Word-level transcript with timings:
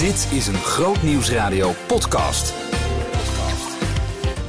Dit 0.00 0.28
is 0.32 0.46
een 0.46 0.54
Groot 0.54 1.02
Nieuwsradio 1.02 1.72
podcast. 1.86 2.54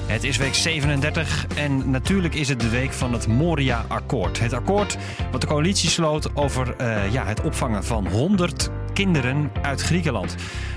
Het 0.06 0.24
is 0.24 0.38
week 0.38 0.54
37 0.56 1.46
en 1.56 1.92
natuurlijk 1.92 2.36
is 2.36 2.50
het 2.50 2.60
de 2.60 2.70
week 2.70 2.92
van 2.92 3.14
het 3.14 3.28
Moria-akkoord. 3.28 4.40
Het 4.40 4.54
akkoord 4.54 4.98
wat 5.32 5.42
de 5.42 5.48
coalitie 5.48 5.90
sloot 5.90 6.36
over 6.36 6.76
uh, 6.82 7.12
ja, 7.12 7.26
het 7.26 7.42
opvangen 7.42 7.84
van 7.84 8.08
100 8.08 8.70
kinderen 8.94 9.52
uit 9.62 9.82
Griekenland. 9.82 10.36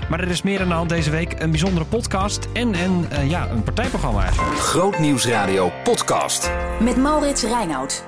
Maar 0.09 0.19
er 0.19 0.29
is 0.29 0.41
meer 0.41 0.61
aan 0.61 0.67
de 0.67 0.73
hand 0.73 0.89
deze 0.89 1.09
week. 1.09 1.41
Een 1.41 1.51
bijzondere 1.51 1.85
podcast 1.85 2.47
en, 2.53 2.73
en 2.73 3.07
uh, 3.11 3.29
ja, 3.29 3.49
een 3.49 3.63
partijprogramma 3.63 4.21
eigenlijk. 4.21 4.57
Groot 4.57 4.99
Nieuwsradio 4.99 5.71
podcast. 5.83 6.51
Met 6.79 6.97
Maurits 6.97 7.43
Reinoud. 7.43 8.05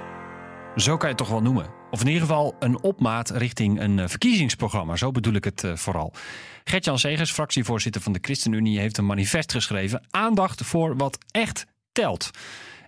Zo 0.75 0.97
kan 0.97 1.09
je 1.09 1.15
het 1.15 1.18
toch 1.18 1.29
wel 1.29 1.41
noemen. 1.41 1.77
Of 1.92 2.02
in 2.02 2.08
ieder 2.08 2.22
geval 2.22 2.56
een 2.60 2.84
opmaat 2.84 3.30
richting 3.30 3.80
een 3.80 4.00
eh, 4.00 4.08
verkiezingsprogramma. 4.08 4.96
Zo 4.96 5.12
bedoel 5.12 5.34
ik 5.34 5.44
het 5.44 5.64
uh, 5.64 5.76
vooral. 5.76 6.14
Gertjan 6.64 7.00
Segers, 7.00 7.32
fractievoorzitter 7.32 8.02
van 8.02 8.12
de 8.12 8.20
ChristenUnie, 8.22 8.80
heeft 8.80 8.98
een 8.98 9.05
manifest 9.05 9.52
geschreven. 9.52 10.05
Aandacht 10.09 10.62
voor 10.66 10.98
wat 10.98 11.18
echt 11.31 11.66
telt. 11.92 12.31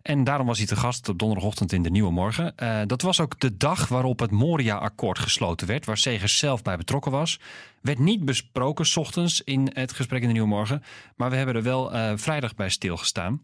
En 0.01 0.23
daarom 0.23 0.47
was 0.47 0.57
hij 0.57 0.67
te 0.67 0.75
gast 0.75 1.09
op 1.09 1.19
donderdagochtend 1.19 1.71
in 1.71 1.83
de 1.83 1.89
Nieuwe 1.89 2.11
Morgen. 2.11 2.53
Uh, 2.57 2.81
dat 2.85 3.01
was 3.01 3.19
ook 3.19 3.39
de 3.39 3.57
dag 3.57 3.87
waarop 3.87 4.19
het 4.19 4.31
Moria-akkoord 4.31 5.19
gesloten 5.19 5.67
werd, 5.67 5.85
waar 5.85 5.97
Segers 5.97 6.37
zelf 6.37 6.61
bij 6.61 6.77
betrokken 6.77 7.11
was. 7.11 7.39
Werd 7.81 7.99
niet 7.99 8.25
besproken, 8.25 8.85
s 8.85 8.97
ochtends 8.97 9.41
in 9.41 9.69
het 9.73 9.93
gesprek 9.93 10.21
in 10.21 10.27
de 10.27 10.33
Nieuwe 10.33 10.47
Morgen. 10.47 10.83
Maar 11.15 11.29
we 11.29 11.35
hebben 11.35 11.55
er 11.55 11.63
wel 11.63 12.17
vrijdag 12.17 12.55
bij 12.55 12.69
stilgestaan. 12.69 13.41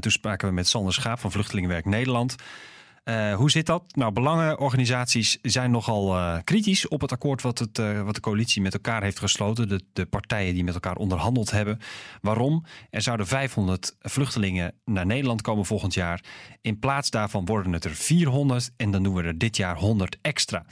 Toen 0.00 0.10
spraken 0.10 0.48
we 0.48 0.54
met 0.54 0.68
Sander 0.68 0.92
Schaap 0.92 1.18
van 1.18 1.32
Vluchtelingenwerk 1.32 1.84
Nederland. 1.84 2.36
Uh, 3.08 3.34
hoe 3.34 3.50
zit 3.50 3.66
dat? 3.66 3.96
Nou, 3.96 4.12
belangenorganisaties 4.12 5.38
zijn 5.42 5.70
nogal 5.70 6.16
uh, 6.16 6.38
kritisch 6.44 6.88
op 6.88 7.00
het 7.00 7.12
akkoord 7.12 7.42
wat, 7.42 7.58
het, 7.58 7.78
uh, 7.78 8.02
wat 8.02 8.14
de 8.14 8.20
coalitie 8.20 8.62
met 8.62 8.74
elkaar 8.74 9.02
heeft 9.02 9.18
gesloten. 9.18 9.68
De, 9.68 9.80
de, 9.92 10.06
partijen 10.06 10.54
die 10.54 10.64
met 10.64 10.74
elkaar 10.74 10.96
onderhandeld 10.96 11.50
hebben. 11.50 11.78
Waarom? 12.20 12.64
Er 12.90 13.02
zouden 13.02 13.26
500 13.26 13.96
vluchtelingen 14.00 14.74
naar 14.84 15.06
Nederland 15.06 15.42
komen 15.42 15.64
volgend 15.64 15.94
jaar. 15.94 16.24
In 16.60 16.78
plaats 16.78 17.10
daarvan 17.10 17.44
worden 17.44 17.72
het 17.72 17.84
er 17.84 17.94
400 17.94 18.70
en 18.76 18.90
dan 18.90 19.02
doen 19.02 19.14
we 19.14 19.22
er 19.22 19.38
dit 19.38 19.56
jaar 19.56 19.76
100 19.76 20.18
extra. 20.22 20.64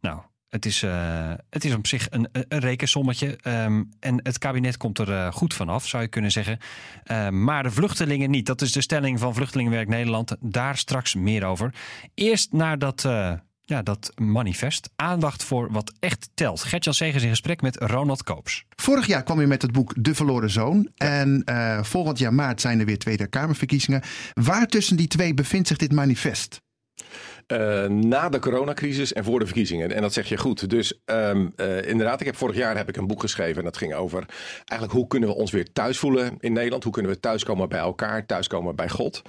Nou, 0.00 0.20
het 0.52 0.66
is, 0.66 0.82
uh, 0.82 1.32
het 1.50 1.64
is 1.64 1.74
op 1.74 1.86
zich 1.86 2.06
een, 2.10 2.28
een 2.32 2.58
rekensommetje. 2.58 3.38
Um, 3.46 3.90
en 4.00 4.20
het 4.22 4.38
kabinet 4.38 4.76
komt 4.76 4.98
er 4.98 5.08
uh, 5.08 5.32
goed 5.32 5.54
vanaf, 5.54 5.88
zou 5.88 6.02
je 6.02 6.08
kunnen 6.08 6.30
zeggen. 6.30 6.58
Uh, 7.06 7.28
maar 7.28 7.62
de 7.62 7.70
vluchtelingen 7.70 8.30
niet. 8.30 8.46
Dat 8.46 8.60
is 8.60 8.72
de 8.72 8.80
stelling 8.80 9.18
van 9.18 9.34
Vluchtelingenwerk 9.34 9.88
Nederland. 9.88 10.36
Daar 10.40 10.76
straks 10.76 11.14
meer 11.14 11.44
over. 11.44 11.74
Eerst 12.14 12.52
naar 12.52 12.78
dat, 12.78 13.02
ja, 13.60 13.82
dat 13.82 14.12
manifest. 14.14 14.90
Aandacht 14.96 15.44
voor 15.44 15.72
wat 15.72 15.92
echt 15.98 16.28
telt. 16.34 16.62
Gertjan 16.62 16.94
Segers 16.94 17.22
in 17.22 17.28
gesprek 17.28 17.62
met 17.62 17.76
Ronald 17.76 18.22
Koops. 18.22 18.64
Vorig 18.76 19.06
jaar 19.06 19.22
kwam 19.22 19.40
je 19.40 19.46
met 19.46 19.62
het 19.62 19.72
boek 19.72 19.94
De 19.96 20.14
Verloren 20.14 20.50
Zoon. 20.50 20.90
Ja. 20.94 21.06
En 21.06 21.44
volgend 21.84 22.18
jaar 22.18 22.34
maart 22.34 22.60
zijn 22.60 22.80
er 22.80 22.86
weer 22.86 22.98
Tweede 22.98 23.26
Kamerverkiezingen. 23.26 24.02
Waar 24.32 24.66
tussen 24.66 24.96
die 24.96 25.08
twee 25.08 25.34
bevindt 25.34 25.68
zich 25.68 25.76
dit 25.76 25.92
manifest? 25.92 26.60
Uh, 27.46 27.86
na 27.86 28.28
de 28.28 28.38
coronacrisis 28.38 29.12
en 29.12 29.24
voor 29.24 29.38
de 29.38 29.44
verkiezingen. 29.44 29.92
En 29.92 30.02
dat 30.02 30.12
zeg 30.12 30.28
je 30.28 30.36
goed. 30.36 30.70
Dus 30.70 31.00
um, 31.04 31.52
uh, 31.56 31.88
inderdaad, 31.88 32.20
ik 32.20 32.26
heb 32.26 32.36
vorig 32.36 32.56
jaar 32.56 32.76
heb 32.76 32.88
ik 32.88 32.96
een 32.96 33.06
boek 33.06 33.20
geschreven. 33.20 33.58
En 33.58 33.64
dat 33.64 33.76
ging 33.76 33.94
over 33.94 34.24
eigenlijk 34.54 34.92
hoe 34.92 35.06
kunnen 35.06 35.28
we 35.28 35.34
ons 35.34 35.50
weer 35.50 35.72
thuis 35.72 35.98
voelen 35.98 36.36
in 36.40 36.52
Nederland. 36.52 36.84
Hoe 36.84 36.92
kunnen 36.92 37.10
we 37.10 37.20
thuiskomen 37.20 37.68
bij 37.68 37.78
elkaar, 37.78 38.26
thuiskomen 38.26 38.76
bij 38.76 38.88
God. 38.88 39.22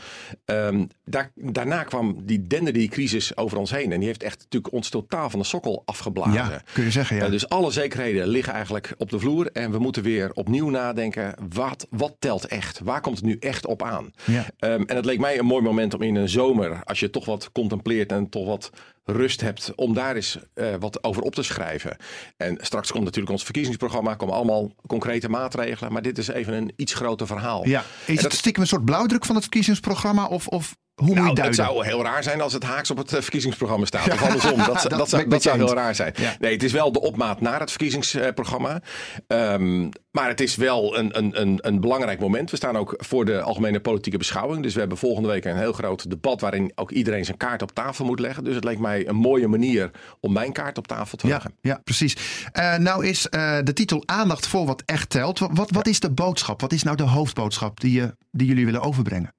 Um, 0.46 0.88
daar, 1.06 1.32
daarna 1.36 1.84
kwam 1.84 2.26
die 2.26 2.48
dende 2.48 2.72
die 2.72 2.90
crisis 2.90 3.38
over 3.38 3.58
ons 3.58 3.72
heen. 3.72 3.92
En 3.92 3.98
die 3.98 4.08
heeft 4.08 4.24
echt 4.24 4.40
natuurlijk 4.40 4.74
ons 4.74 4.90
totaal 4.90 5.30
van 5.30 5.40
de 5.40 5.46
sokkel 5.46 5.82
afgeblazen. 5.86 6.34
Ja, 6.34 6.62
kun 6.74 6.84
je 6.84 6.92
zeggen, 6.92 7.16
ja. 7.16 7.26
Uh, 7.26 7.32
dus 7.32 7.50
alle 7.50 7.72
zekerheden 7.72 8.28
liggen 8.28 8.54
eigenlijk 8.54 8.94
op 8.98 9.10
de 9.10 9.20
vloer. 9.20 9.52
En 9.52 9.72
we 9.72 9.80
moeten 9.80 10.04
weer 10.04 10.32
opnieuw 10.34 10.70
nadenken. 10.70 11.36
Wat, 11.54 11.88
wat 11.90 12.16
telt 12.20 12.46
echt? 12.46 12.80
Waar 12.80 13.02
komt 13.02 13.16
het 13.16 13.26
nu 13.26 13.38
echt 13.40 13.66
op 13.66 13.84
aan? 13.84 14.14
Ja. 14.24 14.46
Um, 14.60 14.84
en 14.86 14.96
het 14.96 15.06
leek 15.06 15.20
mij 15.20 15.40
een 15.40 15.46
mooi 15.46 15.64
moment 15.64 15.94
om 15.94 16.02
in 16.02 16.16
een 16.16 16.30
zomer, 16.30 16.82
als 16.84 17.00
je 17.00 17.10
toch 17.10 17.26
wat 17.26 17.52
contempleert 17.52 18.12
en 18.14 18.30
toch 18.30 18.46
wat 18.46 18.70
rust 19.06 19.42
hebt 19.42 19.72
om 19.76 19.94
daar 19.94 20.16
eens 20.16 20.38
uh, 20.56 20.76
wat 20.80 21.04
over 21.04 21.22
op 21.22 21.36
te 21.36 21.44
schrijven. 21.44 21.98
En 22.38 22.58
straks 22.62 22.92
komt 22.92 23.04
natuurlijk 23.04 23.32
ons 23.32 23.44
verkiezingsprogramma, 23.44 24.16
komen 24.16 24.36
allemaal 24.36 24.72
concrete 24.88 25.30
maatregelen, 25.30 25.92
maar 25.92 26.02
dit 26.02 26.18
is 26.18 26.28
even 26.28 26.54
een 26.54 26.74
iets 26.76 26.94
groter 26.94 27.28
verhaal. 27.28 27.68
Ja, 27.68 27.80
is 27.80 27.86
en 28.06 28.14
het 28.14 28.22
dat... 28.22 28.34
stiekem 28.34 28.62
een 28.62 28.68
soort 28.68 28.86
blauwdruk 28.86 29.26
van 29.26 29.36
het 29.36 29.44
verkiezingsprogramma 29.44 30.26
of, 30.26 30.48
of 30.48 30.76
hoe 30.96 31.08
moet 31.08 31.16
nou, 31.16 31.28
je 31.30 31.36
duiden? 31.36 31.66
Het 31.66 31.74
zou 31.74 31.86
heel 31.86 32.04
raar 32.04 32.24
zijn 32.24 32.42
als 32.42 32.54
het 32.54 32.64
haaks 32.64 32.92
op 32.92 32.98
het 32.98 33.10
verkiezingsprogramma 33.10 33.86
staat. 33.86 34.12
Of 34.12 34.24
andersom. 34.24 34.58
Dat, 34.58 34.68
dat, 34.90 34.90
dat, 34.90 35.10
zou, 35.10 35.28
dat 35.28 35.42
zou 35.42 35.58
heel 35.58 35.74
raar 35.74 35.96
zijn. 35.96 36.14
Ja. 36.16 36.36
Nee, 36.40 36.54
het 36.54 36.64
is 36.64 36.72
wel 36.72 36.92
de 36.92 37.02
opmaat 37.02 37.42
naar 37.42 37.60
het 37.60 37.70
verkiezingsprogramma. 37.70 38.82
Um, 39.28 39.90
maar 40.12 40.28
het 40.28 40.40
is 40.40 40.56
wel 40.56 40.98
een, 40.98 41.18
een, 41.18 41.42
een, 41.42 41.58
een 41.62 41.80
belangrijk 41.80 42.20
moment. 42.20 42.52
We 42.52 42.58
staan 42.58 42.78
ook 42.78 42.94
voor 42.98 43.26
de 43.26 43.42
algemene 43.42 43.80
politieke 43.80 44.18
beschouwing. 44.18 44.64
Dus 44.64 44.74
we 44.74 44.80
hebben 44.80 44.98
volgende 44.98 45.30
week 45.30 45.46
een 45.46 45.58
heel 45.58 45.74
groot 45.74 46.10
debat 46.10 46.42
waarin 46.42 46.72
ook 46.76 46.92
iedereen 46.92 47.26
zijn 47.26 47.38
kaart 47.38 47.62
op 47.62 47.72
tafel 47.72 48.06
moet 48.06 48.20
leggen. 48.20 48.44
Dus 48.44 48.56
het 48.56 48.64
leek 48.64 48.80
mij 48.80 49.08
een 49.08 49.16
mooie 49.16 49.48
manier 49.48 49.92
om 50.20 50.34
mijn 50.34 50.52
kaart 50.52 50.78
op 50.78 50.88
tafel 50.88 51.18
te 51.18 51.28
leggen. 51.28 51.52
Ja, 51.62 51.72
ja 51.72 51.82
precies. 51.84 52.18
Uh, 52.54 52.76
nou 52.76 53.06
is 53.06 53.28
uh, 53.30 53.58
de 53.64 53.74
titel 53.74 54.04
aandacht 54.06 54.48
voor 54.48 54.66
wat 54.66 54.84
echt 54.86 55.10
telt. 55.10 55.40
Wat, 55.40 55.72
wat 55.72 55.88
is 55.88 56.00
de 56.00 56.12
boodschap? 56.12 56.62
Wat 56.62 56.74
is 56.74 56.84
nou 56.84 56.98
de 56.98 57.04
hoofdboodschap 57.04 57.80
die, 57.80 58.02
uh, 58.02 58.08
die 58.32 58.48
jullie 58.48 58.66
willen 58.66 58.82
overbrengen? 58.82 59.34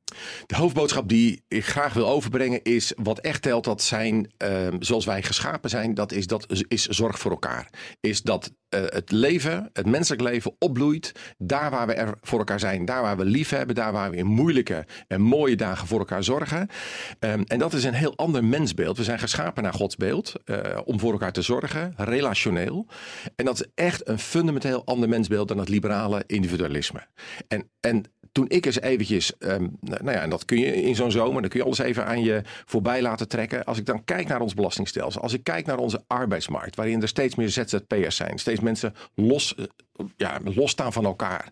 De 0.46 0.56
hoofdboodschap 0.56 1.08
die 1.08 1.44
ik 1.48 1.66
graag 1.66 1.92
wil 1.92 2.08
overbrengen 2.08 2.62
is 2.62 2.92
wat 2.96 3.18
echt 3.18 3.42
telt. 3.42 3.64
Dat 3.64 3.82
zijn 3.82 4.32
uh, 4.44 4.68
zoals 4.78 5.04
wij 5.04 5.22
geschapen 5.22 5.70
zijn. 5.70 5.94
Dat 5.94 6.12
is, 6.12 6.26
dat 6.26 6.64
is 6.68 6.86
zorg 6.86 7.18
voor 7.18 7.30
elkaar. 7.30 7.68
Is 8.00 8.22
dat 8.22 8.52
uh, 8.74 8.80
het 8.84 9.10
leven, 9.10 9.70
het 9.72 9.86
menselijk 9.86 10.22
leven 10.22 10.56
opbloeit. 10.58 11.12
Daar 11.38 11.70
waar 11.70 11.86
we 11.86 11.94
er 11.94 12.14
voor 12.20 12.38
elkaar 12.38 12.60
zijn. 12.60 12.84
Daar 12.84 13.02
waar 13.02 13.16
we 13.16 13.24
lief 13.24 13.48
hebben. 13.48 13.74
Daar 13.74 13.92
waar 13.92 14.10
we 14.10 14.16
in 14.16 14.26
moeilijke 14.26 14.86
en 15.08 15.20
mooie 15.20 15.56
dagen 15.56 15.86
voor 15.86 15.98
elkaar 15.98 16.24
zorgen. 16.24 16.68
Um, 17.20 17.44
en 17.44 17.58
dat 17.58 17.72
is 17.72 17.84
een 17.84 17.94
heel 17.94 18.16
ander 18.16 18.44
mensbeeld. 18.44 18.96
We 18.96 19.04
zijn 19.04 19.18
geschapen 19.18 19.62
naar 19.62 19.74
Gods 19.74 19.96
beeld. 19.96 20.32
Uh, 20.44 20.80
om 20.84 21.00
voor 21.00 21.12
elkaar 21.12 21.32
te 21.32 21.42
zorgen. 21.42 21.94
Relationeel. 21.96 22.86
En 23.36 23.44
dat 23.44 23.60
is 23.60 23.66
echt 23.74 24.08
een 24.08 24.18
fundamenteel 24.18 24.84
ander 24.84 25.08
mensbeeld 25.08 25.48
dan 25.48 25.58
het 25.58 25.68
liberale 25.68 26.22
individualisme. 26.26 27.06
En, 27.48 27.70
en 27.80 28.04
toen 28.32 28.48
ik 28.48 28.66
eens 28.66 28.80
eventjes, 28.80 29.32
um, 29.38 29.78
nou 30.04 30.16
ja, 30.16 30.22
en 30.22 30.30
dat 30.30 30.44
kun 30.44 30.58
je 30.58 30.82
in 30.82 30.94
zo'n 30.94 31.10
zomer, 31.10 31.40
dan 31.40 31.50
kun 31.50 31.58
je 31.58 31.64
alles 31.66 31.78
even 31.78 32.06
aan 32.06 32.22
je 32.22 32.42
voorbij 32.44 33.02
laten 33.02 33.28
trekken. 33.28 33.64
Als 33.64 33.78
ik 33.78 33.86
dan 33.86 34.04
kijk 34.04 34.28
naar 34.28 34.40
ons 34.40 34.54
belastingstelsel, 34.54 35.22
als 35.22 35.32
ik 35.32 35.44
kijk 35.44 35.66
naar 35.66 35.78
onze 35.78 36.02
arbeidsmarkt, 36.06 36.76
waarin 36.76 37.02
er 37.02 37.08
steeds 37.08 37.34
meer 37.34 37.48
ZZP'ers 37.48 38.16
zijn, 38.16 38.38
steeds 38.38 38.60
mensen 38.60 38.94
los, 39.14 39.54
ja, 40.16 40.40
losstaan 40.44 40.92
van 40.92 41.04
elkaar. 41.04 41.48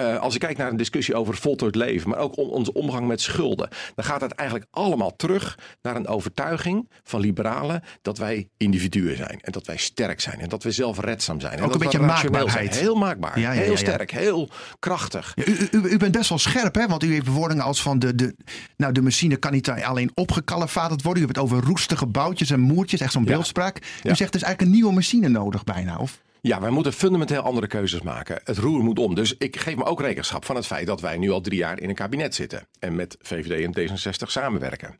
Uh, 0.00 0.18
als 0.18 0.34
ik 0.34 0.40
kijk 0.40 0.56
naar 0.56 0.70
een 0.70 0.76
discussie 0.76 1.14
over 1.14 1.36
voltooid 1.36 1.74
leven, 1.74 2.10
maar 2.10 2.18
ook 2.18 2.36
om 2.36 2.48
onze 2.48 2.72
omgang 2.72 3.06
met 3.06 3.20
schulden, 3.20 3.68
dan 3.94 4.04
gaat 4.04 4.20
het 4.20 4.32
eigenlijk 4.32 4.70
allemaal 4.70 5.16
terug 5.16 5.58
naar 5.82 5.96
een 5.96 6.06
overtuiging 6.06 6.90
van 7.02 7.20
liberalen 7.20 7.82
dat 8.02 8.18
wij 8.18 8.48
individuen 8.56 9.16
zijn 9.16 9.40
en 9.40 9.52
dat 9.52 9.66
wij 9.66 9.76
sterk 9.76 10.20
zijn 10.20 10.40
en 10.40 10.48
dat 10.48 10.62
we 10.62 10.70
zelfredzaam 10.70 11.40
zijn. 11.40 11.52
Ook 11.52 11.58
en 11.58 11.66
dat 11.66 11.74
een 11.74 11.80
beetje 11.80 11.98
maakbaarheid. 11.98 12.72
Zijn. 12.72 12.84
Heel 12.84 12.94
maakbaar, 12.94 13.38
Ja, 13.38 13.52
ja, 13.52 13.60
heel 13.60 13.70
ja. 13.70 13.76
sterk, 13.76 14.10
heel 14.10 14.50
krachtig. 14.78 15.32
U, 15.36 15.68
u, 15.70 15.78
u 15.88 15.96
bent 15.96 16.12
best 16.12 16.28
wel 16.28 16.38
scherp, 16.38 16.74
hè? 16.74 16.86
Want 16.86 17.02
u 17.02 17.12
heeft 17.12 17.24
bewoordingen 17.24 17.64
als 17.64 17.82
van 17.82 17.98
de, 17.98 18.14
de, 18.14 18.36
nou, 18.76 18.92
de 18.92 19.02
machine 19.02 19.36
kan 19.36 19.52
niet 19.52 19.70
alleen 19.70 20.10
opgekalefaterd 20.14 21.02
worden. 21.02 21.22
U 21.22 21.26
hebt 21.26 21.38
het 21.38 21.46
over 21.46 21.64
roestige 21.64 22.06
boutjes 22.06 22.50
en 22.50 22.60
moertjes, 22.60 23.00
echt 23.00 23.12
zo'n 23.12 23.24
beeldspraak. 23.24 23.76
U 24.02 24.14
zegt 24.14 24.32
dus 24.32 24.42
eigenlijk 24.42 24.60
een 24.60 24.70
nieuwe 24.70 24.92
machine 24.92 25.28
nodig 25.28 25.64
bijna, 25.64 25.96
of? 25.96 26.22
Ja, 26.44 26.60
wij 26.60 26.70
moeten 26.70 26.92
fundamenteel 26.92 27.42
andere 27.42 27.66
keuzes 27.66 28.02
maken. 28.02 28.40
Het 28.44 28.58
roer 28.58 28.82
moet 28.82 28.98
om. 28.98 29.14
Dus 29.14 29.36
ik 29.36 29.56
geef 29.56 29.76
me 29.76 29.84
ook 29.84 30.00
rekenschap 30.00 30.44
van 30.44 30.56
het 30.56 30.66
feit 30.66 30.86
dat 30.86 31.00
wij 31.00 31.18
nu 31.18 31.30
al 31.30 31.40
drie 31.40 31.58
jaar 31.58 31.80
in 31.80 31.88
een 31.88 31.94
kabinet 31.94 32.34
zitten. 32.34 32.66
En 32.78 32.94
met 32.94 33.16
VVD 33.20 33.76
en 33.76 33.90
D66 33.90 34.30
samenwerken. 34.30 34.98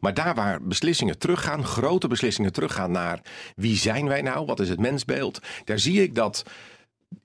Maar 0.00 0.14
daar 0.14 0.34
waar 0.34 0.62
beslissingen 0.62 1.18
teruggaan, 1.18 1.64
grote 1.64 2.08
beslissingen 2.08 2.52
teruggaan 2.52 2.90
naar 2.90 3.20
wie 3.54 3.76
zijn 3.76 4.08
wij 4.08 4.22
nou, 4.22 4.46
wat 4.46 4.60
is 4.60 4.68
het 4.68 4.80
mensbeeld, 4.80 5.40
daar 5.64 5.78
zie 5.78 6.02
ik 6.02 6.14
dat 6.14 6.44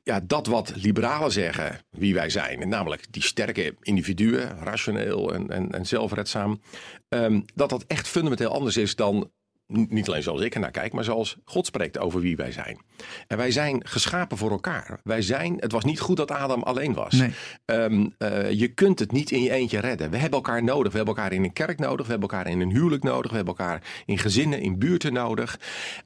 ja, 0.03 0.19
dat 0.23 0.47
wat 0.47 0.73
liberalen 0.75 1.31
zeggen 1.31 1.79
wie 1.89 2.13
wij 2.13 2.29
zijn, 2.29 2.61
en 2.61 2.69
namelijk 2.69 3.13
die 3.13 3.23
sterke 3.23 3.75
individuen, 3.81 4.57
rationeel 4.63 5.33
en, 5.33 5.49
en, 5.49 5.71
en 5.71 5.85
zelfredzaam, 5.85 6.61
um, 7.09 7.45
dat 7.53 7.69
dat 7.69 7.83
echt 7.87 8.07
fundamenteel 8.07 8.53
anders 8.53 8.77
is 8.77 8.95
dan 8.95 9.31
niet 9.71 10.07
alleen 10.07 10.23
zoals 10.23 10.41
ik 10.41 10.53
er 10.53 10.59
naar 10.59 10.71
kijk, 10.71 10.93
maar 10.93 11.03
zoals 11.03 11.37
God 11.45 11.65
spreekt 11.65 11.97
over 11.97 12.21
wie 12.21 12.35
wij 12.35 12.51
zijn. 12.51 12.79
En 13.27 13.37
wij 13.37 13.51
zijn 13.51 13.87
geschapen 13.87 14.37
voor 14.37 14.51
elkaar. 14.51 14.99
Wij 15.03 15.21
zijn, 15.21 15.55
het 15.59 15.71
was 15.71 15.83
niet 15.83 15.99
goed 15.99 16.17
dat 16.17 16.31
Adam 16.31 16.63
alleen 16.63 16.93
was. 16.93 17.13
Nee. 17.13 17.31
Um, 17.65 18.15
uh, 18.17 18.51
je 18.51 18.67
kunt 18.67 18.99
het 18.99 19.11
niet 19.11 19.31
in 19.31 19.41
je 19.41 19.51
eentje 19.51 19.79
redden. 19.79 20.09
We 20.09 20.17
hebben 20.17 20.39
elkaar 20.39 20.63
nodig. 20.63 20.91
We 20.91 20.97
hebben 20.97 21.15
elkaar 21.15 21.33
in 21.33 21.43
een 21.43 21.53
kerk 21.53 21.79
nodig. 21.79 22.05
We 22.05 22.11
hebben 22.11 22.29
elkaar 22.29 22.47
in 22.47 22.61
een 22.61 22.71
huwelijk 22.71 23.03
nodig. 23.03 23.29
We 23.31 23.35
hebben 23.35 23.55
elkaar 23.57 23.83
in 24.05 24.17
gezinnen, 24.17 24.61
in 24.61 24.79
buurten 24.79 25.13
nodig. 25.13 25.59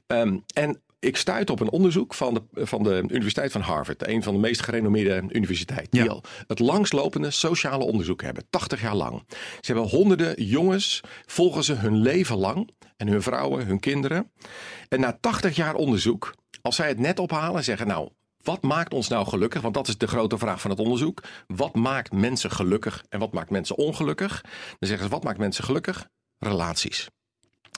Um, 0.06 0.44
en 0.54 0.80
ik 1.06 1.16
stuit 1.16 1.50
op 1.50 1.60
een 1.60 1.70
onderzoek 1.70 2.14
van 2.14 2.34
de, 2.34 2.66
van 2.66 2.82
de 2.82 3.04
Universiteit 3.08 3.52
van 3.52 3.60
Harvard. 3.60 4.08
Een 4.08 4.22
van 4.22 4.34
de 4.34 4.40
meest 4.40 4.62
gerenommeerde 4.62 5.24
universiteiten. 5.28 5.98
Ja. 5.98 6.02
Die 6.02 6.10
al 6.10 6.22
het 6.46 6.58
langslopende 6.58 7.30
sociale 7.30 7.84
onderzoek 7.84 8.22
hebben. 8.22 8.46
80 8.50 8.80
jaar 8.80 8.94
lang. 8.94 9.22
Ze 9.60 9.72
hebben 9.72 9.90
honderden 9.90 10.44
jongens, 10.44 11.00
volgen 11.26 11.64
ze 11.64 11.72
hun 11.72 11.96
leven 11.96 12.36
lang. 12.36 12.70
En 12.96 13.08
hun 13.08 13.22
vrouwen, 13.22 13.66
hun 13.66 13.80
kinderen. 13.80 14.30
En 14.88 15.00
na 15.00 15.18
80 15.20 15.56
jaar 15.56 15.74
onderzoek 15.74 16.34
als 16.62 16.76
zij 16.76 16.88
het 16.88 16.98
net 16.98 17.18
ophalen 17.18 17.56
en 17.56 17.64
zeggen, 17.64 17.86
nou, 17.86 18.08
wat 18.42 18.62
maakt 18.62 18.94
ons 18.94 19.08
nou 19.08 19.26
gelukkig? 19.26 19.62
Want 19.62 19.74
dat 19.74 19.88
is 19.88 19.98
de 19.98 20.06
grote 20.06 20.38
vraag 20.38 20.60
van 20.60 20.70
het 20.70 20.80
onderzoek. 20.80 21.22
Wat 21.46 21.74
maakt 21.74 22.12
mensen 22.12 22.50
gelukkig 22.50 23.04
en 23.08 23.18
wat 23.18 23.32
maakt 23.32 23.50
mensen 23.50 23.76
ongelukkig? 23.76 24.40
Dan 24.42 24.88
zeggen 24.88 25.06
ze, 25.06 25.12
wat 25.12 25.24
maakt 25.24 25.38
mensen 25.38 25.64
gelukkig? 25.64 26.08
Relaties. 26.38 27.08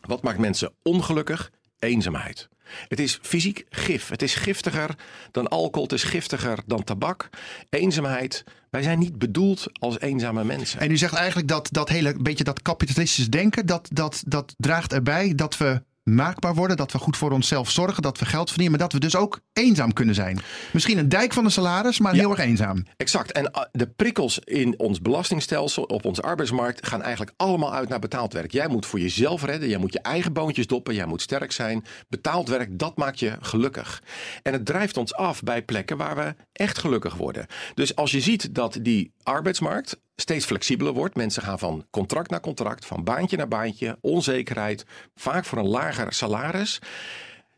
Wat 0.06 0.22
maakt 0.22 0.38
mensen 0.38 0.74
ongelukkig? 0.82 1.50
Eenzaamheid. 1.78 2.48
Het 2.88 3.00
is 3.00 3.18
fysiek 3.22 3.64
gif. 3.70 4.08
Het 4.08 4.22
is 4.22 4.34
giftiger 4.34 4.94
dan 5.30 5.48
alcohol. 5.48 5.82
Het 5.82 5.92
is 5.92 6.02
giftiger 6.02 6.58
dan 6.66 6.84
tabak. 6.84 7.28
Eenzaamheid. 7.70 8.44
Wij 8.70 8.82
zijn 8.82 8.98
niet 8.98 9.18
bedoeld 9.18 9.66
als 9.72 10.00
eenzame 10.00 10.44
mensen. 10.44 10.80
En 10.80 10.90
u 10.90 10.96
zegt 10.96 11.14
eigenlijk 11.14 11.48
dat 11.48 11.68
dat 11.70 11.88
hele 11.88 12.14
beetje 12.20 12.44
dat 12.44 12.62
kapitalistisch 12.62 13.28
denken, 13.28 13.66
dat, 13.66 13.88
dat, 13.92 14.22
dat 14.26 14.54
draagt 14.56 14.92
erbij 14.92 15.34
dat 15.34 15.56
we 15.56 15.82
maakbaar 16.14 16.54
worden, 16.54 16.76
dat 16.76 16.92
we 16.92 16.98
goed 16.98 17.16
voor 17.16 17.30
onszelf 17.30 17.70
zorgen, 17.70 18.02
dat 18.02 18.18
we 18.18 18.24
geld 18.26 18.48
verdienen, 18.48 18.78
maar 18.78 18.88
dat 18.88 18.92
we 18.92 19.06
dus 19.06 19.16
ook 19.16 19.40
eenzaam 19.52 19.92
kunnen 19.92 20.14
zijn. 20.14 20.38
Misschien 20.72 20.98
een 20.98 21.08
dijk 21.08 21.32
van 21.32 21.44
een 21.44 21.50
salaris, 21.50 21.98
maar 21.98 22.14
Ja. 22.14 22.20
heel 22.20 22.30
erg 22.30 22.38
eenzaam. 22.38 22.84
Exact. 22.96 23.32
En 23.32 23.44
uh, 23.44 23.62
de 23.72 23.86
prikkels 23.88 24.38
in 24.38 24.78
ons 24.78 25.00
belastingstelsel, 25.00 25.82
op 25.82 26.04
onze 26.04 26.22
arbeidsmarkt, 26.22 26.86
gaan 26.86 27.02
eigenlijk 27.02 27.32
allemaal 27.36 27.74
uit 27.74 27.88
naar 27.88 27.98
betaald 27.98 28.32
werk. 28.32 28.52
Jij 28.52 28.68
moet 28.68 28.86
voor 28.86 29.00
jezelf 29.00 29.44
redden, 29.44 29.68
jij 29.68 29.78
moet 29.78 29.92
je 29.92 30.00
eigen 30.00 30.32
boontjes 30.32 30.66
doppen, 30.66 30.94
jij 30.94 31.06
moet 31.06 31.22
sterk 31.22 31.52
zijn. 31.52 31.84
Betaald 32.08 32.48
werk, 32.48 32.78
dat 32.78 32.96
maakt 32.96 33.18
je 33.18 33.36
gelukkig. 33.40 34.02
En 34.42 34.52
het 34.52 34.66
drijft 34.66 34.96
ons 34.96 35.14
af 35.14 35.42
bij 35.42 35.62
plekken 35.62 35.96
waar 35.96 36.16
we 36.16 36.34
echt 36.52 36.78
gelukkig 36.78 37.14
worden. 37.14 37.46
Dus 37.74 37.96
als 37.96 38.10
je 38.10 38.20
ziet 38.20 38.54
dat 38.54 38.78
die 38.82 39.12
arbeidsmarkt 39.22 40.00
steeds 40.20 40.44
flexibeler 40.44 40.92
wordt, 40.92 41.16
mensen 41.16 41.42
gaan 41.42 41.58
van 41.58 41.86
contract 41.90 42.30
naar 42.30 42.40
contract, 42.40 42.86
van 42.86 43.04
baantje 43.04 43.36
naar 43.36 43.48
baantje, 43.48 43.98
onzekerheid, 44.00 44.84
vaak 45.14 45.44
voor 45.44 45.58
een 45.58 45.68
lager 45.68 46.12
salaris. 46.12 46.78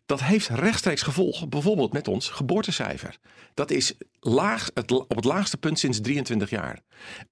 Dat 0.06 0.20
heeft 0.22 0.48
rechtstreeks 0.48 1.02
gevolgen, 1.02 1.48
bijvoorbeeld 1.48 1.92
met 1.92 2.08
ons 2.08 2.28
geboortecijfer. 2.28 3.18
Dat 3.54 3.70
is 3.70 3.94
laag, 4.20 4.70
het, 4.74 4.92
op 4.92 5.16
het 5.16 5.24
laagste 5.24 5.56
punt 5.56 5.78
sinds 5.78 6.00
23 6.00 6.50
jaar. 6.50 6.80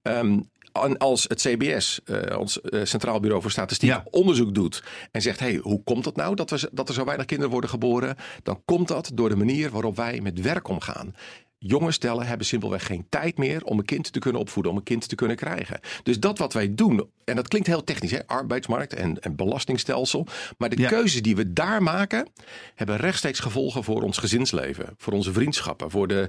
Ehm, 0.03 0.41
en 0.73 0.99
als 0.99 1.25
het 1.29 1.41
CBS, 1.41 2.01
eh, 2.05 2.39
ons 2.39 2.61
eh, 2.61 2.85
Centraal 2.85 3.21
Bureau 3.21 3.43
voor 3.43 3.51
Statistiek, 3.51 3.89
Ja. 3.91 4.05
onderzoek 4.11 4.55
doet 4.55 4.83
en 5.11 5.23
zegt: 5.23 5.41
hey, 5.41 5.57
hoe 5.57 5.83
komt 5.83 6.05
het 6.05 6.17
nou 6.17 6.35
dat, 6.35 6.51
we, 6.51 6.71
dat 6.73 6.89
er 6.89 6.95
zo 6.95 7.05
weinig 7.05 7.27
kinderen 7.27 7.53
worden 7.53 7.71
geboren? 7.71 8.17
Dan 8.43 8.63
komt 8.65 8.89
dat 8.89 9.11
door 9.15 9.29
de 9.29 9.37
manier 9.37 9.71
waarop 9.71 9.97
wij 9.97 10.21
met 10.21 10.41
werk 10.41 10.69
omgaan. 10.69 11.15
Jonge 11.59 11.93
stellen 11.93 12.27
hebben 12.27 12.47
simpelweg 12.47 12.87
geen 12.87 13.07
tijd 13.09 13.39
meer 13.39 13.65
om 13.65 13.79
een 13.79 13.85
kind 13.85 14.13
te 14.13 14.19
kunnen 14.19 14.41
opvoeden, 14.41 14.73
om 14.73 14.79
een 14.79 14.85
kind 14.85 15.09
te 15.09 15.15
kunnen 15.15 15.37
krijgen. 15.37 15.81
Dus 16.03 16.21
dat 16.21 16.39
wat 16.39 16.53
wij 16.53 16.75
doen, 16.75 17.11
en 17.25 17.37
dat 17.37 17.49
klinkt 17.49 17.67
heel 17.69 17.85
technisch, 17.85 18.11
hè, 18.11 18.27
arbeidsmarkt 18.27 18.95
en, 18.95 19.21
en 19.21 19.37
belastingstelsel. 19.37 20.27
Maar 20.59 20.69
de 20.69 20.81
Ja. 20.81 20.89
keuzes 20.89 21.23
die 21.23 21.37
we 21.37 21.53
daar 21.53 21.83
maken, 21.83 22.29
hebben 22.75 22.97
rechtstreeks 22.97 23.41
gevolgen 23.41 23.85
voor 23.85 24.03
ons 24.03 24.19
gezinsleven, 24.19 24.95
voor 24.97 25.13
onze 25.13 25.33
vriendschappen, 25.33 25.91
voor 25.91 26.09
de 26.09 26.29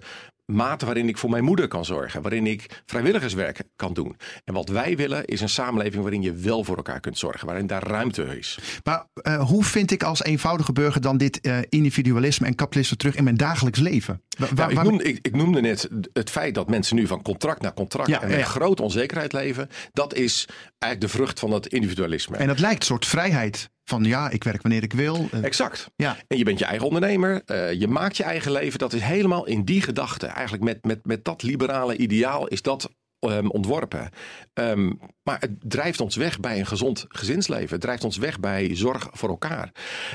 mate 0.50 0.86
waarin 0.86 1.07
ik 1.07 1.18
voor 1.18 1.30
mijn 1.30 1.44
moeder 1.44 1.68
kan 1.68 1.86
zorgen, 1.86 2.22
waarin 2.22 2.48
ik 2.48 2.81
vrijwilligerswerk 2.86 3.62
kan 3.75 3.94
doen. 3.94 4.16
En 4.46 4.54
wat 4.54 4.69
wij 4.69 4.96
willen 4.98 5.25
is 5.25 5.42
een 5.42 5.50
samenleving 5.50 6.01
waarin 6.01 6.22
je 6.22 6.34
wel 6.34 6.63
voor 6.63 6.75
elkaar 6.75 7.00
kunt 7.00 7.18
zorgen, 7.18 7.48
waarin 7.48 7.68
daar 7.68 7.84
ruimte 7.84 8.38
is. 8.38 8.57
Maar 8.84 9.06
eh, 9.13 9.48
hoe 9.48 9.63
vind 9.63 9.92
ik 9.92 10.04
als 10.04 10.24
eenvoudige 10.24 10.72
burger 10.74 11.01
dan 11.01 11.18
dit 11.18 11.42
eh, 11.42 11.57
individualisme 11.69 12.48
en 12.48 12.56
kapitalisme 12.56 12.98
terug 12.98 13.16
in 13.16 13.24
mijn 13.24 13.38
dagelijks 13.38 13.80
leven? 13.80 14.22
Wa- 14.38 14.46
waar- 14.46 14.56
Nou, 14.56 14.69
ik, 14.69 14.75
waar- 14.75 14.86
noemde, 14.86 15.04
ik, 15.04 15.19
ik 15.22 15.36
noemde 15.36 15.62
net 15.62 15.90
het 16.13 16.30
feit 16.30 16.56
dat 16.56 16.69
mensen 16.69 16.95
nu 16.95 17.07
van 17.07 17.22
contract 17.22 17.62
naar 17.62 17.74
contract 17.74 18.10
Ja, 18.10 18.22
en 18.22 18.30
met 18.30 18.40
ja. 18.40 18.45
grote 18.45 18.81
onzekerheid 18.81 19.34
leven. 19.34 19.69
Dat 19.94 20.13
is 20.13 20.48
eigenlijk 20.80 21.12
de 21.13 21.18
vrucht 21.19 21.40
van 21.40 21.50
dat 21.50 21.68
individualisme. 21.68 22.38
En 22.38 22.48
dat 22.48 22.60
lijkt 22.60 22.80
een 22.80 22.86
soort 22.86 23.06
vrijheid. 23.06 23.69
Van 23.90 24.04
ja, 24.04 24.30
ik 24.30 24.44
werk 24.44 24.62
wanneer 24.62 24.84
ik 24.84 24.94
wil. 24.94 25.28
Eh, 25.32 25.44
Exact. 25.44 25.92
ja. 25.96 26.18
En 26.28 26.38
je 26.38 26.44
bent 26.44 26.60
je 26.60 26.66
eigen 26.66 26.86
ondernemer. 26.88 27.42
eh, 27.46 27.74
je 27.74 27.88
maakt 27.88 28.18
je 28.18 28.24
eigen 28.24 28.52
leven. 28.52 28.80
Dat 28.80 28.94
is 28.94 29.02
helemaal 29.02 29.46
in 29.46 29.64
die 29.64 29.82
gedachte. 29.82 30.28
Eigenlijk 30.28 30.64
met, 30.64 30.86
met, 30.86 31.06
met 31.06 31.26
dat 31.26 31.44
liberale 31.44 31.98
ideaal 31.98 32.48
is 32.48 32.62
dat 32.62 32.90
ehm, 33.20 33.48
ontworpen. 33.48 34.10
Ehm, 34.54 34.92
maar 35.24 35.40
het 35.40 35.52
drijft 35.60 36.02
ons 36.02 36.16
weg 36.16 36.40
bij 36.40 36.60
een 36.60 36.66
gezond 36.66 37.06
gezinsleven. 37.08 37.70
Het 37.72 37.82
drijft 37.82 38.04
ons 38.04 38.18
weg 38.18 38.40
bij 38.40 38.76
zorg 38.76 39.08
voor 39.12 39.30
elkaar. 39.30 39.72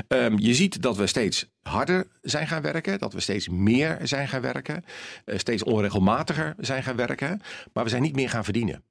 Ehm, 0.09 0.38
je 0.38 0.55
ziet 0.55 0.82
dat 0.82 0.97
we 0.97 1.06
steeds 1.06 1.47
harder 1.62 2.06
zijn 2.23 2.47
gaan 2.47 2.62
werken. 2.62 2.99
Dat 2.99 3.12
we 3.12 3.21
steeds 3.21 3.49
meer 3.49 3.99
zijn 4.03 4.29
gaan 4.29 4.41
werken. 4.41 4.85
eh, 5.25 5.38
steeds 5.38 5.62
onregelmatiger 5.65 6.55
zijn 6.59 6.82
gaan 6.82 6.97
werken. 6.97 7.41
Maar 7.73 7.85
we 7.85 7.91
zijn 7.91 8.03
niet 8.03 8.17
meer 8.17 8.29
gaan 8.31 8.44
verdienen. 8.44 8.82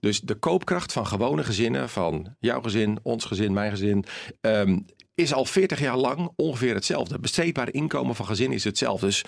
Dus 0.00 0.20
de 0.20 0.34
koopkracht 0.34 0.92
van 0.92 1.06
gewone 1.06 1.44
gezinnen, 1.44 1.88
van 1.88 2.36
jouw 2.38 2.60
gezin, 2.60 2.98
ons 3.02 3.24
gezin, 3.24 3.52
mijn 3.52 3.70
gezin, 3.70 4.04
ehm, 4.40 4.78
is 5.14 5.32
al 5.32 5.44
40 5.44 5.80
jaar 5.80 5.96
lang 5.96 6.32
ongeveer 6.36 6.74
hetzelfde. 6.74 7.12
Het 7.12 7.22
besteedbare 7.22 7.70
inkomen 7.70 8.14
van 8.14 8.26
gezin 8.26 8.52
is 8.52 8.64
hetzelfde. 8.64 9.06
Dus 9.06 9.24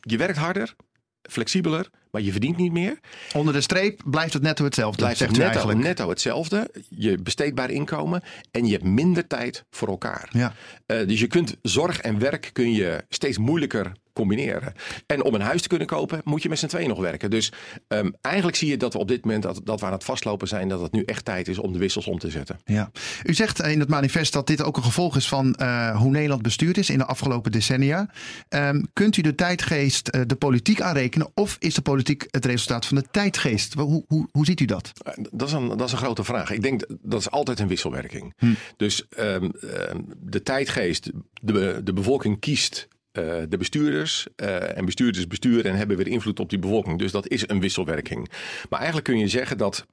je 0.00 0.16
werkt 0.16 0.38
harder, 0.38 0.74
flexibeler, 1.22 1.90
maar 2.10 2.22
je 2.22 2.30
verdient 2.30 2.56
niet 2.56 2.72
meer. 2.72 2.98
Onder 3.34 3.54
de 3.54 3.60
streep 3.60 4.00
blijft 4.04 4.32
het 4.32 4.42
netto 4.42 4.64
hetzelfde. 4.64 5.02
Blijft 5.02 5.20
het 5.20 5.30
netto, 5.30 5.44
eigenlijk. 5.44 5.78
netto 5.78 6.08
hetzelfde. 6.08 6.70
Je 6.88 7.18
besteedbaar 7.18 7.70
inkomen 7.70 8.22
en 8.50 8.66
je 8.66 8.72
hebt 8.72 8.84
minder 8.84 9.26
tijd 9.26 9.64
voor 9.70 9.88
elkaar. 9.88 10.28
Ja. 10.32 10.52
Eh, 10.86 11.06
dus 11.06 11.20
je 11.20 11.26
kunt 11.26 11.56
zorg 11.62 12.00
en 12.00 12.18
werk 12.18 12.50
kun 12.52 12.72
je 12.72 13.04
steeds 13.08 13.38
moeilijker 13.38 13.92
combineren. 14.18 14.72
En 15.06 15.24
om 15.24 15.34
een 15.34 15.40
huis 15.40 15.62
te 15.62 15.68
kunnen 15.68 15.86
kopen, 15.86 16.20
moet 16.24 16.42
je 16.42 16.48
met 16.48 16.58
z'n 16.58 16.66
tweeën 16.66 16.88
nog 16.88 17.00
werken. 17.00 17.30
Dus 17.30 17.52
ehm, 17.88 18.10
eigenlijk 18.20 18.56
zie 18.56 18.68
je 18.68 18.76
dat 18.76 18.92
we 18.92 18.98
op 18.98 19.08
dit 19.08 19.24
moment 19.24 19.42
dat, 19.42 19.60
dat 19.64 19.80
we 19.80 19.86
aan 19.86 19.92
het 19.92 20.04
vastlopen 20.04 20.48
zijn, 20.48 20.68
dat 20.68 20.80
het 20.80 20.92
nu 20.92 21.02
echt 21.02 21.24
tijd 21.24 21.48
is 21.48 21.58
om 21.58 21.72
de 21.72 21.78
wissels 21.78 22.06
om 22.06 22.18
te 22.18 22.30
zetten. 22.30 22.60
Ja. 22.64 22.90
U 23.24 23.34
zegt 23.34 23.62
in 23.62 23.80
het 23.80 23.88
manifest 23.88 24.32
dat 24.32 24.46
dit 24.46 24.62
ook 24.62 24.76
een 24.76 24.82
gevolg 24.82 25.16
is 25.16 25.28
van 25.28 25.54
eh, 25.54 25.96
hoe 25.96 26.10
Nederland 26.10 26.42
bestuurd 26.42 26.78
is 26.78 26.90
in 26.90 26.98
de 26.98 27.04
afgelopen 27.04 27.52
decennia. 27.52 28.10
Ehm, 28.48 28.82
kunt 28.92 29.16
u 29.16 29.22
de 29.22 29.34
tijdgeest 29.34 30.08
eh, 30.08 30.20
de 30.26 30.36
politiek 30.36 30.80
aanrekenen 30.80 31.30
of 31.34 31.56
is 31.58 31.74
de 31.74 31.82
politiek 31.82 31.97
het 32.30 32.44
resultaat 32.44 32.86
van 32.86 32.96
de 32.96 33.04
tijdgeest? 33.10 33.74
Hoe, 33.74 34.04
hoe, 34.08 34.28
hoe 34.32 34.44
ziet 34.44 34.60
u 34.60 34.64
dat? 34.64 34.92
Eh, 35.04 35.12
Dat 35.30 35.48
is, 35.48 35.54
een, 35.54 35.68
dat 35.68 35.80
is 35.86 35.92
een 35.92 35.98
grote 35.98 36.24
vraag. 36.24 36.50
Ik 36.50 36.62
denk 36.62 36.84
dat 37.02 37.20
is 37.20 37.30
altijd 37.30 37.58
een 37.60 37.68
wisselwerking. 37.68 38.34
Dus 38.76 39.08
ehm, 39.08 39.44
ehm, 39.60 40.00
de 40.18 40.42
tijdgeest, 40.42 41.10
de, 41.42 41.80
de 41.84 41.92
bevolking 41.92 42.38
kiest 42.40 42.88
eh, 43.12 43.24
de 43.48 43.56
bestuurders. 43.56 44.26
eh, 44.36 44.76
en 44.76 44.84
bestuurders 44.84 45.26
besturen 45.26 45.70
en 45.70 45.76
hebben 45.76 45.96
weer 45.96 46.08
invloed 46.08 46.40
op 46.40 46.50
die 46.50 46.58
bevolking. 46.58 46.98
Dus 46.98 47.12
dat 47.12 47.28
is 47.28 47.48
een 47.48 47.60
wisselwerking. 47.60 48.30
Maar 48.68 48.78
eigenlijk 48.78 49.08
kun 49.08 49.18
je 49.18 49.28
zeggen 49.28 49.58
dat. 49.58 49.86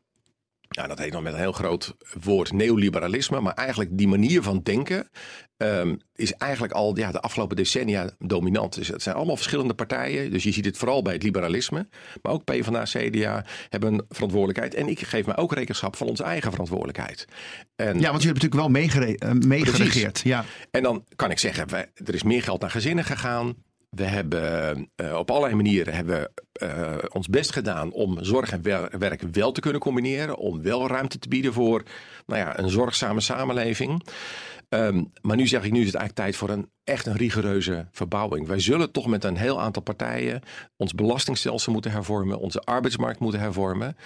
Ja, 0.69 0.87
dat 0.87 0.99
heet 0.99 1.11
dan 1.11 1.23
met 1.23 1.33
een 1.33 1.39
heel 1.39 1.51
groot 1.51 1.95
woord 2.23 2.51
neoliberalisme. 2.51 3.39
Maar 3.39 3.53
eigenlijk 3.53 3.97
die 3.97 4.07
manier 4.07 4.41
van 4.41 4.59
denken 4.63 5.09
ehm, 5.57 5.95
is 6.15 6.33
eigenlijk 6.33 6.73
al 6.73 6.97
ja, 6.97 7.11
de 7.11 7.21
afgelopen 7.21 7.55
decennia 7.55 8.09
dominant. 8.19 8.75
Dus 8.75 8.87
het 8.87 9.01
zijn 9.01 9.15
allemaal 9.15 9.35
verschillende 9.35 9.73
partijen. 9.73 10.31
Dus 10.31 10.43
je 10.43 10.51
ziet 10.51 10.65
het 10.65 10.77
vooral 10.77 11.01
bij 11.01 11.13
het 11.13 11.23
liberalisme. 11.23 11.87
Maar 12.21 12.31
ook 12.31 12.43
PvdA, 12.43 12.83
CDA 12.83 13.45
hebben 13.69 13.93
een 13.93 14.05
verantwoordelijkheid. 14.09 14.73
En 14.73 14.87
ik 14.87 14.99
geef 14.99 15.25
mij 15.25 15.37
ook 15.37 15.53
rekenschap 15.53 15.95
van 15.95 16.07
onze 16.07 16.23
eigen 16.23 16.51
verantwoordelijkheid. 16.51 17.25
En, 17.75 17.99
Ja, 17.99 18.11
want 18.11 18.23
u 18.23 18.27
hebt 18.27 18.41
natuurlijk 18.43 18.73
wel 18.73 18.81
eh, 19.15 19.31
meegeregeerd. 19.31 20.19
Ja. 20.23 20.45
en 20.71 20.83
dan 20.83 21.05
kan 21.15 21.31
ik 21.31 21.39
zeggen, 21.39 21.69
wij, 21.69 21.91
er 22.05 22.13
is 22.13 22.23
meer 22.23 22.43
geld 22.43 22.61
naar 22.61 22.71
gezinnen 22.71 23.03
gegaan. 23.03 23.55
We 23.95 24.03
hebben 24.03 24.89
eh, 24.95 25.15
op 25.17 25.29
allerlei 25.29 25.55
manieren 25.55 25.93
hebben, 25.93 26.31
eh, 26.51 26.95
ons 27.09 27.27
best 27.27 27.51
gedaan 27.51 27.91
om 27.91 28.23
zorg 28.23 28.51
en 28.51 28.61
wer- 28.61 28.99
werk 28.99 29.21
wel 29.31 29.51
te 29.51 29.59
kunnen 29.61 29.81
combineren. 29.81 30.37
Om 30.37 30.61
wel 30.61 30.87
ruimte 30.87 31.19
te 31.19 31.27
bieden 31.27 31.53
voor 31.53 31.83
nou 32.25 32.39
ja, 32.39 32.59
een 32.59 32.69
zorgzame 32.69 33.19
samenleving. 33.21 34.03
Ehm, 34.69 35.03
maar 35.21 35.35
nu 35.35 35.47
zeg 35.47 35.63
ik, 35.63 35.71
nu 35.71 35.79
is 35.79 35.85
het 35.85 35.95
eigenlijk 35.95 36.27
tijd 36.27 36.35
voor 36.35 36.49
een 36.49 36.69
echt 36.83 37.05
een 37.05 37.15
rigoureuze 37.15 37.87
verbouwing. 37.91 38.47
Wij 38.47 38.59
zullen 38.59 38.91
toch 38.91 39.07
met 39.07 39.23
een 39.23 39.37
heel 39.37 39.61
aantal 39.61 39.81
partijen 39.81 40.41
ons 40.77 40.93
belastingstelsel 40.93 41.71
moeten 41.71 41.91
hervormen. 41.91 42.39
Onze 42.39 42.59
arbeidsmarkt 42.61 43.19
moeten 43.19 43.39
hervormen. 43.39 43.97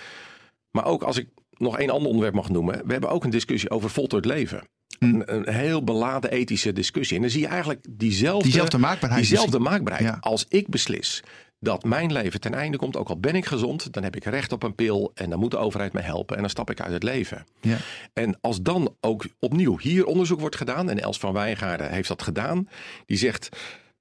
Maar 0.72 0.86
ook 0.86 1.04
als 1.04 1.18
ik 1.18 1.30
nog 1.50 1.78
één 1.78 1.90
ander 1.90 2.08
onderwerp 2.08 2.36
mag 2.36 2.50
noemen. 2.50 2.82
We 2.86 2.92
hebben 2.92 3.10
ook 3.10 3.24
een 3.24 3.30
discussie 3.30 3.70
over 3.70 3.90
voltooid 3.90 4.26
leven. 4.26 4.64
Een, 5.00 5.36
een 5.36 5.54
heel 5.54 5.84
beladen 5.84 6.32
ethische 6.32 6.74
discussie. 6.74 7.16
En 7.16 7.22
dan 7.22 7.32
zie 7.32 7.42
je 7.42 7.48
eigenlijk 7.48 7.86
diezelfde, 7.90 8.44
Diezelfde 8.44 8.78
maakbaarheid 8.78 9.28
diezelfde 9.28 9.60
maakbaarheid. 9.60 10.08
Ja. 10.08 10.18
Als 10.20 10.46
ik 10.50 10.68
beslis 10.68 11.24
dat 11.60 11.84
mijn 11.84 12.12
leven 12.12 12.40
ten 12.40 12.54
einde 12.54 12.78
komt, 12.78 12.98
ook 12.98 13.10
al 13.10 13.20
ben 13.20 13.36
ik 13.36 13.46
gezond, 13.46 13.94
dan 13.94 14.04
heb 14.04 14.16
ik 14.16 14.24
recht 14.24 14.52
op 14.52 14.64
een 14.64 14.76
pil 14.76 15.12
en 15.14 15.30
dan 15.30 15.40
moet 15.40 15.52
de 15.52 15.58
overheid 15.58 15.94
me 15.94 16.02
helpen 16.02 16.36
en 16.36 16.42
dan 16.42 16.52
stap 16.52 16.70
ik 16.70 16.82
uit 16.82 16.94
het 16.94 17.04
leven. 17.04 17.46
Ja. 17.62 17.78
En 18.14 18.38
als 18.42 18.62
dan 18.62 18.96
ook 19.00 19.26
opnieuw 19.40 19.78
hier 19.80 20.06
onderzoek 20.06 20.40
wordt 20.40 20.56
gedaan, 20.56 20.90
en 20.90 21.00
Els 21.00 21.20
van 21.20 21.34
Wijngaarden 21.34 21.92
heeft 21.92 22.08
dat 22.08 22.22
gedaan, 22.22 22.70
die 23.06 23.18
zegt: 23.18 23.50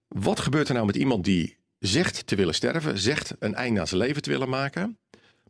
wat 0.08 0.40
gebeurt 0.40 0.68
er 0.68 0.74
nou 0.74 0.86
met 0.86 0.96
iemand 0.96 1.24
die 1.24 1.56
zegt 1.78 2.26
te 2.26 2.36
willen 2.36 2.54
sterven, 2.54 2.98
zegt 2.98 3.34
een 3.38 3.54
einde 3.54 3.80
aan 3.80 3.86
zijn 3.86 4.00
leven 4.00 4.22
te 4.22 4.30
willen 4.30 4.48
maken? 4.48 4.98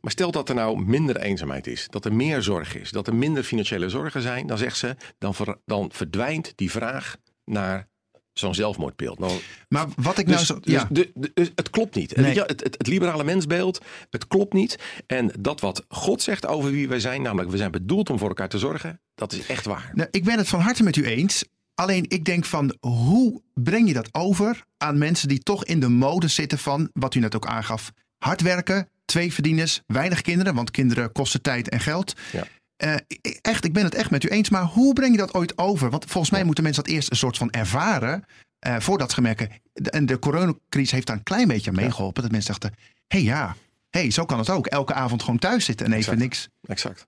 Maar 0.00 0.10
stel 0.10 0.30
dat 0.30 0.48
er 0.48 0.54
nou 0.54 0.84
minder 0.84 1.16
eenzaamheid 1.16 1.66
is, 1.66 1.86
dat 1.90 2.04
er 2.04 2.12
meer 2.14 2.42
zorg 2.42 2.76
is, 2.76 2.90
dat 2.90 3.06
er 3.06 3.14
minder 3.14 3.42
financiële 3.42 3.88
zorgen 3.88 4.22
zijn, 4.22 4.46
dan 4.46 4.58
zegt 4.58 4.76
ze, 4.76 4.96
dan, 5.18 5.34
ver- 5.34 5.58
dan 5.64 5.90
verdwijnt 5.92 6.52
die 6.56 6.70
vraag 6.70 7.16
naar 7.44 7.88
zo'n 8.32 8.54
zelfmoordbeeld. 8.54 9.18
Dan, 9.18 9.38
Maar 9.68 9.86
wat 9.96 10.18
ik 10.18 10.26
nou 10.26 10.38
dus, 10.38 10.46
zo. 10.46 10.60
dus 10.60 10.72
Ja. 10.72 10.88
dus 11.34 11.50
het 11.54 11.70
klopt 11.70 11.94
niet. 11.94 12.16
Nee. 12.16 12.24
Weet 12.24 12.34
je, 12.34 12.40
het, 12.40 12.62
het, 12.64 12.74
het 12.78 12.86
liberale 12.86 13.24
mensbeeld, 13.24 13.80
het 14.10 14.26
klopt 14.26 14.52
niet. 14.52 14.78
En 15.06 15.32
dat 15.40 15.60
wat 15.60 15.84
God 15.88 16.22
zegt 16.22 16.46
over 16.46 16.70
wie 16.70 16.88
wij 16.88 17.00
zijn, 17.00 17.22
namelijk 17.22 17.50
we 17.50 17.56
zijn 17.56 17.70
bedoeld 17.70 18.10
om 18.10 18.18
voor 18.18 18.28
elkaar 18.28 18.48
te 18.48 18.58
zorgen, 18.58 19.00
dat 19.14 19.32
is 19.32 19.46
echt 19.46 19.64
waar. 19.64 19.90
Nou, 19.94 20.08
ik 20.10 20.24
ben 20.24 20.38
het 20.38 20.48
van 20.48 20.60
harte 20.60 20.82
met 20.82 20.96
u 20.96 21.04
eens. 21.06 21.44
Alleen 21.74 22.04
ik 22.08 22.24
denk 22.24 22.44
van 22.44 22.76
hoe 22.80 23.42
breng 23.54 23.88
je 23.88 23.94
dat 23.94 24.08
over 24.14 24.64
aan 24.76 24.98
mensen 24.98 25.28
die 25.28 25.38
toch 25.38 25.64
in 25.64 25.80
de 25.80 25.88
mode 25.88 26.28
zitten 26.28 26.58
van, 26.58 26.90
wat 26.92 27.14
u 27.14 27.20
net 27.20 27.34
ook 27.36 27.46
aangaf, 27.46 27.92
hard 28.18 28.40
werken, 28.40 28.88
twee 29.08 29.32
verdieners, 29.32 29.82
weinig 29.86 30.20
kinderen, 30.22 30.54
want 30.54 30.70
kinderen 30.70 31.12
kosten 31.12 31.42
tijd 31.42 31.68
en 31.68 31.80
geld. 31.80 32.14
Ja. 32.32 32.44
Eh, 32.76 32.94
echt, 33.40 33.64
ik 33.64 33.72
ben 33.72 33.84
het 33.84 33.94
echt 33.94 34.10
met 34.10 34.24
u 34.24 34.28
eens, 34.28 34.48
maar 34.48 34.62
hoe 34.62 34.92
breng 34.92 35.12
je 35.12 35.18
dat 35.18 35.34
ooit 35.34 35.58
over? 35.58 35.90
Want 35.90 36.04
volgens 36.04 36.32
mij 36.32 36.44
moeten 36.44 36.64
mensen 36.64 36.84
dat 36.84 36.92
eerst 36.92 37.10
een 37.10 37.16
soort 37.16 37.36
van 37.36 37.50
ervaren 37.50 38.24
eh, 38.58 38.76
voordat 38.80 39.12
ze 39.12 39.20
merken. 39.20 39.50
de- 39.72 39.90
En 39.90 40.06
de 40.06 40.18
coronacrisis 40.18 40.90
heeft 40.90 41.06
daar 41.06 41.16
een 41.16 41.22
klein 41.22 41.48
beetje 41.48 41.70
aan 41.70 41.76
meegeholpen. 41.76 42.22
Dat 42.22 42.30
mensen 42.32 42.50
dachten, 42.50 42.72
hé 43.06 43.18
hey, 43.18 43.22
ja, 43.22 43.56
hey, 43.90 44.10
zo 44.10 44.24
kan 44.24 44.38
het 44.38 44.50
ook. 44.50 44.66
Elke 44.66 44.94
avond 44.94 45.22
gewoon 45.22 45.38
thuis 45.38 45.64
zitten 45.64 45.86
en 45.86 45.92
even 45.92 46.12
Exact. 46.12 46.20
niks. 46.20 46.48
Exact. 46.62 47.06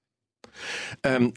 Ehm, 1.00 1.30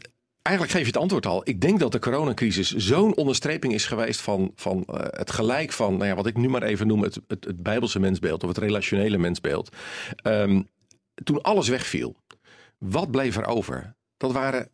eigenlijk 0.44 0.76
geef 0.76 0.86
je 0.86 0.92
het 0.92 1.02
antwoord 1.02 1.26
al. 1.26 1.40
Ik 1.44 1.60
denk 1.60 1.80
dat 1.80 1.92
de 1.92 1.98
coronacrisis 1.98 2.74
zo'n 2.74 3.16
onderstreping 3.16 3.72
is 3.72 3.86
geweest 3.86 4.20
van, 4.20 4.52
van 4.54 4.84
eh, 4.84 5.00
het 5.10 5.30
gelijk 5.30 5.72
van, 5.72 5.92
nou 5.96 6.06
ja, 6.06 6.14
wat 6.14 6.26
ik 6.26 6.36
nu 6.36 6.48
maar 6.48 6.62
even 6.62 6.86
noem, 6.86 7.02
het, 7.02 7.20
het, 7.26 7.44
het 7.44 7.62
Bijbelse 7.62 8.00
mensbeeld 8.00 8.42
of 8.42 8.48
het 8.48 8.58
relationele 8.58 9.18
mensbeeld. 9.18 9.76
Ehm, 10.22 10.62
toen 11.24 11.42
alles 11.42 11.68
wegviel, 11.68 12.16
wat 12.78 13.10
bleef 13.10 13.36
er 13.36 13.46
over? 13.46 13.94
Dat 14.16 14.32
waren 14.32 14.68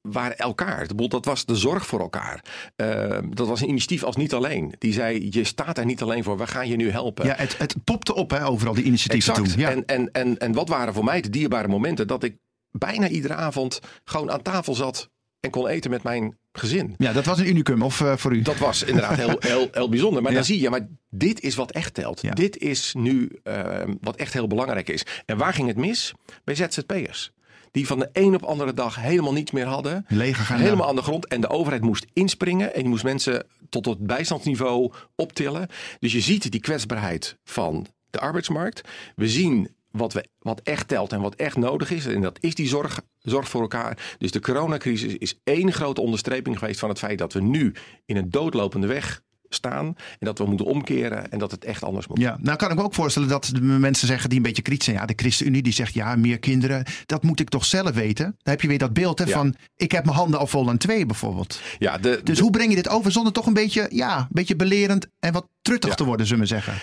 waren 0.00 0.36
elkaar. 0.36 0.86
Dat 1.08 1.24
was 1.24 1.44
de 1.44 1.56
zorg 1.56 1.86
voor 1.86 2.00
elkaar. 2.00 2.44
Ehm, 2.76 3.30
dat 3.30 3.48
was 3.48 3.60
een 3.60 3.68
initiatief 3.68 4.02
als 4.02 4.16
niet 4.16 4.34
alleen. 4.34 4.74
Die 4.78 4.92
zei, 4.92 5.28
je 5.30 5.44
staat 5.44 5.78
er 5.78 5.84
niet 5.84 6.02
alleen 6.02 6.24
voor. 6.24 6.38
We 6.38 6.46
gaan 6.46 6.68
je 6.68 6.76
nu 6.76 6.90
helpen. 6.90 7.26
Ja, 7.26 7.34
het, 7.36 7.58
het 7.58 7.84
popte 7.84 8.14
op 8.14 8.30
hè, 8.30 8.46
overal, 8.46 8.74
die 8.74 8.84
initiatieven 8.84 9.34
Exact. 9.34 9.52
toen. 9.52 9.60
Ja. 9.60 9.70
En, 9.70 9.86
en, 9.86 10.12
en, 10.12 10.38
en 10.38 10.52
wat 10.52 10.68
waren 10.68 10.94
voor 10.94 11.04
mij 11.04 11.20
de 11.20 11.30
dierbare 11.30 11.68
momenten 11.68 12.06
dat 12.06 12.22
ik 12.22 12.36
bijna 12.70 13.08
iedere 13.08 13.34
avond 13.34 13.80
gewoon 14.04 14.30
aan 14.30 14.42
tafel 14.42 14.74
zat 14.74 15.08
en 15.40 15.50
kon 15.50 15.68
eten 15.68 15.90
met 15.90 16.02
mijn 16.02 16.38
gezin. 16.52 16.94
ja, 16.98 17.12
dat 17.12 17.24
was 17.24 17.38
een 17.38 17.48
unicum, 17.48 17.82
of 17.82 18.00
eh, 18.00 18.16
voor 18.16 18.34
u? 18.36 18.42
Dat 18.42 18.58
was 18.58 18.82
inderdaad 18.82 19.16
heel, 19.16 19.36
heel, 19.38 19.68
heel 19.72 19.88
bijzonder. 19.88 20.22
Maar 20.22 20.30
Ja. 20.30 20.36
dan 20.36 20.46
zie 20.46 20.60
je, 20.60 20.70
maar 20.70 20.88
dit 21.10 21.40
is 21.40 21.54
wat 21.54 21.70
echt 21.72 21.94
telt. 21.94 22.22
Ja. 22.22 22.30
Dit 22.30 22.56
is 22.56 22.94
nu 22.98 23.38
ehm, 23.42 23.94
wat 24.00 24.16
echt 24.16 24.32
heel 24.32 24.46
belangrijk 24.46 24.88
is. 24.88 25.02
En 25.26 25.36
waar 25.36 25.52
ging 25.54 25.68
het 25.68 25.76
mis? 25.76 26.12
Bij 26.44 26.54
ZZP'ers. 26.54 27.30
Die 27.70 27.86
van 27.86 27.98
de 27.98 28.08
een 28.12 28.34
op 28.34 28.42
andere 28.42 28.74
dag 28.74 28.96
helemaal 28.96 29.32
niets 29.32 29.50
meer 29.50 29.66
hadden. 29.66 30.04
Leger 30.08 30.44
gaan 30.44 30.58
Helemaal 30.60 30.88
aan 30.88 30.96
de 30.96 31.02
grond. 31.02 31.26
En 31.26 31.40
de 31.40 31.48
overheid 31.48 31.82
moest 31.82 32.06
inspringen. 32.12 32.74
En 32.74 32.80
die 32.80 32.88
moest 32.88 33.04
mensen 33.04 33.46
tot 33.68 33.86
het 33.86 33.98
bijstandsniveau 34.06 34.92
optillen. 35.16 35.68
Dus 35.98 36.12
je 36.12 36.20
ziet 36.20 36.50
die 36.50 36.60
kwetsbaarheid 36.60 37.36
van 37.44 37.86
de 38.10 38.18
arbeidsmarkt. 38.18 38.80
We 39.16 39.28
zien 39.28 39.76
wat, 39.90 40.12
we, 40.12 40.24
wat 40.38 40.60
echt 40.60 40.88
telt 40.88 41.12
en 41.12 41.20
wat 41.20 41.34
echt 41.34 41.56
nodig 41.56 41.90
is. 41.90 42.06
En 42.06 42.20
dat 42.20 42.38
is 42.40 42.54
die 42.54 42.68
zorg, 42.68 43.00
zorg 43.18 43.48
voor 43.48 43.60
elkaar. 43.60 44.14
Dus 44.18 44.30
de 44.30 44.40
coronacrisis 44.40 45.16
is 45.16 45.38
één 45.44 45.72
grote 45.72 46.00
onderstreping 46.00 46.58
geweest 46.58 46.80
van 46.80 46.88
het 46.88 46.98
feit 46.98 47.18
dat 47.18 47.32
we 47.32 47.40
nu 47.40 47.74
in 48.04 48.16
een 48.16 48.30
doodlopende 48.30 48.86
weg 48.86 49.20
staan. 49.50 49.86
En 49.86 50.26
dat 50.26 50.38
we 50.38 50.44
moeten 50.44 50.66
omkeren 50.66 51.30
en 51.30 51.38
dat 51.38 51.50
het 51.50 51.64
echt 51.64 51.82
anders 51.84 52.06
moet. 52.06 52.18
Ja, 52.18 52.38
nou 52.40 52.56
kan 52.56 52.70
ik 52.70 52.76
me 52.76 52.82
ook 52.82 52.94
voorstellen 52.94 53.28
dat 53.28 53.50
de 53.54 53.60
mensen 53.60 54.06
zeggen 54.06 54.28
die 54.28 54.38
een 54.38 54.44
beetje 54.44 54.62
kritisch 54.62 54.84
zijn. 54.84 54.96
Ja, 54.96 55.06
de 55.06 55.12
ChristenUnie 55.16 55.62
die 55.62 55.72
zegt 55.72 55.94
ja, 55.94 56.16
meer 56.16 56.38
kinderen. 56.38 56.84
Dat 57.06 57.22
moet 57.22 57.40
ik 57.40 57.48
toch 57.48 57.64
zelf 57.64 57.90
weten. 57.90 58.24
Dan 58.24 58.34
heb 58.52 58.60
je 58.60 58.68
weer 58.68 58.78
dat 58.78 58.92
beeld 58.92 59.18
hè, 59.18 59.24
Ja. 59.24 59.30
van 59.32 59.54
ik 59.76 59.92
heb 59.92 60.04
mijn 60.04 60.16
handen 60.16 60.38
al 60.40 60.46
vol 60.46 60.68
aan 60.68 60.78
twee 60.78 61.06
bijvoorbeeld. 61.06 61.60
Ja, 61.78 61.98
de, 61.98 62.20
Dus 62.24 62.36
de- 62.36 62.42
hoe 62.42 62.50
breng 62.50 62.70
je 62.70 62.76
dit 62.76 62.88
over 62.88 63.12
zonder 63.12 63.32
toch 63.32 63.46
een 63.46 63.52
beetje, 63.54 63.86
ja, 63.92 64.18
een 64.18 64.26
beetje 64.30 64.56
belerend 64.56 65.06
en 65.18 65.32
wat 65.32 65.48
truttig 65.62 65.90
Ja. 65.90 65.96
te 65.96 66.04
worden, 66.04 66.26
zullen 66.26 66.42
we 66.42 66.48
zeggen. 66.48 66.74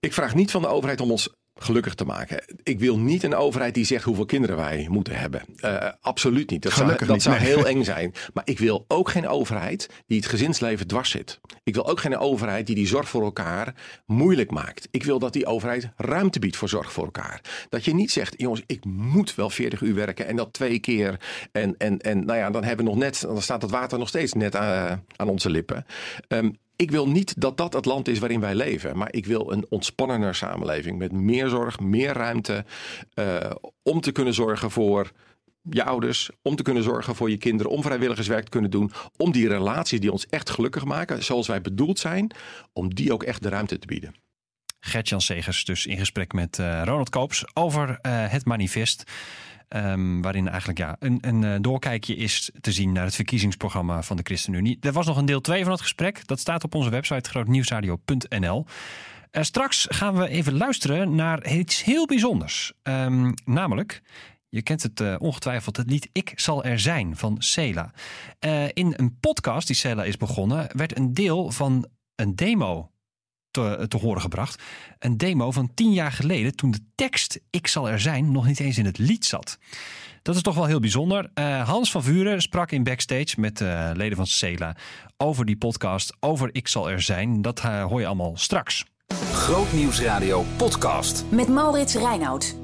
Ik 0.00 0.12
vraag 0.12 0.34
niet 0.34 0.50
van 0.50 0.62
de 0.62 0.68
overheid 0.68 1.00
om 1.00 1.10
ons 1.10 1.28
gelukkig 1.62 1.94
te 1.94 2.04
maken. 2.04 2.44
Ik 2.62 2.78
wil 2.78 2.98
niet 2.98 3.22
een 3.22 3.34
overheid 3.34 3.74
die 3.74 3.84
zegt 3.84 4.04
hoeveel 4.04 4.24
kinderen 4.24 4.56
wij 4.56 4.86
moeten 4.90 5.18
hebben. 5.18 5.42
Eh, 5.56 5.88
absoluut 6.00 6.50
niet. 6.50 6.62
Dat 6.62 6.72
Gelukkig 6.72 7.06
zou, 7.06 7.08
dat 7.08 7.16
niet, 7.16 7.22
zou 7.22 7.38
nee. 7.38 7.46
heel 7.46 7.66
eng 7.66 7.84
zijn. 7.94 8.14
Maar 8.34 8.44
ik 8.46 8.58
wil 8.58 8.84
ook 8.88 9.10
geen 9.10 9.28
overheid 9.28 9.88
die 10.06 10.16
het 10.16 10.26
gezinsleven 10.26 10.86
dwars 10.86 11.10
zit. 11.10 11.40
Ik 11.64 11.74
wil 11.74 11.88
ook 11.88 12.00
geen 12.00 12.18
overheid 12.18 12.66
die 12.66 12.74
die 12.74 12.86
zorg 12.86 13.08
voor 13.08 13.22
elkaar 13.22 13.74
moeilijk 14.06 14.50
maakt. 14.50 14.88
Ik 14.90 15.04
wil 15.04 15.18
dat 15.18 15.32
die 15.32 15.46
overheid 15.46 15.88
ruimte 15.96 16.38
biedt 16.38 16.56
voor 16.56 16.68
zorg 16.68 16.92
voor 16.92 17.04
elkaar. 17.04 17.40
Dat 17.68 17.84
je 17.84 17.94
niet 17.94 18.10
zegt, 18.10 18.34
jongens, 18.36 18.62
ik 18.66 18.84
moet 18.84 19.34
wel 19.34 19.50
40 19.50 19.80
uur 19.80 19.94
werken 19.94 20.26
en 20.26 20.36
dat 20.36 20.52
twee 20.52 20.78
keer. 20.78 21.20
En, 21.52 21.76
en, 21.76 21.98
en 21.98 22.24
nou 22.24 22.38
ja, 22.38 22.50
dan 22.50 22.64
hebben 22.64 22.84
we 22.84 22.90
nog 22.90 23.00
net, 23.00 23.20
dan 23.20 23.42
staat 23.42 23.62
het 23.62 23.70
water 23.70 23.98
nog 23.98 24.08
steeds 24.08 24.32
net 24.32 24.56
aan, 24.56 25.04
aan 25.16 25.28
onze 25.28 25.50
lippen. 25.50 25.86
Ehm, 26.28 26.50
ik 26.80 26.90
wil 26.90 27.08
niet 27.08 27.40
dat 27.40 27.56
dat 27.56 27.72
het 27.72 27.84
land 27.84 28.08
is 28.08 28.18
waarin 28.18 28.40
wij 28.40 28.54
leven. 28.54 28.96
Maar 28.96 29.12
ik 29.12 29.26
wil 29.26 29.52
een 29.52 29.66
ontspannender 29.68 30.34
samenleving. 30.34 30.98
Met 30.98 31.12
meer 31.12 31.48
zorg, 31.48 31.80
meer 31.80 32.12
ruimte. 32.12 32.64
eh, 33.14 33.50
om 33.82 34.00
te 34.00 34.12
kunnen 34.12 34.34
zorgen 34.34 34.70
voor 34.70 35.10
je 35.62 35.84
ouders. 35.84 36.30
Om 36.42 36.56
te 36.56 36.62
kunnen 36.62 36.82
zorgen 36.82 37.14
voor 37.14 37.30
je 37.30 37.36
kinderen. 37.36 37.72
Om 37.72 37.82
vrijwilligerswerk 37.82 38.44
te 38.44 38.50
kunnen 38.50 38.70
doen. 38.70 38.92
Om 39.16 39.32
die 39.32 39.48
relaties 39.48 40.00
die 40.00 40.12
ons 40.12 40.26
echt 40.26 40.50
gelukkig 40.50 40.84
maken. 40.84 41.24
Zoals 41.24 41.46
wij 41.46 41.60
bedoeld 41.60 41.98
zijn. 41.98 42.30
Om 42.72 42.94
die 42.94 43.12
ook 43.12 43.22
echt 43.22 43.42
de 43.42 43.48
ruimte 43.48 43.78
te 43.78 43.86
bieden. 43.86 44.14
Gert-Jan 44.80 45.20
Segers 45.20 45.64
dus 45.64 45.86
in 45.86 45.98
gesprek 45.98 46.32
met 46.32 46.58
eh, 46.58 46.82
Ronald 46.84 47.10
Koops 47.10 47.44
over 47.54 47.98
eh, 48.00 48.12
het 48.30 48.44
manifest. 48.44 49.04
Ehm, 49.70 50.20
waarin 50.20 50.48
eigenlijk 50.48 50.78
ja, 50.78 50.96
een, 50.98 51.18
een 51.20 51.44
eh, 51.44 51.54
doorkijkje 51.60 52.16
is 52.16 52.50
te 52.60 52.72
zien 52.72 52.92
naar 52.92 53.04
het 53.04 53.14
verkiezingsprogramma 53.14 54.02
van 54.02 54.16
de 54.16 54.22
ChristenUnie. 54.22 54.78
Er 54.80 54.92
was 54.92 55.06
nog 55.06 55.16
een 55.16 55.24
deel 55.24 55.40
2 55.40 55.62
van 55.62 55.72
het 55.72 55.80
gesprek. 55.80 56.26
Dat 56.26 56.40
staat 56.40 56.64
op 56.64 56.74
onze 56.74 56.90
website 56.90 57.30
grootnieuwsradio.nl. 57.30 58.66
Eh, 59.30 59.42
straks 59.42 59.86
gaan 59.90 60.16
we 60.16 60.28
even 60.28 60.56
luisteren 60.56 61.14
naar 61.14 61.52
iets 61.52 61.84
heel 61.84 62.06
bijzonders. 62.06 62.72
Ehm, 62.82 63.32
namelijk, 63.44 64.02
je 64.48 64.62
kent 64.62 64.82
het 64.82 65.00
eh, 65.00 65.14
ongetwijfeld, 65.18 65.76
het 65.76 65.90
lied 65.90 66.08
Ik 66.12 66.32
zal 66.34 66.64
er 66.64 66.78
zijn 66.78 67.16
van 67.16 67.36
Sela. 67.38 67.92
In 68.72 68.94
een 68.96 69.18
podcast 69.20 69.66
die 69.66 69.76
Sela 69.76 70.04
is 70.04 70.16
begonnen, 70.16 70.68
werd 70.76 70.96
een 70.96 71.14
deel 71.14 71.50
van 71.50 71.88
een 72.14 72.34
demo 72.34 72.90
te, 73.50 73.84
te 73.88 73.96
horen 73.96 74.20
gebracht. 74.20 74.62
Een 74.98 75.16
demo 75.16 75.50
van 75.50 75.74
tien 75.74 75.92
jaar 75.92 76.12
geleden, 76.12 76.56
toen 76.56 76.70
de 76.70 76.84
tekst 76.94 77.40
Ik 77.50 77.66
zal 77.66 77.88
er 77.88 78.00
zijn 78.00 78.32
nog 78.32 78.46
niet 78.46 78.60
eens 78.60 78.78
in 78.78 78.84
het 78.84 78.98
lied 78.98 79.24
zat. 79.24 79.58
Dat 80.22 80.34
is 80.34 80.42
toch 80.42 80.54
wel 80.54 80.64
heel 80.64 80.80
bijzonder. 80.80 81.30
Eh, 81.34 81.68
Hans 81.68 81.90
van 81.90 82.02
Vuren 82.02 82.40
sprak 82.40 82.70
in 82.70 82.82
backstage 82.82 83.40
met 83.40 83.60
eh, 83.60 83.90
leden 83.94 84.16
van 84.16 84.26
Cela 84.26 84.76
over 85.16 85.44
die 85.44 85.56
podcast, 85.56 86.16
over 86.20 86.48
Ik 86.52 86.68
zal 86.68 86.90
er 86.90 87.02
zijn. 87.02 87.42
Dat 87.42 87.60
eh, 87.60 87.84
hoor 87.84 88.00
je 88.00 88.06
allemaal 88.06 88.36
straks. 88.36 88.84
Grootnieuwsradio 89.32 90.44
podcast. 90.56 91.24
Met 91.30 91.48
Maurits 91.48 91.94
Reinoud. 91.94 92.59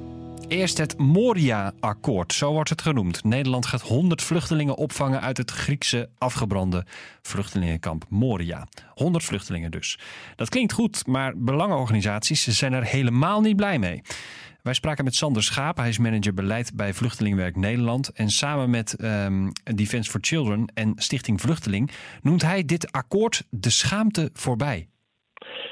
Eerst 0.49 0.79
het 0.79 0.99
Moria-akkoord, 0.99 2.33
zo 2.33 2.53
wordt 2.53 2.71
het 2.71 2.83
genoemd. 2.83 3.25
Nederland 3.25 3.67
gaat 3.67 3.83
100 3.83 4.23
vluchtelingen 4.23 4.77
opvangen 4.77 5.21
uit 5.21 5.37
het 5.37 5.51
Griekse 5.51 6.09
afgebrande 6.19 6.85
vluchtelingenkamp 7.23 8.05
Moria. 8.09 8.67
100 8.95 9.25
vluchtelingen 9.25 9.71
dus. 9.71 9.99
Dat 10.37 10.49
klinkt 10.49 10.73
goed, 10.73 11.07
maar 11.07 11.33
belangenorganisaties 11.37 12.47
zijn 12.47 12.73
er 12.73 12.85
helemaal 12.85 13.41
niet 13.41 13.57
blij 13.57 13.79
mee. 13.79 14.03
Wij 14.63 14.75
spraken 14.75 15.05
met 15.05 15.15
Sander 15.15 15.43
Schaap, 15.43 15.77
hij 15.77 15.89
is 15.89 15.99
manager 15.99 16.35
beleid 16.35 16.75
bij 16.75 16.95
Vluchtelingenwerk 16.95 17.57
Nederland. 17.57 18.09
En 18.09 18.31
samen 18.31 18.71
met 18.71 18.95
ehm, 18.95 19.51
Defence 19.75 20.11
for 20.11 20.21
Children 20.23 20.71
en 20.75 20.93
Stichting 20.97 21.41
Vluchteling 21.41 21.91
noemt 22.23 22.43
hij 22.43 22.65
dit 22.65 22.93
akkoord 22.93 23.43
de 23.51 23.71
schaamte 23.71 24.31
voorbij. 24.33 24.89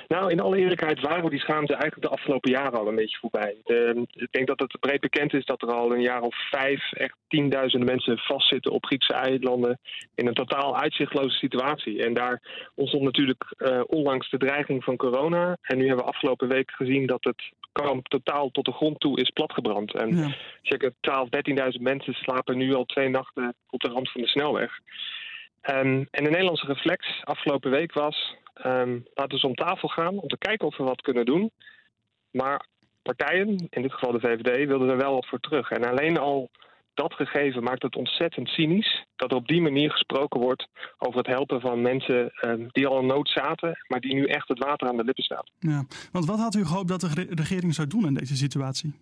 Nou, 0.08 0.30
in 0.30 0.40
alle 0.40 0.56
eerlijkheid 0.58 1.00
waren 1.00 1.24
we 1.24 1.30
die 1.30 1.40
schaamte 1.40 1.72
eigenlijk 1.72 2.02
de 2.02 2.16
afgelopen 2.16 2.50
jaren 2.50 2.78
al 2.78 2.88
een 2.88 2.94
beetje 2.94 3.18
voorbij. 3.18 3.56
Ehm, 3.64 3.98
ik 4.12 4.28
denk 4.30 4.46
dat 4.46 4.60
het 4.60 4.80
breed 4.80 5.00
bekend 5.00 5.32
is 5.34 5.44
dat 5.44 5.62
er 5.62 5.72
al 5.72 5.92
een 5.92 6.00
jaar 6.02 6.20
of 6.20 6.48
vijf 6.50 6.92
echt 6.92 7.16
tienduizenden 7.28 7.88
mensen 7.88 8.18
vastzitten 8.18 8.72
op 8.72 8.84
Griekse 8.86 9.12
eilanden 9.12 9.78
in 10.14 10.26
een 10.26 10.34
totaal 10.34 10.76
uitzichtloze 10.76 11.36
situatie. 11.36 12.02
En 12.04 12.14
daar 12.14 12.42
ontstond 12.74 13.02
natuurlijk 13.04 13.54
eh, 13.56 13.80
onlangs 13.86 14.30
de 14.30 14.38
dreiging 14.38 14.84
van 14.84 14.96
corona. 14.96 15.56
En 15.62 15.76
nu 15.78 15.86
hebben 15.86 16.04
we 16.04 16.10
afgelopen 16.10 16.48
week 16.48 16.70
gezien 16.70 17.06
dat 17.06 17.24
het 17.24 17.42
kamp 17.72 18.08
totaal 18.08 18.50
tot 18.50 18.64
de 18.64 18.72
grond 18.72 19.00
toe 19.00 19.20
is 19.20 19.30
platgebrand. 19.30 19.94
En 19.94 20.16
Ja. 20.16 20.34
circa 20.62 20.90
12, 21.00 21.28
13.000 21.28 21.82
mensen 21.82 22.14
slapen 22.14 22.56
nu 22.56 22.74
al 22.74 22.84
twee 22.84 23.08
nachten 23.08 23.54
op 23.70 23.80
de 23.80 23.88
rand 23.88 24.10
van 24.10 24.20
de 24.20 24.28
snelweg. 24.28 24.78
Ehm, 25.60 26.04
en 26.10 26.24
de 26.24 26.30
Nederlandse 26.30 26.66
reflex 26.66 27.20
afgelopen 27.24 27.70
week 27.70 27.92
was: 27.92 28.34
ehm, 28.54 28.98
laten 29.14 29.40
we 29.40 29.46
om 29.46 29.54
tafel 29.54 29.88
gaan 29.88 30.18
om 30.18 30.28
te 30.28 30.38
kijken 30.38 30.66
of 30.66 30.76
we 30.76 30.82
wat 30.82 31.00
kunnen 31.00 31.24
doen. 31.24 31.50
Maar 32.30 32.66
partijen, 33.02 33.48
in 33.70 33.82
dit 33.82 33.92
geval 33.92 34.12
de 34.12 34.20
VVD, 34.20 34.66
wilden 34.66 34.88
er 34.88 34.96
wel 34.96 35.12
wat 35.12 35.26
voor 35.26 35.40
terug. 35.40 35.70
En 35.70 35.84
alleen 35.84 36.18
al 36.18 36.50
dat 36.94 37.14
gegeven 37.14 37.62
maakt 37.62 37.82
het 37.82 37.96
ontzettend 37.96 38.48
cynisch 38.48 39.04
dat 39.16 39.30
er 39.30 39.36
op 39.36 39.48
die 39.48 39.60
manier 39.60 39.90
gesproken 39.90 40.40
wordt 40.40 40.68
over 40.98 41.18
het 41.18 41.26
helpen 41.26 41.60
van 41.60 41.82
mensen 41.82 42.30
ehm, 42.30 42.66
die 42.68 42.86
al 42.86 43.00
in 43.00 43.06
nood 43.06 43.28
zaten, 43.28 43.78
maar 43.88 44.00
die 44.00 44.14
nu 44.14 44.24
echt 44.24 44.48
het 44.48 44.58
water 44.58 44.88
aan 44.88 44.96
de 44.96 45.04
lippen 45.04 45.24
staat. 45.24 45.50
Ja. 45.58 45.84
Want 46.12 46.24
wat 46.24 46.38
had 46.38 46.54
u 46.54 46.64
gehoopt 46.64 46.88
dat 46.88 47.00
de 47.00 47.10
re- 47.14 47.34
regering 47.34 47.74
zou 47.74 47.88
doen 47.88 48.06
in 48.06 48.14
deze 48.14 48.36
situatie? 48.36 48.94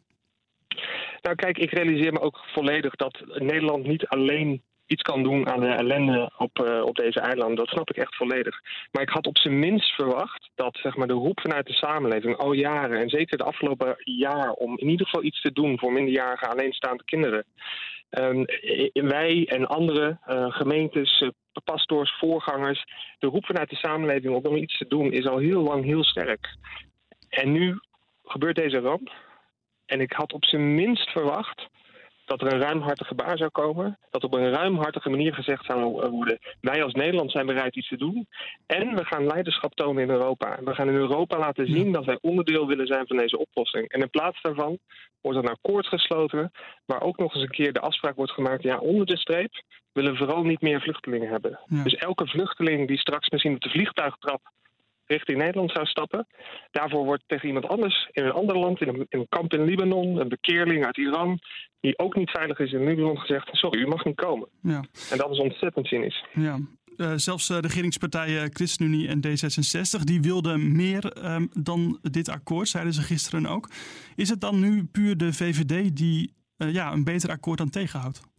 Nou, 1.21 1.37
kijk, 1.37 1.59
ik 1.59 1.71
realiseer 1.71 2.13
me 2.13 2.21
ook 2.21 2.39
volledig 2.53 2.95
dat 2.95 3.23
Nederland 3.27 3.87
niet 3.87 4.07
alleen 4.07 4.63
iets 4.93 5.03
kan 5.03 5.23
doen 5.23 5.49
aan 5.49 5.61
de 5.61 5.67
ellende 5.67 6.31
op, 6.37 6.59
uh, 6.59 6.85
op 6.85 6.97
deze 6.97 7.21
eilanden. 7.21 7.57
Dat 7.57 7.69
snap 7.69 7.91
ik 7.91 7.97
echt 7.97 8.17
volledig. 8.17 8.61
Maar 8.91 9.03
ik 9.03 9.09
had 9.09 9.27
op 9.27 9.39
zijn 9.39 9.59
minst 9.59 9.95
verwacht 9.95 10.51
dat 10.55 10.79
zeg 10.83 10.97
maar, 10.97 11.07
de 11.07 11.23
roep 11.25 11.41
vanuit 11.41 11.67
de 11.67 11.73
samenleving 11.73 12.37
al 12.37 12.53
jaren, 12.53 13.01
en 13.01 13.09
zeker 13.09 13.39
de 13.39 13.45
afgelopen 13.45 13.97
jaar, 13.99 14.51
om 14.51 14.79
in 14.79 14.89
ieder 14.89 15.07
geval 15.07 15.23
iets 15.23 15.41
te 15.41 15.53
doen 15.53 15.79
voor 15.79 15.93
minderjarige 15.93 16.49
alleenstaande 16.49 17.05
kinderen. 17.05 17.45
Um, 18.19 18.45
wij 18.93 19.47
en 19.49 19.67
andere 19.67 20.19
uh, 20.29 20.53
gemeentes, 20.53 21.21
uh, 21.21 21.29
pastoors, 21.65 22.17
voorgangers, 22.19 22.85
de 23.19 23.27
roep 23.27 23.45
vanuit 23.47 23.71
de 23.71 23.77
samenleving 23.77 24.45
om 24.45 24.57
iets 24.57 24.79
te 24.79 24.87
doen 24.89 25.13
is 25.13 25.27
al 25.27 25.39
heel 25.39 25.63
lang 25.63 25.85
heel 25.85 26.05
sterk. 26.05 26.57
En 27.29 27.53
nu 27.53 27.79
gebeurt 28.25 28.57
deze 28.57 28.79
ramp. 28.79 29.11
En 29.87 30.01
ik 30.01 30.13
had 30.13 30.33
op 30.33 30.45
zijn 30.45 30.75
minst 30.75 31.11
verwacht 31.11 31.69
dat 32.25 32.41
er 32.41 32.53
een 32.53 32.61
ruimhartig 32.61 33.07
gebaar 33.07 33.39
zou 33.39 33.51
komen. 33.51 33.99
Dat 34.11 34.25
op 34.25 34.35
een 34.35 34.51
ruimhartige 34.51 35.11
manier 35.11 35.35
gezegd 35.35 35.65
zou 35.65 36.11
worden: 36.11 36.39
wij 36.61 36.83
als 36.83 36.93
Nederland 36.93 37.31
zijn 37.31 37.47
bereid 37.47 37.77
iets 37.77 37.89
te 37.89 37.97
doen. 37.97 38.27
En 38.67 38.95
we 38.95 39.05
gaan 39.05 39.27
leiderschap 39.27 39.75
tonen 39.75 40.03
in 40.03 40.11
Europa. 40.11 40.59
We 40.65 40.75
gaan 40.75 40.89
in 40.89 40.95
Europa 40.95 41.39
laten 41.39 41.67
zien 41.67 41.93
dat 41.93 42.05
wij 42.05 42.19
onderdeel 42.21 42.67
willen 42.67 42.87
zijn 42.87 43.07
van 43.07 43.17
deze 43.17 43.39
oplossing. 43.39 43.89
En 43.89 44.01
in 44.01 44.11
plaats 44.11 44.43
daarvan 44.43 44.79
wordt 45.21 45.39
een 45.39 45.49
akkoord 45.49 45.87
gesloten, 45.87 46.51
waar 46.85 47.03
ook 47.03 47.19
nog 47.19 47.35
eens 47.35 47.43
een 47.43 47.51
keer 47.51 47.73
de 47.73 47.81
afspraak 47.81 48.17
wordt 48.17 48.33
gemaakt: 48.33 48.63
ja, 48.63 48.79
onder 48.79 49.07
de 49.07 49.17
streep 49.17 49.63
willen 49.93 50.13
we 50.13 50.19
vooral 50.19 50.43
niet 50.43 50.61
meer 50.61 50.81
vluchtelingen 50.81 51.29
hebben. 51.29 51.59
Ja. 51.67 51.83
Dus 51.83 51.95
elke 51.95 52.27
vluchteling 52.27 52.89
die 52.89 52.99
straks 52.99 53.29
misschien 53.29 53.55
op 53.55 53.61
de 53.61 53.71
vliegtuigtrap 53.71 54.41
richting 55.13 55.39
Nederland 55.39 55.71
zou 55.71 55.87
stappen. 55.87 56.27
Daarvoor 56.71 57.05
wordt 57.05 57.23
tegen 57.27 57.47
iemand 57.49 57.69
anders 57.69 58.09
in 58.13 58.25
een 58.25 58.33
ander 58.33 58.59
land, 58.59 58.81
in 58.81 58.89
een, 58.89 59.07
in 59.09 59.19
een, 59.19 59.29
kamp 59.29 59.53
in 59.53 59.65
Libanon, 59.65 60.21
een 60.21 60.29
bekeerling 60.29 60.85
uit 60.85 60.97
Iran, 60.97 61.39
die 61.81 61.99
ook 61.99 62.17
niet 62.17 62.31
veilig 62.31 62.59
is 62.59 62.73
in 62.73 62.85
Libanon, 62.85 63.19
gezegd: 63.19 63.49
Sorry, 63.53 63.81
u 63.81 63.87
mag 63.87 64.05
niet 64.05 64.17
komen. 64.17 64.49
Ja. 64.63 64.85
En 65.11 65.19
dat 65.19 65.31
is 65.31 65.39
ontzettend 65.39 65.87
cynisch. 65.87 66.25
Ja. 66.33 66.59
Uh, 66.97 67.13
zelfs 67.17 67.51
uh, 67.51 67.59
regeringspartijen 67.59 68.51
ChristenUnie 68.53 69.09
en 69.09 69.21
D66 69.27 70.03
die 70.05 70.21
wilden 70.21 70.77
meer 70.77 71.25
um, 71.25 71.49
dan 71.53 71.99
dit 72.03 72.29
akkoord, 72.29 72.69
zeiden 72.69 72.93
ze 72.93 73.03
gisteren 73.03 73.47
ook. 73.47 73.69
Is 74.15 74.29
het 74.29 74.41
dan 74.41 74.61
nu 74.61 74.85
puur 74.85 75.17
de 75.17 75.33
VVD 75.33 75.97
die 75.97 76.35
uh, 76.59 76.73
ja, 76.73 76.93
een 76.93 77.05
beter 77.05 77.31
akkoord 77.31 77.59
dan 77.59 77.71
tegenhoudt? 77.71 78.32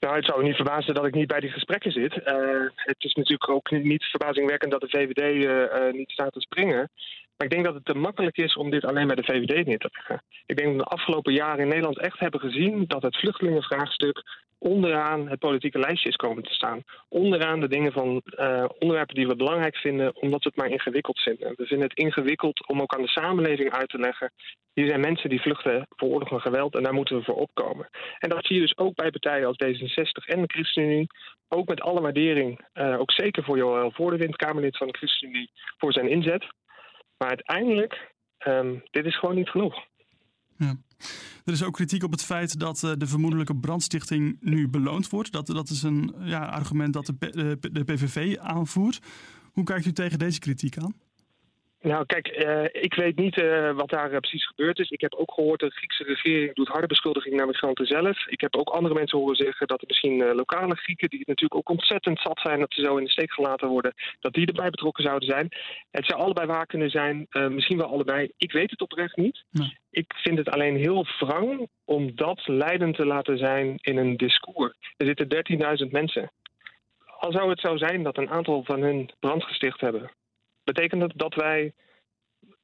Nou, 0.00 0.16
het 0.16 0.24
zou 0.24 0.42
niet 0.42 0.54
verbazen 0.54 0.94
dat 0.94 1.06
ik 1.06 1.14
niet 1.14 1.26
bij 1.26 1.40
die 1.40 1.50
gesprekken 1.50 1.92
zit. 1.92 2.16
Uh, 2.16 2.68
het 2.74 3.04
is 3.04 3.14
natuurlijk 3.14 3.50
ook 3.50 3.70
niet 3.70 4.04
verbazingwekkend 4.04 4.70
dat 4.70 4.80
de 4.80 4.88
VVD 4.88 5.18
uh, 5.18 5.42
uh, 5.42 5.92
niet 5.92 6.10
staat 6.10 6.32
te 6.32 6.40
springen. 6.40 6.90
Maar 7.36 7.46
ik 7.46 7.52
denk 7.52 7.64
dat 7.64 7.74
het 7.74 7.84
te 7.84 7.94
makkelijk 7.94 8.36
is 8.36 8.56
om 8.56 8.70
dit 8.70 8.84
alleen 8.84 9.06
bij 9.06 9.16
de 9.16 9.24
VVD 9.24 9.66
neer 9.66 9.78
te 9.78 9.90
leggen. 9.92 10.22
Ik 10.46 10.56
denk 10.56 10.68
dat 10.68 10.76
we 10.76 10.82
de 10.82 10.96
afgelopen 10.96 11.32
jaren 11.32 11.58
in 11.58 11.68
Nederland 11.68 11.98
echt 11.98 12.18
hebben 12.18 12.40
gezien 12.40 12.84
dat 12.86 13.02
het 13.02 13.16
vluchtelingenvraagstuk 13.16 14.44
onderaan 14.58 15.28
het 15.28 15.38
politieke 15.38 15.78
lijstje 15.78 16.08
is 16.08 16.16
komen 16.16 16.42
te 16.42 16.54
staan. 16.54 16.82
Onderaan 17.08 17.60
de 17.60 17.68
dingen 17.68 17.92
van 17.92 18.22
uh, 18.24 18.64
onderwerpen 18.78 19.14
die 19.14 19.26
we 19.26 19.36
belangrijk 19.36 19.76
vinden, 19.76 20.16
omdat 20.16 20.42
we 20.42 20.48
het 20.48 20.58
maar 20.58 20.70
ingewikkeld 20.70 21.20
vinden. 21.20 21.52
We 21.56 21.66
vinden 21.66 21.88
het 21.88 21.98
ingewikkeld 21.98 22.66
om 22.68 22.80
ook 22.80 22.94
aan 22.94 23.02
de 23.02 23.08
samenleving 23.08 23.70
uit 23.72 23.88
te 23.88 23.98
leggen. 23.98 24.32
Hier 24.72 24.86
zijn 24.86 25.00
mensen 25.00 25.30
die 25.30 25.40
vluchten 25.40 25.86
voor 25.88 26.08
oorlog 26.08 26.30
en 26.30 26.40
geweld 26.40 26.74
en 26.74 26.82
daar 26.82 26.94
moeten 26.94 27.16
we 27.16 27.24
voor 27.24 27.36
opkomen. 27.36 27.88
En 28.18 28.28
dat 28.28 28.46
zie 28.46 28.56
je 28.56 28.62
dus 28.62 28.78
ook 28.78 28.94
bij 28.94 29.10
partijen 29.10 29.46
als 29.46 29.56
D66 29.64 30.26
en 30.26 30.40
de 30.40 30.52
ChristenUnie. 30.52 31.06
Ook 31.48 31.68
met 31.68 31.80
alle 31.80 32.00
waardering, 32.00 32.60
uh, 32.74 33.00
ook 33.00 33.12
zeker 33.12 33.44
voor 33.44 33.56
Joël 33.56 33.90
Voordewind, 33.90 34.36
Kamerlid 34.36 34.76
van 34.76 34.86
de 34.86 34.98
ChristenUnie, 34.98 35.50
voor 35.78 35.92
zijn 35.92 36.08
inzet. 36.08 36.46
Maar 37.18 37.28
uiteindelijk, 37.28 38.14
um, 38.46 38.82
dit 38.90 39.04
is 39.04 39.18
gewoon 39.18 39.34
niet 39.34 39.48
genoeg. 39.48 39.86
Ja. 40.56 40.76
Er 41.44 41.52
is 41.52 41.64
ook 41.64 41.74
kritiek 41.74 42.02
op 42.02 42.10
het 42.10 42.24
feit 42.24 42.60
dat 42.60 42.82
uh, 42.82 42.92
de 42.96 43.06
vermoedelijke 43.06 43.56
brandstichting 43.56 44.36
nu 44.40 44.68
beloond 44.68 45.08
wordt. 45.08 45.32
Dat, 45.32 45.46
dat 45.46 45.68
is 45.68 45.82
een 45.82 46.14
ja, 46.18 46.46
argument 46.46 46.92
dat 46.92 47.06
de, 47.06 47.16
de, 47.18 47.70
de 47.72 47.84
PVV 47.84 48.36
aanvoert. 48.38 48.98
Hoe 49.52 49.64
kijkt 49.64 49.86
u 49.86 49.92
tegen 49.92 50.18
deze 50.18 50.38
kritiek 50.38 50.78
aan? 50.78 50.94
Nou, 51.92 52.06
kijk, 52.06 52.44
uh, 52.44 52.82
ik 52.84 52.94
weet 52.94 53.16
niet 53.16 53.38
uh, 53.38 53.72
wat 53.72 53.88
daar 53.88 54.12
uh, 54.12 54.18
precies 54.18 54.46
gebeurd 54.46 54.78
is. 54.78 54.90
Ik 54.90 55.00
heb 55.00 55.14
ook 55.14 55.32
gehoord 55.32 55.60
dat 55.60 55.70
de 55.70 55.76
Griekse 55.76 56.04
regering 56.04 56.54
doet 56.54 56.68
harde 56.68 56.86
beschuldigingen 56.86 57.36
naar 57.36 57.46
migranten 57.46 57.86
zelf. 57.86 58.26
Ik 58.26 58.40
heb 58.40 58.56
ook 58.56 58.68
andere 58.68 58.94
mensen 58.94 59.18
horen 59.18 59.36
zeggen 59.36 59.66
dat 59.66 59.80
er 59.80 59.86
misschien 59.86 60.34
lokale 60.34 60.74
Grieken, 60.76 61.08
die 61.08 61.18
natuurlijk 61.18 61.54
ook 61.54 61.68
ontzettend 61.68 62.20
zat 62.20 62.40
zijn 62.40 62.60
dat 62.60 62.72
ze 62.72 62.82
zo 62.82 62.96
in 62.96 63.04
de 63.04 63.10
steek 63.10 63.32
gelaten 63.32 63.68
worden, 63.68 63.94
dat 64.20 64.32
die 64.32 64.46
erbij 64.46 64.70
betrokken 64.70 65.04
zouden 65.04 65.28
zijn. 65.28 65.48
Het 65.90 66.06
zou 66.06 66.20
allebei 66.20 66.46
waar 66.46 66.66
kunnen 66.66 66.90
zijn, 66.90 67.26
misschien 67.30 67.78
wel 67.78 67.92
allebei. 67.92 68.30
Ik 68.36 68.52
weet 68.52 68.70
het 68.70 68.80
oprecht 68.80 69.16
niet. 69.16 69.44
Nee. 69.50 69.78
Ik 69.90 70.12
vind 70.16 70.38
het 70.38 70.48
alleen 70.48 70.76
heel 70.76 71.06
wrang 71.18 71.68
om 71.84 72.14
dat 72.14 72.46
leidend 72.46 72.96
te 72.96 73.06
laten 73.06 73.38
zijn 73.38 73.74
in 73.76 73.96
een 73.96 74.16
discours. 74.16 74.76
Er 74.96 75.06
zitten 75.06 75.84
13.000 75.84 75.90
mensen. 75.90 76.32
Al 77.18 77.32
zou 77.32 77.50
het 77.50 77.60
zo 77.60 77.76
zijn 77.76 78.02
dat 78.02 78.18
een 78.18 78.30
aantal 78.30 78.64
van 78.64 78.82
hun 78.82 79.10
brand 79.20 79.44
gesticht 79.44 79.80
hebben 79.80 80.10
Betekent 80.66 81.02
het 81.02 81.12
dat 81.16 81.34
wij 81.34 81.72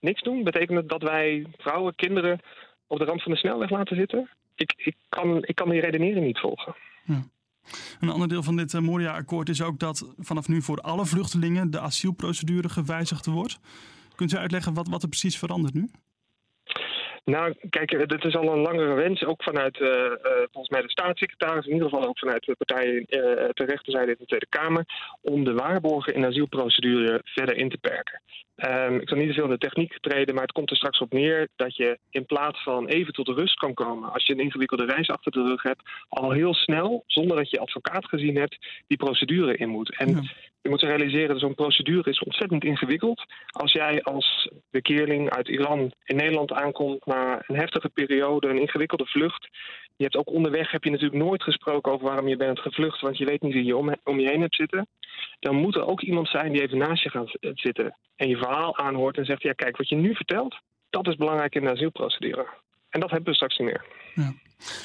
niks 0.01 0.23
doen? 0.23 0.45
Betekent 0.45 0.79
het 0.79 0.89
dat 0.89 1.03
wij 1.03 1.47
vrouwen, 1.59 1.95
kinderen 1.95 2.41
op 2.87 2.99
de 2.99 3.05
rand 3.05 3.23
van 3.23 3.33
de 3.33 3.39
snelweg 3.39 3.71
laten 3.71 3.97
zitten? 3.97 4.31
Ik, 4.55 4.75
ik, 4.77 4.97
kan, 5.09 5.45
ik 5.45 5.55
kan 5.55 5.71
die 5.71 5.81
redenering 5.81 6.27
niet 6.27 6.39
volgen. 6.39 6.75
Ja. 7.05 7.23
Een 8.01 8.09
ander 8.09 8.29
deel 8.29 8.43
van 8.43 8.57
dit 8.57 8.73
uh, 8.73 8.81
Moria-akkoord 8.81 9.49
is 9.49 9.63
ook 9.63 9.79
dat 9.79 10.15
vanaf 10.19 10.49
nu 10.49 10.63
voor 10.63 10.81
alle 10.81 11.07
vluchtelingen 11.07 11.71
de 11.71 11.81
asielprocedure 11.81 12.69
gewijzigd 12.69 13.27
wordt. 13.27 13.59
Kunt 14.15 14.33
u 14.33 14.37
uitleggen 14.37 14.75
wat, 14.75 14.89
wat 14.89 15.03
er 15.03 15.09
precies 15.09 15.39
verandert 15.39 15.75
nu? 15.75 15.91
Nou, 17.25 17.55
kijk, 17.71 18.09
dat 18.09 18.25
is 18.25 18.37
al 18.37 18.53
een 18.53 18.59
langere 18.59 18.95
wens, 18.95 19.25
ook 19.25 19.43
vanuit 19.43 19.79
uh, 19.79 19.89
uh, 19.89 20.15
volgens 20.51 20.69
mij 20.69 20.83
de 20.83 20.91
staatssecretaris, 20.91 21.67
in 21.67 21.73
ieder 21.73 21.89
geval 21.89 22.09
ook 22.09 22.19
vanuit 22.19 22.45
de 22.45 22.57
partijen 22.57 22.95
uh, 22.97 23.49
ter 23.49 23.67
rechterzijde 23.67 24.11
in 24.11 24.17
de 24.19 24.27
Tweede 24.27 24.47
Kamer, 24.49 24.85
om 25.21 25.45
de 25.45 25.53
waarborgen 25.53 26.15
in 26.15 26.27
asielprocedure 26.27 27.21
verder 27.25 27.57
in 27.57 27.69
te 27.69 27.79
perken. 27.79 28.23
Um, 28.69 29.01
ik 29.01 29.09
zal 29.09 29.19
niet 29.19 29.29
te 29.29 29.35
veel 29.35 29.45
in 29.45 29.51
de 29.51 29.59
techniek 29.59 29.99
treden, 30.01 30.35
maar 30.35 30.43
het 30.43 30.53
komt 30.53 30.71
er 30.71 30.77
straks 30.77 31.01
op 31.01 31.13
neer 31.13 31.49
dat 31.57 31.77
je 31.77 31.99
in 32.11 32.27
plaats 32.27 32.63
van 32.63 32.87
even 32.87 33.13
tot 33.13 33.27
de 33.27 33.33
rust 33.33 33.55
kan 33.55 33.75
komen, 33.75 34.13
als 34.13 34.27
je 34.27 34.33
een 34.33 34.41
ingewikkelde 34.41 34.85
reis 34.85 35.09
achter 35.09 35.33
de 35.33 35.43
rug 35.43 35.63
hebt, 35.63 35.83
al 36.09 36.31
heel 36.31 36.55
snel, 36.55 37.03
zonder 37.07 37.37
dat 37.37 37.51
je 37.51 37.59
advocaat 37.59 38.07
gezien 38.07 38.37
hebt, 38.37 38.67
die 38.87 38.97
procedure 38.97 39.57
in 39.57 39.69
moet. 39.69 39.97
En 39.97 40.09
ja. 40.09 40.23
je 40.63 40.69
moet 40.69 40.83
realiseren 40.83 41.29
dat 41.29 41.41
zo'n 41.41 41.55
procedure 41.55 42.11
is 42.11 42.23
ontzettend 42.23 42.65
ingewikkeld. 42.65 43.25
Als 43.51 43.73
jij 43.73 44.03
als 44.03 44.51
bekeerling 44.71 45.31
uit 45.31 45.49
Iran 45.49 45.93
in 46.05 46.17
Nederland 46.17 46.53
aankomt 46.53 47.07
na 47.07 47.43
een 47.47 47.57
heftige 47.57 47.89
periode, 47.89 48.49
een 48.49 48.61
ingewikkelde 48.61 49.07
vlucht, 49.07 49.49
je 49.97 50.05
hebt 50.05 50.17
ook 50.17 50.31
onderweg 50.31 50.71
heb 50.71 50.85
je 50.85 50.91
natuurlijk 50.91 51.23
nooit 51.25 51.43
gesproken 51.43 51.93
over 51.93 52.07
waarom 52.07 52.29
je 52.29 52.37
bent 52.37 52.61
gevlucht, 52.61 53.01
want 53.01 53.19
je 53.19 53.25
weet 53.25 53.43
niet 53.43 53.53
wie 53.53 53.65
je 53.65 53.77
om, 53.77 53.95
om 54.05 54.21
je 54.21 54.29
heen 54.29 54.41
hebt 54.41 54.55
zitten. 54.55 54.87
Dan 55.41 55.55
moet 55.55 55.75
er 55.75 55.87
ook 55.87 56.01
iemand 56.01 56.29
zijn 56.29 56.53
die 56.53 56.63
even 56.63 56.79
naast 56.79 57.03
je 57.03 57.11
gaat 57.11 57.37
zitten 57.55 57.97
en 58.17 58.29
je 58.29 58.37
verhaal 58.37 58.77
aanhoort 58.77 59.17
en 59.17 59.25
zegt: 59.25 59.43
Ja, 59.43 59.53
kijk, 59.53 59.77
wat 59.77 59.89
je 59.89 59.97
nu 59.97 60.15
vertelt, 60.15 60.61
dat 60.91 61.09
is 61.09 61.17
belangrijk 61.17 61.55
in 61.55 61.65
de 61.65 61.71
asielprocedure. 61.71 62.47
En 62.89 63.01
dat 63.01 63.11
hebben 63.11 63.29
we 63.29 63.35
straks 63.35 63.59
niet 63.59 63.69
meer. 63.69 63.85
Ja. 64.15 64.33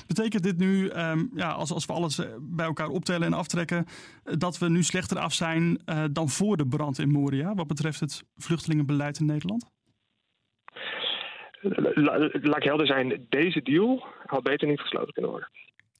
Betekent 0.07 0.43
dit 0.43 0.57
nu, 0.57 0.89
um, 0.89 1.31
ja, 1.35 1.51
als, 1.51 1.71
als 1.71 1.85
we 1.85 1.93
alles 1.93 2.21
bij 2.39 2.65
elkaar 2.65 2.87
optellen 2.87 3.27
en 3.27 3.33
aftrekken, 3.33 3.85
dat 4.23 4.57
we 4.57 4.69
nu 4.69 4.83
slechter 4.83 5.17
af 5.19 5.33
zijn 5.33 5.81
uh, 5.85 6.03
dan 6.11 6.29
voor 6.29 6.57
de 6.57 6.67
brand 6.67 6.99
in 6.99 7.11
Moria, 7.11 7.53
wat 7.53 7.67
betreft 7.67 7.99
het 7.99 8.23
vluchtelingenbeleid 8.35 9.19
in 9.19 9.25
Nederland? 9.25 9.65
Laat 11.61 12.57
ik 12.57 12.63
helder 12.63 12.87
zijn, 12.87 13.25
deze 13.29 13.61
deal 13.61 14.05
had 14.25 14.43
beter 14.43 14.67
niet 14.67 14.79
gesloten 14.79 15.13
kunnen 15.13 15.31
worden. 15.31 15.49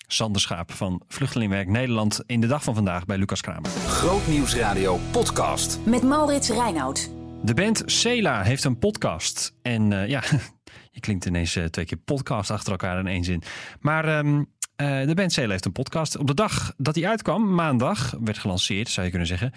Sander 0.08 0.42
Schaap 0.42 0.72
van 0.72 1.02
Vluchtelingwerk 1.08 1.68
Nederland 1.68 2.24
in 2.26 2.42
de 2.42 2.48
dag 2.48 2.64
van 2.64 2.76
vandaag 2.76 3.06
bij 3.06 3.18
Lucas 3.18 3.42
Kramer. 3.42 3.70
Grootnieuwsradio 3.70 4.98
podcast. 5.12 5.86
Met 5.86 6.04
Maurits 6.04 6.50
Reinoud. 6.50 7.12
De 7.44 7.54
band 7.54 7.84
Cela 7.86 8.44
heeft 8.44 8.64
een 8.64 8.80
podcast. 8.80 9.56
En 9.62 9.92
uh, 9.92 10.08
ja, 10.08 10.24
je 10.92 11.00
klinkt 11.00 11.26
ineens 11.26 11.56
uh, 11.56 11.64
twee 11.64 11.86
keer 11.86 11.98
podcast 11.98 12.52
achter 12.52 12.72
elkaar 12.72 13.00
in 13.00 13.08
één 13.08 13.24
zin. 13.24 13.42
Maar 13.80 14.18
um, 14.18 14.46
uh, 14.82 15.08
de 15.08 15.14
band 15.14 15.34
Cela 15.34 15.52
heeft 15.52 15.66
een 15.66 15.72
podcast. 15.72 16.18
Op 16.18 16.28
de 16.28 16.34
dag 16.34 16.74
dat 16.78 16.96
hij 16.96 17.08
uitkwam, 17.08 17.54
maandag, 17.54 18.16
werd 18.24 18.38
gelanceerd, 18.38 18.90
zou 18.90 19.06
je 19.06 19.12
kunnen 19.12 19.28
zeggen, 19.28 19.52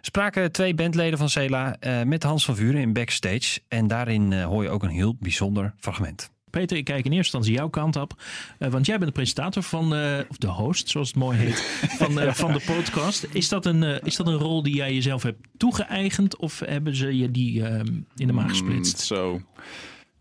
spraken 0.00 0.52
twee 0.52 0.74
bandleden 0.74 1.18
van 1.18 1.28
Cela 1.28 1.76
uh, 1.80 2.02
met 2.02 2.22
Hans 2.22 2.44
van 2.44 2.56
Vuren 2.56 2.80
in 2.80 2.92
backstage. 2.92 3.60
En 3.68 3.86
daarin 3.86 4.30
uh, 4.30 4.44
hoor 4.44 4.62
je 4.62 4.68
ook 4.68 4.82
een 4.82 4.90
heel 4.90 5.16
bijzonder 5.20 5.74
fragment. 5.78 6.30
Peter, 6.50 6.76
ik 6.76 6.84
kijk 6.84 7.04
in 7.04 7.12
eerste 7.12 7.36
instantie 7.36 7.52
jouw 7.52 7.68
kant 7.68 7.96
op. 7.96 8.22
Uh, 8.58 8.68
want 8.68 8.86
jij 8.86 8.94
bent 8.96 9.08
de 9.08 9.14
presentator 9.16 9.62
van, 9.62 9.94
uh, 9.94 10.18
of 10.28 10.36
de 10.36 10.46
host, 10.46 10.88
zoals 10.88 11.08
het 11.08 11.16
mooi 11.16 11.38
heet, 11.38 11.60
van, 12.00 12.22
uh, 12.22 12.32
van 12.32 12.52
de 12.52 12.60
podcast. 12.66 13.26
Is 13.32 13.48
dat, 13.48 13.66
een, 13.66 13.82
is 14.02 14.16
dat 14.16 14.26
een 14.26 14.38
rol 14.38 14.62
die 14.62 14.74
jij 14.74 14.94
jezelf 14.94 15.22
hebt 15.22 15.46
toegeëigend? 15.56 16.36
Of 16.36 16.60
hebben 16.60 16.96
ze 16.96 17.16
je 17.16 17.30
die 17.30 17.62
in 18.16 18.26
de 18.26 18.32
maag 18.32 18.48
gesplitst? 18.48 18.98
Mm, 18.98 19.16
zo. 19.16 19.40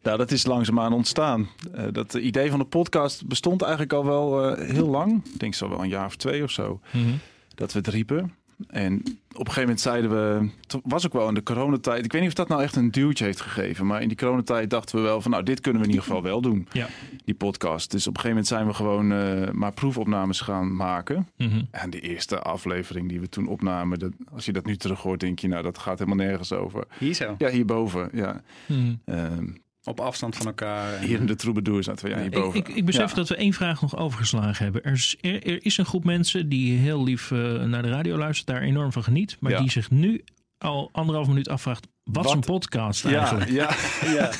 Nou, 0.05 0.17
dat 0.17 0.31
is 0.31 0.45
langzaamaan 0.45 0.93
ontstaan. 0.93 1.49
Uh, 1.75 1.83
dat 1.91 2.13
idee 2.13 2.49
van 2.49 2.59
de 2.59 2.65
podcast 2.65 3.27
bestond 3.27 3.61
eigenlijk 3.61 3.93
al 3.93 4.05
wel 4.05 4.51
uh, 4.59 4.69
heel 4.69 4.87
lang. 4.87 5.25
Ik 5.33 5.39
denk 5.39 5.53
zo 5.53 5.69
wel 5.69 5.81
een 5.83 5.89
jaar 5.89 6.05
of 6.05 6.15
twee 6.15 6.43
of 6.43 6.51
zo. 6.51 6.79
Mm 6.91 7.03
-hmm. 7.03 7.19
Dat 7.55 7.73
we 7.73 7.79
het 7.79 7.87
riepen. 7.87 8.33
En 8.67 8.93
op 8.97 9.47
een 9.47 9.53
gegeven 9.53 9.61
moment 9.61 9.81
zeiden 9.81 10.09
we, 10.09 10.49
het 10.61 10.81
was 10.83 11.05
ook 11.05 11.13
wel 11.13 11.27
in 11.27 11.33
de 11.33 11.43
coronatijd, 11.43 12.05
ik 12.05 12.11
weet 12.11 12.21
niet 12.21 12.29
of 12.29 12.35
dat 12.35 12.47
nou 12.47 12.61
echt 12.61 12.75
een 12.75 12.91
duwtje 12.91 13.25
heeft 13.25 13.41
gegeven, 13.41 13.85
maar 13.85 14.01
in 14.01 14.07
die 14.07 14.17
coronatijd 14.17 14.69
dachten 14.69 14.95
we 14.95 15.01
wel 15.01 15.21
van, 15.21 15.31
nou, 15.31 15.43
dit 15.43 15.59
kunnen 15.59 15.81
we 15.81 15.87
in 15.87 15.93
ieder 15.93 16.07
geval 16.07 16.23
wel 16.23 16.41
doen, 16.41 16.67
Ja. 16.71 16.87
die 17.25 17.35
podcast. 17.35 17.91
Dus 17.91 18.07
op 18.07 18.15
een 18.15 18.21
gegeven 18.21 18.29
moment 18.29 18.47
zijn 18.47 18.67
we 18.67 18.73
gewoon 18.73 19.11
eh, 19.11 19.51
maar 19.51 19.71
proefopnames 19.73 20.41
gaan 20.41 20.75
maken. 20.75 21.29
Mhm. 21.37 21.61
En 21.71 21.89
de 21.89 21.99
eerste 21.99 22.39
aflevering 22.39 23.09
die 23.09 23.19
we 23.19 23.29
toen 23.29 23.47
opnamen, 23.47 23.99
dat, 23.99 24.11
als 24.33 24.45
je 24.45 24.51
dat 24.53 24.65
nu 24.65 24.75
terug 24.77 25.01
hoort, 25.01 25.19
denk 25.19 25.39
je, 25.39 25.47
nou, 25.47 25.63
dat 25.63 25.77
gaat 25.77 25.99
helemaal 25.99 26.25
nergens 26.25 26.51
over. 26.51 26.83
Hier 26.99 27.13
zo. 27.13 27.35
Ja, 27.37 27.49
hierboven, 27.49 28.09
ja. 28.13 28.41
Mhm. 28.67 28.93
Ehm, 29.05 29.47
Op 29.86 30.00
afstand 30.00 30.36
van 30.36 30.45
elkaar. 30.45 30.93
en- 30.93 31.08
hier 31.08 31.19
in 31.19 31.26
de 31.26 31.36
troubadour 31.36 31.84
zaten 31.84 32.06
we, 32.06 32.12
ja, 32.12 32.17
Ik, 32.17 32.32
hierboven. 32.34 32.60
ik, 32.60 32.67
ik 32.67 32.86
besef 32.86 33.10
Ja. 33.10 33.15
dat 33.15 33.30
we 33.30 33.36
één 33.36 33.54
vraag 33.54 33.82
nog 33.82 33.98
overgeslagen 33.98 34.63
hebben. 34.63 34.84
Er 34.84 34.91
is, 34.93 35.15
er, 35.21 35.48
er 35.48 35.65
is 35.65 35.78
een 35.78 35.86
groep 35.86 36.04
mensen 36.04 36.50
die 36.50 36.78
heel 36.78 37.04
lief 37.04 37.32
eh, 37.32 37.63
naar 37.63 37.82
de 37.82 37.89
radio 37.89 38.17
luistert, 38.17 38.48
daar 38.48 38.62
enorm 38.62 38.91
van 38.91 39.04
geniet. 39.04 39.38
Maar 39.39 39.52
Ja. 39.52 39.60
die 39.60 39.71
zich 39.71 39.91
nu 39.91 40.24
al 40.58 40.89
anderhalf 40.91 41.28
minuut 41.28 41.50
afvraagt, 41.50 41.88
wat, 42.11 42.31
een 42.31 42.39
podcast 42.39 43.05
eigenlijk? 43.05 43.49
ja, 43.49 43.69
ja. 44.17 44.31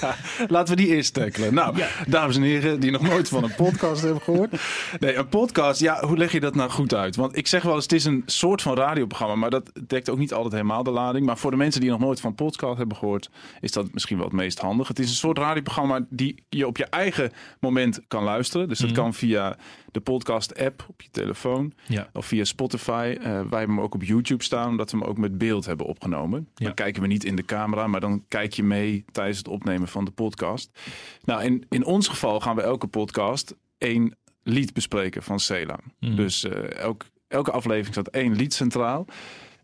Laten 0.48 0.76
we 0.76 0.82
die 0.82 0.96
eerst 0.96 1.14
tackelen. 1.14 1.54
Nou, 1.54 1.78
Ja. 1.78 1.88
dames 2.08 2.36
en 2.36 2.42
heren 2.42 2.80
die 2.80 2.92
nog 2.92 3.02
nooit 3.02 3.30
van 3.30 3.44
een 3.44 3.56
podcast 3.56 4.02
hebben 4.02 4.22
gehoord. 4.22 4.56
Nee, 5.00 5.16
een 5.16 5.28
podcast, 5.30 5.80
ja, 5.80 6.06
hoe 6.06 6.18
leg 6.18 6.32
je 6.32 6.40
dat 6.40 6.56
nou 6.56 6.70
goed 6.70 6.94
uit? 6.94 7.16
Want 7.16 7.38
ik 7.38 7.48
zeg 7.48 7.64
wel 7.64 7.74
eens, 7.76 7.84
het 7.84 7.92
is 7.94 8.06
een 8.06 8.24
soort 8.26 8.62
van 8.62 8.76
radioprogramma, 8.76 9.36
maar 9.36 9.50
dat 9.50 9.72
dekt 9.88 10.10
ook 10.10 10.18
niet 10.18 10.34
altijd 10.34 10.54
helemaal 10.54 10.84
de 10.84 10.92
lading. 10.92 11.26
Maar 11.26 11.38
voor 11.38 11.52
de 11.52 11.58
mensen 11.58 11.82
die 11.82 11.90
nog 11.90 12.00
nooit 12.00 12.20
van 12.20 12.36
podcast 12.36 12.78
hebben 12.78 12.98
gehoord, 12.98 13.30
is 13.62 13.72
dat 13.72 13.94
misschien 13.94 14.18
wel 14.18 14.26
het 14.26 14.36
meest 14.36 14.60
handig. 14.60 14.88
Het 14.88 15.00
is 15.00 15.10
een 15.10 15.16
soort 15.16 15.38
radioprogramma 15.38 16.06
die 16.10 16.44
je 16.50 16.68
op 16.68 16.78
je 16.78 16.86
eigen 16.86 17.32
moment 17.60 18.00
kan 18.08 18.24
luisteren. 18.24 18.68
Dus 18.70 18.80
dat 18.80 18.90
Mhm. 18.90 19.00
kan 19.00 19.14
via 19.14 19.58
de 19.92 20.00
podcast-app 20.02 20.86
op 20.90 21.02
je 21.02 21.08
telefoon 21.12 21.74
Ja. 21.88 22.08
of 22.14 22.26
via 22.26 22.44
Spotify. 22.44 23.16
Eh, 23.18 23.24
wij 23.24 23.32
hebben 23.60 23.60
hem 23.76 23.80
ook 23.80 23.94
op 23.94 24.04
YouTube 24.04 24.44
staan, 24.44 24.70
omdat 24.70 24.92
we 24.92 24.98
hem 24.98 25.08
ook 25.08 25.18
met 25.18 25.38
beeld 25.38 25.66
hebben 25.66 25.86
opgenomen. 25.86 26.48
Dan 26.54 26.74
kijken 26.74 27.02
we 27.02 27.08
niet 27.08 27.24
in 27.24 27.36
de 27.36 27.44
camera, 27.56 27.88
maar 27.88 28.00
dan 28.00 28.26
kijk 28.28 28.54
je 28.54 28.64
mee 28.64 29.06
tijdens 29.12 29.38
het 29.38 29.48
opnemen 29.48 29.88
van 29.88 30.06
de 30.06 30.12
podcast. 30.12 30.80
Nou, 31.24 31.44
in, 31.44 31.66
in 31.70 31.86
ons 31.86 32.08
geval 32.08 32.40
gaan 32.40 32.56
we 32.56 32.62
elke 32.62 32.88
podcast 32.88 33.56
één 33.78 34.18
lied 34.44 34.74
bespreken 34.74 35.24
van 35.24 35.40
Sela. 35.40 35.80
Mhm. 36.00 36.16
Dus 36.16 36.44
elk, 36.70 37.06
elke 37.28 37.52
aflevering 37.52 37.94
staat 37.94 38.08
één 38.08 38.36
lied 38.36 38.54
centraal. 38.54 39.06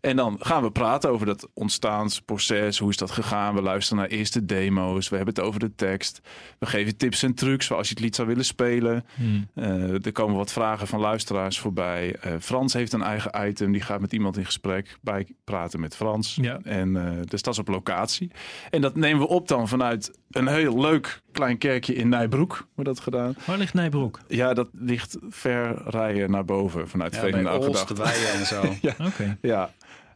En 0.02 0.16
dan 0.16 0.36
gaan 0.40 0.62
we 0.62 0.70
praten 0.70 1.10
over 1.10 1.26
dat 1.26 1.48
ontstaansproces. 1.54 2.78
Hoe 2.78 2.90
is 2.90 2.96
dat 2.96 3.10
gegaan? 3.10 3.54
We 3.54 3.62
luisteren 3.62 3.98
naar 4.02 4.10
eerste 4.10 4.44
demo's. 4.44 5.08
We 5.08 5.16
hebben 5.16 5.34
het 5.34 5.44
over 5.44 5.60
de 5.60 5.74
tekst. 5.74 6.20
We 6.58 6.66
geven 6.66 6.96
tips 6.96 7.22
en 7.22 7.34
trucs 7.34 7.66
voor 7.66 7.76
als 7.76 7.88
je 7.88 7.94
het 7.94 8.02
lied 8.02 8.14
zou 8.14 8.28
willen 8.28 8.44
spelen. 8.44 9.04
Hmm. 9.14 9.48
Eh, 9.54 10.04
er 10.06 10.12
komen 10.12 10.36
wat 10.36 10.52
vragen 10.52 10.86
van 10.86 11.00
luisteraars 11.00 11.58
voorbij. 11.58 12.16
Eh, 12.20 12.32
Frans 12.40 12.72
heeft 12.72 12.92
een 12.92 13.02
eigen 13.02 13.48
item. 13.48 13.72
Die 13.72 13.80
gaat 13.80 14.00
met 14.00 14.12
iemand 14.12 14.36
in 14.36 14.44
gesprek. 14.44 14.98
Bij 15.00 15.26
praten 15.44 15.80
met 15.80 15.96
Frans. 15.96 16.38
Ja. 16.40 16.58
En, 16.62 16.96
eh, 16.96 17.12
dus 17.24 17.42
dat 17.42 17.52
is 17.52 17.58
op 17.60 17.68
locatie. 17.68 18.30
En 18.70 18.80
dat 18.80 18.96
nemen 18.96 19.20
we 19.22 19.28
op 19.28 19.48
dan 19.48 19.68
vanuit 19.68 20.18
een 20.30 20.48
heel 20.48 20.80
leuk 20.80 21.20
klein 21.32 21.58
kerkje 21.58 21.94
in 21.94 22.08
Nijbroek. 22.08 22.66
Wordt 22.74 22.90
dat 22.90 23.00
gedaan. 23.00 23.34
Waar 23.44 23.58
ligt 23.58 23.74
Nijbroek? 23.74 24.20
Ja, 24.28 24.54
dat 24.54 24.68
ligt 24.72 25.16
ver 25.28 25.82
rijden 25.86 26.30
naar 26.30 26.44
boven 26.44 26.88
vanuit 26.88 27.14
Ja, 27.14 27.20
Veenendaal 27.20 27.58
Olst, 27.58 27.86
gedacht. 27.86 28.32
en 28.38 28.46
zo. 28.46 28.62
Oké. 29.08 29.38
Ja. 29.40 29.70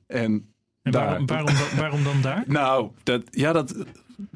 En, 0.06 0.54
En 0.82 0.92
daar. 0.92 1.04
waarom, 1.06 1.26
waarom, 1.26 1.46
dan- 1.54 1.76
waarom 1.78 2.04
dan 2.04 2.20
daar? 2.22 2.44
Nou, 2.60 2.90
dat, 3.02 3.22
ja, 3.30 3.52
dat, 3.52 3.74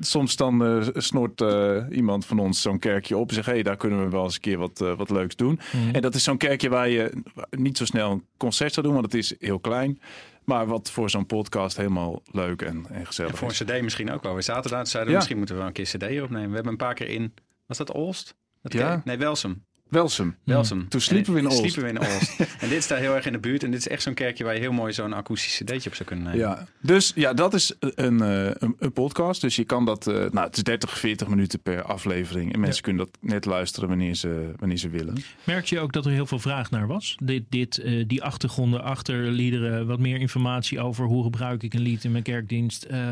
soms 0.00 0.36
dan 0.36 0.64
eh, 0.64 0.88
snort 0.92 1.40
eh, 1.40 1.84
iemand 1.90 2.26
van 2.26 2.38
ons 2.38 2.62
zo'n 2.62 2.78
kerkje 2.78 3.16
op 3.16 3.28
en 3.28 3.34
zegt... 3.34 3.46
hé, 3.46 3.52
hey, 3.52 3.62
daar 3.62 3.76
kunnen 3.76 4.04
we 4.04 4.08
wel 4.10 4.24
eens 4.24 4.34
een 4.34 4.40
keer 4.40 4.58
wat, 4.58 4.80
eh, 4.80 4.96
wat 4.96 5.10
leuks 5.10 5.36
doen. 5.36 5.60
Mhm. 5.72 5.94
En 5.94 6.02
dat 6.02 6.14
is 6.14 6.22
zo'n 6.24 6.36
kerkje 6.36 6.68
waar 6.68 6.88
je 6.88 7.22
niet 7.50 7.76
zo 7.76 7.84
snel 7.84 8.10
een 8.10 8.24
concert 8.36 8.72
zou 8.72 8.86
doen... 8.86 8.94
want 8.94 9.04
het 9.12 9.14
is 9.14 9.34
heel 9.38 9.58
klein. 9.58 10.00
Maar 10.44 10.66
wat 10.66 10.90
voor 10.90 11.10
zo'n 11.10 11.26
podcast 11.26 11.76
helemaal 11.76 12.22
leuk 12.32 12.62
en, 12.62 12.86
en 12.90 13.06
gezellig 13.06 13.30
En 13.32 13.36
voor 13.38 13.50
is. 13.50 13.60
een 13.60 13.66
cd 13.66 13.82
misschien 13.82 14.10
ook 14.10 14.22
wel. 14.22 14.34
We 14.34 14.42
zaten 14.42 14.70
daar, 14.70 14.86
zeiden 14.86 15.02
we 15.04 15.10
Ja. 15.10 15.16
misschien 15.16 15.36
moeten 15.36 15.54
we 15.54 15.60
wel 15.60 15.70
een 15.70 15.76
keer 15.76 15.84
cd 16.18 16.22
opnemen. 16.22 16.48
We 16.48 16.54
hebben 16.54 16.72
een 16.72 16.78
paar 16.78 16.94
keer 16.94 17.08
in, 17.08 17.34
was 17.66 17.76
dat 17.78 17.92
Olst? 17.92 18.34
Dat 18.62 18.72
Ja. 18.72 18.90
ken- 18.90 19.02
Nee, 19.04 19.16
Welsum. 19.18 19.64
Welsum. 19.90 20.36
Welsum. 20.44 20.88
Toen 20.88 21.00
sliepen 21.00 21.32
we 21.32 21.38
in 21.38 21.46
Olst. 21.46 21.58
Sliepen 21.58 21.82
we 21.82 21.88
in 21.88 21.98
Olst. 22.12 22.40
en 22.40 22.68
dit 22.68 22.78
is 22.78 22.86
daar 22.86 22.98
heel 22.98 23.14
erg 23.14 23.26
in 23.26 23.32
de 23.32 23.38
buurt. 23.38 23.62
En 23.62 23.70
dit 23.70 23.80
is 23.80 23.88
echt 23.88 24.02
zo'n 24.02 24.14
kerkje 24.14 24.44
waar 24.44 24.54
je 24.54 24.60
heel 24.60 24.72
mooi 24.72 24.92
zo'n 24.92 25.12
akoestisch 25.12 25.56
cd'tje 25.64 25.88
op 25.90 25.94
zou 25.94 26.08
kunnen 26.08 26.24
nemen. 26.24 26.40
Ja, 26.40 26.66
dus 26.80 27.12
ja, 27.14 27.32
dat 27.34 27.54
is 27.54 27.74
een, 27.80 28.20
eh, 28.22 28.44
een, 28.44 28.76
een 28.78 28.92
podcast. 28.92 29.40
Dus 29.40 29.56
je 29.56 29.64
kan 29.64 29.84
dat, 29.84 30.06
eh, 30.06 30.14
nou, 30.14 30.46
het 30.46 30.56
is 30.56 30.62
30, 30.62 30.98
40 30.98 31.28
minuten 31.28 31.60
per 31.60 31.82
aflevering. 31.82 32.52
En 32.52 32.60
mensen 32.60 32.82
kunnen 32.82 33.04
dat 33.06 33.18
net 33.20 33.44
luisteren 33.44 33.88
wanneer 33.88 34.14
ze, 34.14 34.52
wanneer 34.56 34.78
ze 34.78 34.88
willen. 34.88 35.16
Merk 35.44 35.64
je 35.66 35.80
ook 35.80 35.92
dat 35.92 36.06
er 36.06 36.12
heel 36.12 36.26
veel 36.26 36.38
vraag 36.38 36.70
naar 36.70 36.86
was? 36.86 37.16
Dit, 37.22 37.42
dit, 37.48 37.78
eh, 37.78 38.04
die 38.06 38.22
achtergronden 38.22 38.82
achter 38.82 39.16
liederen, 39.30 39.86
wat 39.86 39.98
meer 39.98 40.20
informatie 40.20 40.80
over 40.80 41.04
hoe 41.06 41.22
gebruik 41.22 41.62
ik 41.62 41.74
een 41.74 41.80
lied 41.80 42.04
in 42.04 42.10
mijn 42.12 42.24
kerkdienst. 42.24 42.82
eh, 42.84 43.08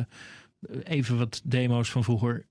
even 0.85 1.19
wat 1.19 1.41
demo's 1.45 1.91
van 1.91 2.05
vroeger. 2.05 2.47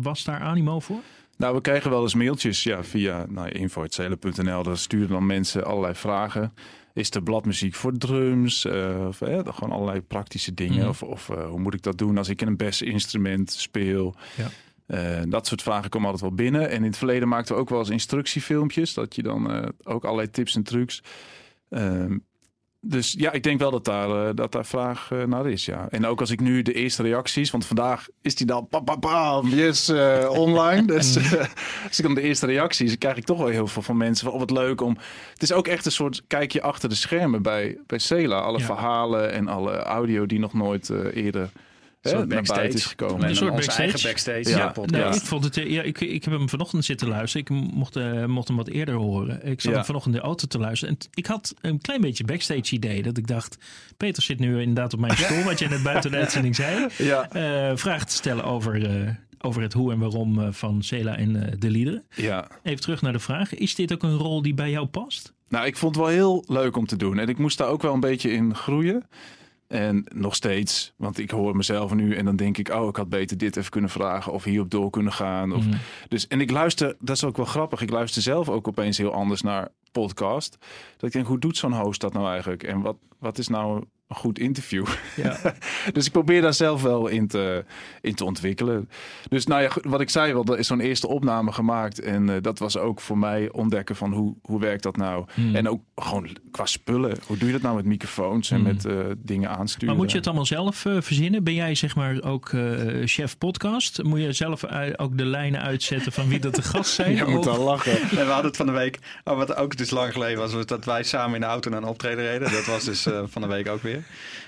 Was 0.00 0.24
daar 0.24 0.40
animo 0.40 0.80
voor? 0.80 1.00
Nou, 1.40 1.54
we 1.54 1.60
krijgen 1.60 1.90
wel 1.90 2.02
eens 2.02 2.14
mailtjes 2.14 2.62
ja, 2.62 2.84
via 2.84 3.26
nou, 3.28 3.48
info.zelen.nl. 3.48 4.62
Daar 4.62 4.78
sturen 4.78 5.08
dan 5.08 5.26
mensen 5.26 5.64
allerlei 5.64 5.94
vragen. 5.94 6.54
Is 6.94 7.10
er 7.10 7.22
bladmuziek 7.22 7.74
voor 7.74 7.98
drums? 7.98 8.64
Eh, 8.64 9.04
of 9.06 9.20
eh, 9.20 9.38
gewoon 9.44 9.72
allerlei 9.72 10.00
praktische 10.00 10.54
dingen. 10.54 10.78
Mhm. 10.78 10.88
Of, 10.88 11.02
of 11.02 11.30
eh, 11.30 11.48
hoe 11.48 11.58
moet 11.60 11.74
ik 11.74 11.82
dat 11.82 11.98
doen 11.98 12.18
als 12.18 12.28
ik 12.28 12.40
een 12.40 12.56
best 12.56 12.82
instrument 12.82 13.52
speel? 13.52 14.14
Ja. 14.36 14.48
Eh, 14.86 15.22
dat 15.28 15.46
soort 15.46 15.62
vragen 15.62 15.90
komen 15.90 16.10
altijd 16.10 16.28
wel 16.28 16.36
binnen. 16.44 16.68
En 16.70 16.76
in 16.76 16.82
het 16.82 16.98
verleden 16.98 17.28
maakten 17.28 17.54
we 17.54 17.60
ook 17.60 17.70
wel 17.70 17.78
eens 17.78 17.90
instructiefilmpjes. 17.90 18.94
Dat 18.94 19.14
je 19.14 19.22
dan 19.22 19.72
ook 19.82 20.04
allerlei 20.04 20.30
tips 20.30 20.54
en 20.54 20.62
trucs. 20.62 21.02
Ehm, 21.68 22.18
dus 22.82 23.14
ja, 23.18 23.32
ik 23.32 23.42
denk 23.42 23.58
wel 23.58 23.70
dat 23.70 23.84
daar, 23.84 24.28
eh, 24.28 24.34
dat 24.34 24.52
daar 24.52 24.64
vraag 24.66 25.08
eh, 25.12 25.22
naar 25.24 25.50
is. 25.50 25.64
Ja. 25.64 25.86
En 25.90 26.06
ook 26.06 26.20
als 26.20 26.30
ik 26.30 26.40
nu 26.40 26.62
de 26.62 26.72
eerste 26.72 27.02
reacties, 27.02 27.50
want 27.50 27.66
vandaag 27.66 28.06
is 28.22 28.34
die 28.34 28.46
dan 28.46 28.68
pam, 28.68 28.84
pam, 28.84 29.00
pam, 29.00 29.48
yes, 29.48 29.88
eh, 29.88 30.28
online. 30.30 30.86
Dus 30.94 31.16
eh, 31.16 31.32
als 31.88 31.98
ik 31.98 32.04
dan 32.04 32.14
de 32.14 32.20
eerste 32.20 32.46
reacties, 32.46 32.88
dan 32.88 32.98
krijg 32.98 33.16
ik 33.16 33.24
toch 33.24 33.38
wel 33.38 33.46
heel 33.48 33.66
veel 33.66 33.82
van 33.82 33.96
mensen. 33.96 34.24
Van, 34.24 34.34
oh, 34.34 34.40
wat 34.40 34.50
leuk 34.50 34.80
om. 34.80 34.96
Het 35.32 35.42
is 35.42 35.52
ook 35.52 35.66
echt 35.66 35.86
een 35.86 35.92
soort 35.92 36.22
kijkje 36.26 36.62
achter 36.62 36.88
de 36.88 36.94
schermen 36.94 37.42
bij, 37.42 37.78
bij 37.86 37.98
Cela. 37.98 38.40
Alle 38.40 38.58
Ja. 38.58 38.64
verhalen 38.64 39.32
en 39.32 39.48
alle 39.48 39.76
audio 39.76 40.26
die 40.26 40.38
nog 40.38 40.52
nooit 40.54 40.90
eerder 41.12 41.50
hè, 42.00 42.12
naar 42.12 42.26
backstage. 42.26 42.58
buiten 42.58 42.78
is 42.78 42.86
gekomen. 42.86 43.22
En 43.22 43.28
Een 43.28 43.36
soort 43.36 43.50
backstage. 43.52 43.80
eigen 43.80 44.02
backstage. 44.02 44.48
Ja. 44.48 44.72
Nou, 44.84 45.14
ik 45.14 45.20
vond 45.22 45.44
het. 45.44 45.56
eh, 45.56 45.70
Ja, 45.70 45.82
ik, 45.82 46.00
ik 46.00 46.24
heb 46.24 46.32
hem 46.32 46.48
vanochtend 46.48 46.84
zitten 46.84 47.08
luisteren. 47.08 47.46
Ik 47.46 47.72
mocht, 47.74 47.96
eh, 47.96 48.24
mocht 48.24 48.48
hem 48.48 48.56
wat 48.56 48.68
eerder 48.68 48.94
horen. 48.94 49.46
Ik 49.46 49.60
zat 49.60 49.70
Ja. 49.70 49.76
hem 49.76 49.86
vanochtend 49.86 50.14
in 50.14 50.20
de 50.20 50.26
auto 50.26 50.46
te 50.46 50.58
luisteren. 50.58 50.94
En 50.94 51.08
ik 51.14 51.26
had 51.26 51.54
een 51.60 51.80
klein 51.80 52.00
beetje 52.00 52.24
backstage 52.24 52.74
idee. 52.74 53.02
Dat 53.02 53.16
ik 53.16 53.26
dacht, 53.26 53.58
Peter 53.96 54.22
zit 54.22 54.38
nu 54.38 54.60
inderdaad 54.60 54.92
op 54.92 55.00
mijn 55.00 55.16
stoel. 55.24 55.42
wat 55.42 55.58
jij 55.58 55.68
net 55.68 55.82
buiten 55.82 56.10
de 56.10 56.16
uitzending 56.16 56.56
zei. 56.56 56.86
Ja, 56.98 57.28
Eh 57.30 57.76
vragen 57.76 58.06
te 58.06 58.14
stellen 58.14 58.44
over, 58.44 58.86
eh, 59.04 59.10
over 59.40 59.62
het 59.62 59.72
hoe 59.72 59.92
en 59.92 59.98
waarom 59.98 60.52
van 60.52 60.82
Cela 60.82 61.16
en 61.16 61.56
de 61.58 61.70
liederen. 61.70 62.04
ja. 62.14 62.46
Even 62.62 62.80
terug 62.80 63.02
naar 63.02 63.12
de 63.12 63.18
vraag. 63.18 63.54
Is 63.54 63.74
dit 63.74 63.92
ook 63.92 64.02
een 64.02 64.16
rol 64.16 64.42
die 64.42 64.54
bij 64.54 64.70
jou 64.70 64.86
past? 64.86 65.32
Nou, 65.48 65.66
ik 65.66 65.76
vond 65.76 65.94
het 65.96 66.04
wel 66.04 66.14
heel 66.14 66.44
leuk 66.46 66.76
om 66.76 66.86
te 66.86 66.96
doen. 66.96 67.18
En 67.18 67.28
ik 67.28 67.38
moest 67.38 67.58
daar 67.58 67.68
ook 67.68 67.82
wel 67.82 67.94
een 67.94 68.00
beetje 68.00 68.30
in 68.32 68.54
groeien. 68.54 69.02
En 69.70 70.04
nog 70.14 70.34
steeds, 70.34 70.92
want 70.96 71.18
ik 71.18 71.30
hoor 71.30 71.56
mezelf 71.56 71.94
nu 71.94 72.14
en 72.16 72.24
dan 72.24 72.36
denk 72.36 72.58
ik, 72.58 72.68
oh, 72.68 72.88
ik 72.88 72.96
had 72.96 73.08
beter 73.08 73.36
dit 73.38 73.56
even 73.56 73.70
kunnen 73.70 73.90
vragen 73.90 74.32
of 74.32 74.44
hierop 74.44 74.70
door 74.70 74.90
kunnen 74.90 75.12
gaan. 75.12 75.52
Of, 75.52 75.66
Mhm. 75.66 75.76
dus, 76.08 76.26
en 76.26 76.40
ik 76.40 76.50
luister, 76.50 76.96
dat 77.00 77.16
is 77.16 77.24
ook 77.24 77.36
wel 77.36 77.46
grappig, 77.46 77.80
ik 77.80 77.90
luister 77.90 78.22
zelf 78.22 78.48
ook 78.48 78.68
opeens 78.68 78.98
heel 78.98 79.12
anders 79.12 79.42
naar 79.42 79.68
podcast. 79.92 80.56
Dat 80.96 81.02
ik 81.08 81.12
denk, 81.12 81.26
hoe 81.26 81.38
doet 81.38 81.56
zo'n 81.56 81.72
host 81.80 82.00
dat 82.00 82.12
nou 82.12 82.28
eigenlijk? 82.28 82.62
En 82.62 82.80
wat, 82.80 82.96
wat 83.18 83.38
is 83.38 83.48
nou 83.48 83.84
een 84.10 84.16
goed 84.16 84.38
interview? 84.38 84.86
Ja. 85.16 85.38
dus 85.92 86.06
ik 86.06 86.12
probeer 86.12 86.42
daar 86.42 86.54
zelf 86.54 86.82
wel 86.82 87.06
in 87.06 87.28
te, 87.28 87.64
in 88.00 88.14
te 88.14 88.24
ontwikkelen. 88.24 88.88
Dus 89.28 89.46
nou 89.46 89.62
ja, 89.62 89.70
wat 89.82 90.00
ik 90.00 90.10
zei 90.10 90.32
wel, 90.32 90.44
er 90.44 90.58
is 90.58 90.66
zo'n 90.66 90.80
eerste 90.80 91.08
opname 91.08 91.52
gemaakt. 91.52 92.00
En 92.00 92.28
eh, 92.28 92.36
dat 92.40 92.58
was 92.58 92.76
ook 92.76 93.00
voor 93.00 93.18
mij 93.18 93.50
ontdekken 93.52 93.96
van 93.96 94.12
hoe, 94.12 94.34
hoe 94.42 94.60
werkt 94.60 94.82
dat 94.82 94.96
nou? 94.96 95.24
Hmm. 95.34 95.54
En 95.54 95.68
ook 95.68 95.82
gewoon 95.96 96.28
qua 96.50 96.66
spullen. 96.66 97.16
Hoe 97.26 97.36
doe 97.36 97.46
je 97.46 97.52
dat 97.54 97.62
nou 97.62 97.76
met 97.76 97.84
microfoons 97.84 98.50
en 98.50 98.58
Hmm. 98.60 98.68
met 98.68 98.84
eh, 98.84 98.94
dingen 99.18 99.50
aansturen? 99.50 99.88
Maar 99.88 99.96
moet 99.96 100.10
je 100.10 100.16
het 100.16 100.26
allemaal 100.26 100.46
zelf 100.46 100.84
eh, 100.84 100.96
verzinnen? 101.00 101.44
Ben 101.44 101.54
jij 101.54 101.74
zeg 101.74 101.96
maar 101.96 102.22
ook 102.22 102.48
eh, 102.48 102.60
chef 103.04 103.38
podcast? 103.38 104.02
Moet 104.02 104.20
je 104.20 104.32
zelf 104.32 104.64
ook 104.96 105.18
de 105.18 105.24
lijnen 105.24 105.60
uitzetten 105.60 106.12
van 106.12 106.28
wie 106.28 106.38
dat 106.38 106.54
de 106.54 106.62
gast 106.62 106.92
zijn? 106.92 107.16
Je 107.20 107.24
moet 107.24 107.44
dan 107.44 107.58
lachen. 107.58 107.98
En 108.20 108.26
we 108.26 108.32
hadden 108.32 108.46
het 108.46 108.56
van 108.56 108.66
de 108.66 108.72
week, 108.72 108.98
oh, 109.24 109.36
wat 109.36 109.56
ook 109.56 109.76
dus 109.76 109.90
lang 109.90 110.12
geleden 110.12 110.38
was, 110.38 110.52
was 110.52 110.66
dat 110.66 110.84
wij 110.84 111.02
samen 111.02 111.34
in 111.34 111.40
de 111.40 111.46
auto 111.46 111.70
naar 111.70 111.82
een 111.82 111.88
optreden 111.88 112.24
reden. 112.24 112.52
Dat 112.52 112.66
was 112.66 112.84
dus 112.84 113.06
eh, 113.06 113.22
van 113.26 113.42
de 113.42 113.48
week 113.48 113.68
ook 113.68 113.82
weer. 113.82 113.99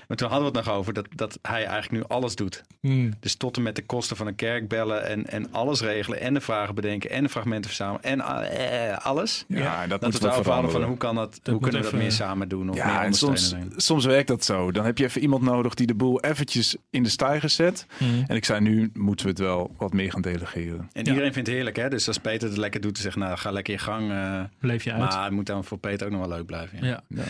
Maar 0.07 0.17
toen 0.17 0.29
hadden 0.29 0.51
we 0.51 0.57
het 0.57 0.65
nog 0.67 0.75
over 0.75 0.93
dat, 0.93 1.07
dat 1.15 1.39
hij 1.41 1.65
eigenlijk 1.65 1.91
nu 1.91 2.03
alles 2.15 2.35
doet. 2.35 2.63
Hmm. 2.79 3.11
Dus 3.19 3.35
tot 3.35 3.57
en 3.57 3.63
met 3.63 3.75
de 3.75 3.81
kosten 3.85 4.17
van 4.17 4.27
een 4.27 4.35
kerk 4.35 4.67
bellen 4.67 5.05
en, 5.05 5.25
en 5.27 5.51
alles 5.51 5.81
regelen. 5.81 6.19
En 6.21 6.33
de 6.33 6.41
vragen 6.41 6.75
bedenken 6.75 7.09
en 7.09 7.23
de 7.23 7.29
fragmenten 7.29 7.65
verzamelen 7.71 8.03
en 8.03 8.19
eh, 8.21 8.97
alles. 9.05 9.45
Ja, 9.47 9.83
en 9.83 9.89
dat, 9.89 10.01
Dat 10.01 10.11
moet 10.11 10.19
we 10.21 10.27
wel 10.27 10.29
het 10.37 10.39
over 10.39 10.51
hadden 10.51 10.71
van 10.71 10.81
veranderen. 10.81 10.87
hoe, 10.87 10.97
kan 10.97 11.15
dat, 11.15 11.39
hoe 11.53 11.59
kunnen 11.61 11.81
we 11.81 11.89
dat 11.91 11.99
meer 11.99 12.11
samen 12.11 12.47
doen 12.49 12.69
of 12.69 12.75
meer 12.75 12.83
Ja, 12.85 12.97
en 12.99 13.13
ondersteunen. 13.13 13.39
soms, 13.71 13.85
soms 13.85 14.05
werkt 14.05 14.27
dat 14.27 14.43
zo. 14.45 14.71
Dan 14.71 14.85
heb 14.85 14.97
je 14.97 15.03
even 15.03 15.21
iemand 15.21 15.43
nodig 15.43 15.73
die 15.73 15.87
de 15.87 15.95
boel 15.95 16.21
eventjes 16.21 16.75
in 16.89 17.03
de 17.03 17.09
stijger 17.09 17.49
zet. 17.49 17.85
Hmm. 17.97 18.23
En 18.27 18.35
ik 18.35 18.45
zei, 18.45 18.59
nu 18.61 18.89
moeten 18.93 19.25
we 19.25 19.31
het 19.31 19.39
wel 19.41 19.75
wat 19.77 19.93
meer 19.93 20.11
gaan 20.11 20.21
delegeren. 20.21 20.89
En 20.93 21.07
iedereen 21.07 21.33
vindt 21.33 21.47
het 21.47 21.55
heerlijk, 21.57 21.75
hè? 21.75 21.89
Dus 21.89 22.07
als 22.07 22.17
Peter 22.17 22.47
het 22.49 22.57
lekker 22.57 22.81
doet, 22.81 22.95
te 22.95 23.01
zeggen, 23.01 23.21
nou, 23.21 23.37
ga 23.37 23.51
lekker 23.51 23.73
je 23.73 23.79
gang. 23.79 24.11
eh, 24.11 24.39
Leef 24.59 24.83
je 24.83 24.91
uit. 24.93 24.99
maar 25.01 25.23
het 25.23 25.33
moet 25.33 25.45
dan 25.45 25.63
voor 25.63 25.77
Peter 25.77 26.05
ook 26.07 26.11
nog 26.13 26.27
wel 26.27 26.37
leuk 26.37 26.45
blijven. 26.45 26.85
Ja. 26.85 27.01
ja. 27.07 27.23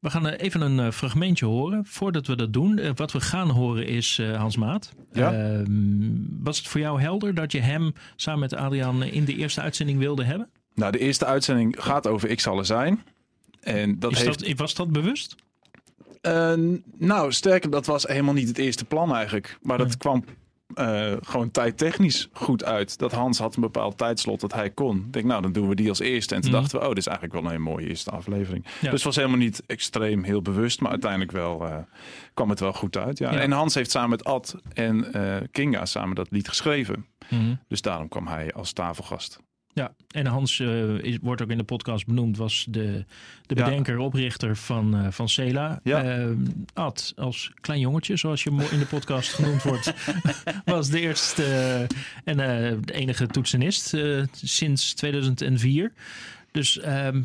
We 0.00 0.10
gaan 0.10 0.28
eh, 0.28 0.44
even 0.44 0.60
een 0.60 0.80
eh, 0.80 0.90
fragmentje 0.90 1.46
horen. 1.46 1.86
Voordat 1.86 2.26
we 2.26 2.36
dat 2.36 2.52
doen, 2.52 2.78
eh, 2.78 2.90
wat 2.94 3.12
we 3.12 3.20
gaan 3.20 3.50
horen 3.50 3.86
is 3.86 4.18
eh, 4.18 4.36
Hans 4.36 4.56
Maat. 4.56 4.92
Ja. 5.12 5.32
Ehm, 5.32 6.10
was 6.42 6.58
het 6.58 6.68
voor 6.68 6.80
jou 6.80 7.00
helder 7.00 7.34
dat 7.34 7.52
je 7.52 7.60
hem 7.60 7.92
samen 8.16 8.40
met 8.40 8.54
Adriaan 8.54 9.02
in 9.02 9.24
de 9.24 9.36
eerste 9.36 9.60
uitzending 9.60 9.98
wilde 9.98 10.24
hebben? 10.24 10.48
Nou, 10.74 10.92
de 10.92 10.98
eerste 10.98 11.24
uitzending 11.24 11.76
gaat 11.78 12.06
over 12.06 12.28
Ik 12.30 12.40
zal 12.40 12.58
er 12.58 12.66
zijn. 12.66 13.02
En 13.60 13.98
dat 13.98 14.12
Is 14.12 14.22
heeft... 14.22 14.46
dat, 14.46 14.58
was 14.58 14.74
dat 14.74 14.90
bewust? 14.92 15.34
Eh, 16.20 16.52
nou, 16.98 17.32
sterker, 17.32 17.70
dat 17.70 17.86
was 17.86 18.02
helemaal 18.04 18.34
niet 18.34 18.48
het 18.48 18.58
eerste 18.58 18.84
plan 18.84 19.14
eigenlijk. 19.14 19.58
Maar 19.62 19.78
dat 19.78 19.86
Nee. 19.86 19.96
kwam 19.96 20.24
eh, 20.74 21.12
gewoon 21.20 21.50
tijdtechnisch 21.50 22.28
goed 22.32 22.64
uit. 22.64 22.98
Dat 22.98 23.12
Hans 23.12 23.38
had 23.38 23.54
een 23.54 23.60
bepaald 23.60 23.98
tijdslot 23.98 24.40
dat 24.40 24.52
hij 24.52 24.70
kon. 24.70 24.96
Ik 24.96 25.12
denk, 25.12 25.24
nou, 25.24 25.42
dan 25.42 25.52
doen 25.52 25.68
we 25.68 25.74
die 25.74 25.88
als 25.88 25.98
eerste. 25.98 26.34
En 26.34 26.40
toen 26.40 26.50
Mhm. 26.50 26.60
dachten 26.60 26.78
we, 26.78 26.84
oh, 26.84 26.88
dit 26.90 26.98
is 26.98 27.06
eigenlijk 27.06 27.42
wel 27.42 27.52
een 27.52 27.62
mooie 27.62 27.88
eerste 27.88 28.10
aflevering. 28.10 28.64
Ja. 28.64 28.70
Dus 28.80 28.90
het 28.90 29.02
was 29.02 29.16
helemaal 29.16 29.38
niet 29.38 29.62
extreem 29.66 30.22
heel 30.22 30.42
bewust. 30.42 30.80
Maar 30.80 30.90
uiteindelijk 30.90 31.32
wel, 31.32 31.66
eh, 31.66 31.76
kwam 32.34 32.50
het 32.50 32.60
wel 32.60 32.72
goed 32.72 32.96
uit. 32.96 33.18
Ja. 33.18 33.32
Ja. 33.32 33.38
En 33.40 33.52
Hans 33.52 33.74
heeft 33.74 33.90
samen 33.90 34.10
met 34.10 34.24
Ad 34.24 34.56
en 34.72 35.12
eh, 35.12 35.36
Kinga 35.50 35.86
samen 35.86 36.14
dat 36.14 36.30
lied 36.30 36.48
geschreven. 36.48 37.06
Mhm. 37.30 37.54
Dus 37.68 37.80
daarom 37.82 38.08
kwam 38.08 38.26
hij 38.26 38.52
als 38.52 38.72
tafelgast. 38.72 39.38
Ja, 39.72 39.94
en 40.10 40.26
Hans 40.26 40.60
eh, 40.60 40.98
is, 40.98 41.18
wordt 41.22 41.42
ook 41.42 41.50
in 41.50 41.58
de 41.58 41.64
podcast 41.64 42.06
benoemd, 42.06 42.36
was 42.36 42.66
de, 42.70 43.04
de 43.46 43.54
Ja. 43.54 43.64
bedenker, 43.64 43.98
oprichter 43.98 44.56
van, 44.56 44.96
eh 44.96 45.06
van 45.10 45.28
Cela. 45.28 45.80
Ja. 45.82 46.02
Eh, 46.04 46.30
Ad, 46.74 47.12
als 47.16 47.52
klein 47.60 47.80
jongetje, 47.80 48.16
zoals 48.16 48.42
je 48.42 48.68
in 48.70 48.78
de 48.78 48.86
podcast 48.86 49.32
genoemd 49.32 49.62
wordt, 49.62 49.94
was 50.64 50.88
de 50.88 51.00
eerste 51.00 51.86
en 52.24 52.36
de 52.36 52.78
enige 52.92 53.26
toetsenist 53.26 53.96
sinds 54.32 54.94
2004. 54.94 55.92
Dus 56.50 56.78
ehm, 56.78 57.22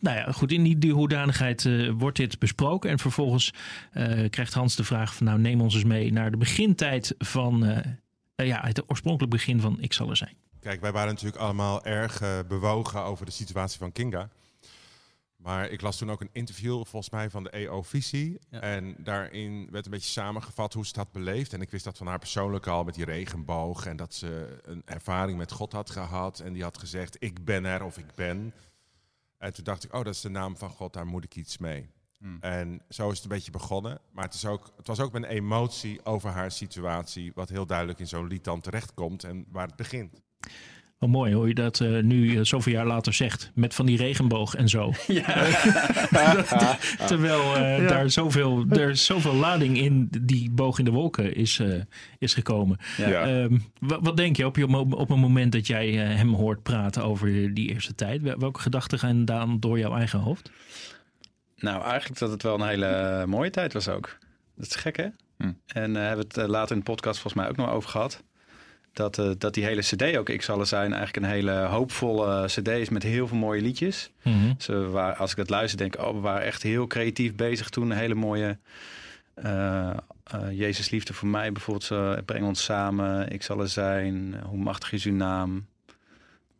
nou 0.00 0.16
ja, 0.16 0.32
goed, 0.32 0.52
in 0.52 0.62
die, 0.62 0.78
die 0.78 0.92
hoedanigheid 0.92 1.68
wordt 1.96 2.16
dit 2.16 2.38
besproken. 2.38 2.90
En 2.90 2.98
vervolgens 2.98 3.50
krijgt 4.30 4.54
Hans 4.54 4.76
de 4.76 4.84
vraag 4.84 5.14
van 5.14 5.26
nou 5.26 5.38
neem 5.38 5.60
ons 5.60 5.74
eens 5.74 5.84
mee 5.84 6.12
naar 6.12 6.30
de 6.30 6.36
begintijd 6.36 7.14
van, 7.18 7.64
eh, 7.64 8.46
ja, 8.46 8.60
het 8.64 8.90
oorspronkelijk 8.90 9.32
begin 9.32 9.60
van 9.60 9.76
Ik 9.80 9.92
zal 9.92 10.10
er 10.10 10.16
zijn. 10.16 10.34
Kijk, 10.64 10.80
wij 10.80 10.92
waren 10.92 11.08
natuurlijk 11.08 11.42
allemaal 11.42 11.84
erg 11.84 12.20
eh, 12.20 12.38
bewogen 12.48 13.02
over 13.02 13.26
de 13.26 13.32
situatie 13.32 13.78
van 13.78 13.92
Kinga. 13.92 14.28
Maar 15.36 15.70
ik 15.70 15.80
las 15.80 15.96
toen 15.96 16.10
ook 16.10 16.20
een 16.20 16.30
interview, 16.32 16.84
volgens 16.84 17.10
mij, 17.10 17.30
van 17.30 17.44
de 17.44 17.50
EO-visie. 17.50 18.38
Ja. 18.50 18.60
En 18.60 18.96
daarin 18.98 19.68
werd 19.70 19.84
een 19.84 19.90
beetje 19.90 20.10
samengevat 20.10 20.72
hoe 20.72 20.86
ze 20.86 20.92
had 20.96 21.12
beleefd. 21.12 21.52
En 21.52 21.60
ik 21.60 21.70
wist 21.70 21.84
dat 21.84 21.96
van 21.96 22.06
haar 22.06 22.18
persoonlijk 22.18 22.66
al 22.66 22.84
met 22.84 22.94
die 22.94 23.04
regenboog. 23.04 23.86
En 23.86 23.96
dat 23.96 24.14
ze 24.14 24.58
een 24.62 24.82
ervaring 24.84 25.38
met 25.38 25.52
God 25.52 25.72
had 25.72 25.90
gehad. 25.90 26.40
En 26.40 26.52
die 26.52 26.62
had 26.62 26.78
gezegd, 26.78 27.16
ik 27.18 27.44
ben 27.44 27.64
er 27.64 27.84
of 27.84 27.98
ik 27.98 28.14
ben. 28.14 28.54
En 29.38 29.52
toen 29.52 29.64
dacht 29.64 29.84
ik, 29.84 29.92
oh, 29.92 30.04
dat 30.04 30.14
is 30.14 30.20
de 30.20 30.28
naam 30.28 30.56
van 30.56 30.70
God, 30.70 30.92
daar 30.92 31.06
moet 31.06 31.24
ik 31.24 31.36
iets 31.36 31.58
mee. 31.58 31.88
Hmm. 32.18 32.36
En 32.40 32.82
zo 32.88 33.10
is 33.10 33.14
het 33.14 33.24
een 33.24 33.36
beetje 33.36 33.50
begonnen. 33.50 34.00
Maar 34.12 34.24
het, 34.24 34.34
is 34.34 34.46
ook, 34.46 34.72
het 34.76 34.86
was 34.86 35.00
ook 35.00 35.12
mijn 35.12 35.24
emotie 35.24 36.04
over 36.04 36.30
haar 36.30 36.50
situatie... 36.50 37.32
wat 37.34 37.48
heel 37.48 37.66
duidelijk 37.66 37.98
in 37.98 38.08
zo'n 38.08 38.26
lied 38.26 38.44
dan 38.44 38.60
terechtkomt 38.60 39.24
en 39.24 39.46
waar 39.48 39.66
het 39.66 39.76
begint. 39.76 40.22
Wel 40.98 41.08
mooi 41.08 41.34
hoe 41.34 41.48
je 41.48 41.54
dat 41.54 41.80
eh, 41.80 42.02
nu 42.02 42.36
eh, 42.36 42.44
zoveel 42.44 42.72
jaar 42.72 42.86
later 42.86 43.12
zegt. 43.12 43.50
Met 43.54 43.74
van 43.74 43.86
die 43.86 43.96
regenboog 43.96 44.54
en 44.54 44.68
zo. 44.68 44.92
Terwijl 47.06 47.56
eh, 47.56 47.88
daar 47.88 48.10
zoveel, 48.10 48.64
er 48.70 48.90
is 48.90 49.04
zoveel 49.04 49.34
lading 49.34 49.78
in 49.78 50.08
die 50.20 50.50
boog 50.50 50.78
in 50.78 50.84
de 50.84 50.90
wolken 50.90 51.34
is, 51.34 51.58
eh, 51.58 51.80
is 52.18 52.34
gekomen. 52.34 52.76
Ja. 52.96 53.26
Ehm, 53.26 53.58
wa- 53.78 54.00
wat 54.00 54.16
denk 54.16 54.36
je 54.36 54.46
op, 54.46 54.56
je 54.56 54.66
op 54.76 55.10
een 55.10 55.18
moment 55.18 55.52
dat 55.52 55.66
jij 55.66 55.90
hem 55.92 56.34
hoort 56.34 56.62
praten 56.62 57.04
over 57.04 57.54
die 57.54 57.68
eerste 57.68 57.94
tijd? 57.94 58.22
Wel- 58.22 58.38
Welke 58.38 58.60
gedachten 58.60 58.98
gaan 58.98 59.24
dan 59.24 59.60
door 59.60 59.78
jouw 59.78 59.94
eigen 59.96 60.18
hoofd? 60.18 60.50
Nou, 61.56 61.82
eigenlijk 61.82 62.20
dat 62.20 62.30
het 62.30 62.42
wel 62.42 62.60
een 62.60 62.68
hele 62.68 63.24
mooie 63.26 63.50
tijd 63.50 63.72
was 63.72 63.88
ook. 63.88 64.18
Dat 64.56 64.66
is 64.66 64.74
gek, 64.74 64.96
hè? 64.96 65.06
Hm. 65.38 65.52
En 65.66 65.96
eh, 65.96 66.02
hebben 66.06 66.26
we 66.28 66.40
het 66.40 66.50
later 66.50 66.76
in 66.76 66.82
de 66.84 66.90
podcast 66.90 67.20
volgens 67.20 67.42
mij 67.42 67.50
ook 67.50 67.56
nog 67.56 67.70
over 67.70 67.90
gehad. 67.90 68.22
Dat, 68.94 69.18
eh, 69.18 69.30
dat 69.38 69.54
die 69.54 69.64
hele 69.64 69.80
cd 69.80 70.16
ook, 70.16 70.28
ik 70.28 70.42
zal 70.42 70.60
er 70.60 70.66
zijn, 70.66 70.92
eigenlijk 70.92 71.26
een 71.26 71.32
hele 71.32 71.52
hoopvolle 71.52 72.46
cd 72.46 72.68
is 72.68 72.88
met 72.88 73.02
heel 73.02 73.28
veel 73.28 73.36
mooie 73.36 73.62
liedjes. 73.62 74.10
Dus 74.56 74.66
we 74.66 74.88
waren, 74.88 75.16
als 75.16 75.30
ik 75.30 75.36
dat 75.36 75.50
luister, 75.50 75.78
denk 75.78 75.94
ik, 75.94 76.00
oh, 76.00 76.14
we 76.14 76.20
waren 76.20 76.42
echt 76.42 76.62
heel 76.62 76.86
creatief 76.86 77.34
bezig 77.34 77.68
toen. 77.68 77.90
Een 77.90 77.96
hele 77.96 78.14
mooie 78.14 78.58
eh, 79.34 79.90
eh, 79.90 79.96
Jezus 80.52 80.90
liefde 80.90 81.14
voor 81.14 81.28
mij 81.28 81.52
bijvoorbeeld. 81.52 81.84
Zo, 81.86 82.16
Breng 82.24 82.44
ons 82.44 82.64
samen, 82.64 83.32
ik 83.32 83.42
zal 83.42 83.60
er 83.60 83.68
zijn, 83.68 84.40
hoe 84.46 84.58
machtig 84.58 84.92
is 84.92 85.04
uw 85.04 85.14
naam. 85.14 85.66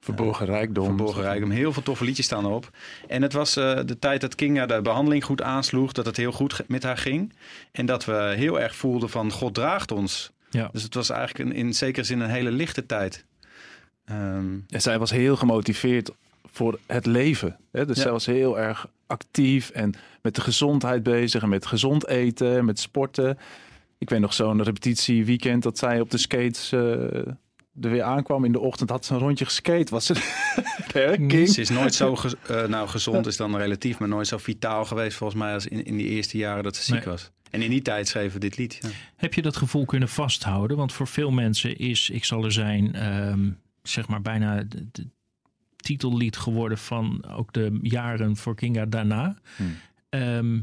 Verborgen 0.01 0.47
rijkdom. 0.47 0.85
Verborgen 0.85 1.23
rijkdom. 1.23 1.51
Heel 1.51 1.73
veel 1.73 1.83
toffe 1.83 2.05
liedjes 2.05 2.27
staan 2.27 2.45
erop. 2.45 2.71
En 3.09 3.23
het 3.23 3.33
was 3.33 3.57
eh, 3.57 3.81
de 3.85 3.99
tijd 3.99 4.21
dat 4.21 4.35
Kinga 4.35 4.67
de 4.67 4.83
behandeling 4.83 5.25
goed 5.25 5.43
aansloeg. 5.43 5.93
Dat 5.93 6.07
het 6.07 6.17
heel 6.17 6.33
goed 6.33 6.63
met 6.67 6.83
haar 6.83 6.99
ging. 6.99 7.33
En 7.73 7.87
dat 7.87 8.05
we 8.05 8.33
heel 8.37 8.61
erg 8.61 8.77
voelden 8.77 9.11
van 9.11 9.31
God 9.31 9.55
draagt 9.55 9.93
ons. 9.93 10.33
Ja. 10.55 10.69
Dus 10.73 10.83
het 10.83 10.95
was 10.95 11.11
eigenlijk 11.11 11.51
een, 11.51 11.57
in 11.57 11.75
zekere 11.75 12.05
zin 12.07 12.21
een 12.21 12.31
hele 12.31 12.51
lichte 12.51 12.87
tijd. 12.87 13.25
Ehm, 14.05 14.55
Ja, 14.67 14.79
zij 14.79 14.99
was 14.99 15.11
heel 15.11 15.37
gemotiveerd 15.37 16.11
voor 16.45 16.79
het 16.87 17.07
leven. 17.07 17.57
Hè? 17.73 17.87
Dus 17.87 17.97
Ja. 17.97 18.03
zij 18.03 18.11
was 18.13 18.27
heel 18.27 18.59
erg 18.59 18.87
actief 19.07 19.71
en 19.71 19.95
met 20.23 20.35
de 20.35 20.41
gezondheid 20.41 21.03
bezig 21.03 21.43
en 21.43 21.49
met 21.49 21.67
gezond 21.67 22.07
eten, 22.07 22.57
en 22.57 22.65
met 22.65 22.79
sporten. 22.79 23.39
Ik 23.99 24.11
weet 24.11 24.21
nog 24.21 24.35
zo'n 24.35 24.63
repetitie 24.63 25.25
weekend 25.25 25.63
dat 25.63 25.79
zij 25.79 26.01
op 26.01 26.11
de 26.11 26.19
skates 26.19 26.73
eh, 26.73 26.81
er 27.81 27.91
weer 27.91 28.03
aankwam 28.03 28.45
in 28.45 28.53
de 28.53 28.61
ochtend. 28.61 28.91
Had 28.91 29.05
ze 29.05 29.13
een 29.15 29.19
rondje 29.19 29.45
geskate. 29.45 29.91
Was 29.91 30.07
ze 30.07 30.15
King? 31.29 31.49
Ze 31.49 31.61
is 31.61 31.69
nooit 31.69 31.95
zo 31.95 32.17
gez- 32.17 32.35
eh, 32.49 32.65
nou, 32.67 32.89
gezond, 32.89 33.27
is 33.27 33.37
dan 33.37 33.57
relatief, 33.57 33.99
maar 33.99 34.09
nooit 34.09 34.27
zo 34.27 34.39
vitaal 34.39 34.85
geweest 34.85 35.17
volgens 35.17 35.39
mij 35.41 35.53
als 35.55 35.67
in, 35.67 35.85
in 35.85 35.97
die 35.97 36.09
eerste 36.09 36.37
jaren 36.39 36.63
dat 36.63 36.77
ze 36.77 36.83
ziek 36.83 36.95
Nee. 36.95 37.05
was. 37.05 37.31
En 37.55 37.63
in 37.63 37.71
die 37.71 37.83
tijd 37.83 38.09
schreven 38.09 38.33
we 38.33 38.39
dit 38.39 38.57
lied. 38.57 38.79
Ja. 38.81 38.89
Heb 39.17 39.35
je 39.35 39.43
dat 39.43 39.57
gevoel 39.57 39.85
kunnen 39.85 40.09
vasthouden? 40.09 40.77
Want 40.77 40.93
voor 40.93 41.07
veel 41.07 41.31
mensen 41.31 41.77
is 41.77 42.11
Ik 42.11 42.25
zal 42.25 42.45
er 42.45 42.53
zijn, 42.53 42.95
ehm, 42.95 43.51
zeg 43.83 44.09
maar 44.09 44.23
bijna 44.23 44.63
de 44.69 45.07
titellied 45.77 46.37
geworden 46.37 46.79
van 46.79 47.25
ook 47.29 47.53
de 47.53 47.79
jaren 47.83 48.37
voor 48.37 48.55
Kinga 48.55 48.87
daarna. 48.87 49.39
Hmm. 49.57 49.77
Ehm, 50.09 50.61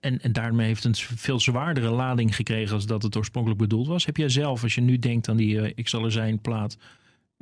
en, 0.00 0.20
en 0.20 0.32
daarmee 0.32 0.66
heeft 0.66 0.82
het 0.82 0.98
een 0.98 1.16
veel 1.18 1.40
zwaardere 1.40 1.90
lading 1.90 2.36
gekregen 2.36 2.74
als 2.74 2.86
dat 2.86 3.02
het 3.02 3.16
oorspronkelijk 3.16 3.60
bedoeld 3.60 3.86
was. 3.86 4.06
Heb 4.06 4.16
jij 4.16 4.28
zelf, 4.28 4.62
als 4.62 4.74
je 4.74 4.80
nu 4.80 4.98
denkt 4.98 5.28
aan 5.28 5.36
die 5.36 5.60
eh, 5.60 5.72
Ik 5.74 5.88
zal 5.88 6.04
er 6.04 6.12
zijn 6.12 6.40
plaat, 6.40 6.76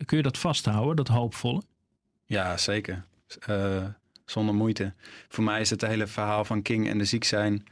kun 0.05 0.17
je 0.17 0.23
dat 0.23 0.39
vasthouden, 0.39 0.97
dat 0.97 1.09
hoopvolle? 1.09 1.63
Ja, 2.25 2.57
zeker. 2.57 3.05
Eh, 3.41 3.85
zonder 4.25 4.55
moeite. 4.55 4.95
Voor 5.29 5.45
mij 5.45 5.61
is 5.61 5.71
het 5.71 5.81
hele 5.81 6.07
verhaal 6.07 6.45
van 6.45 6.63
King 6.63 6.89
en 6.89 6.99
de 6.99 7.05
ziek 7.05 7.25
zijn, 7.25 7.65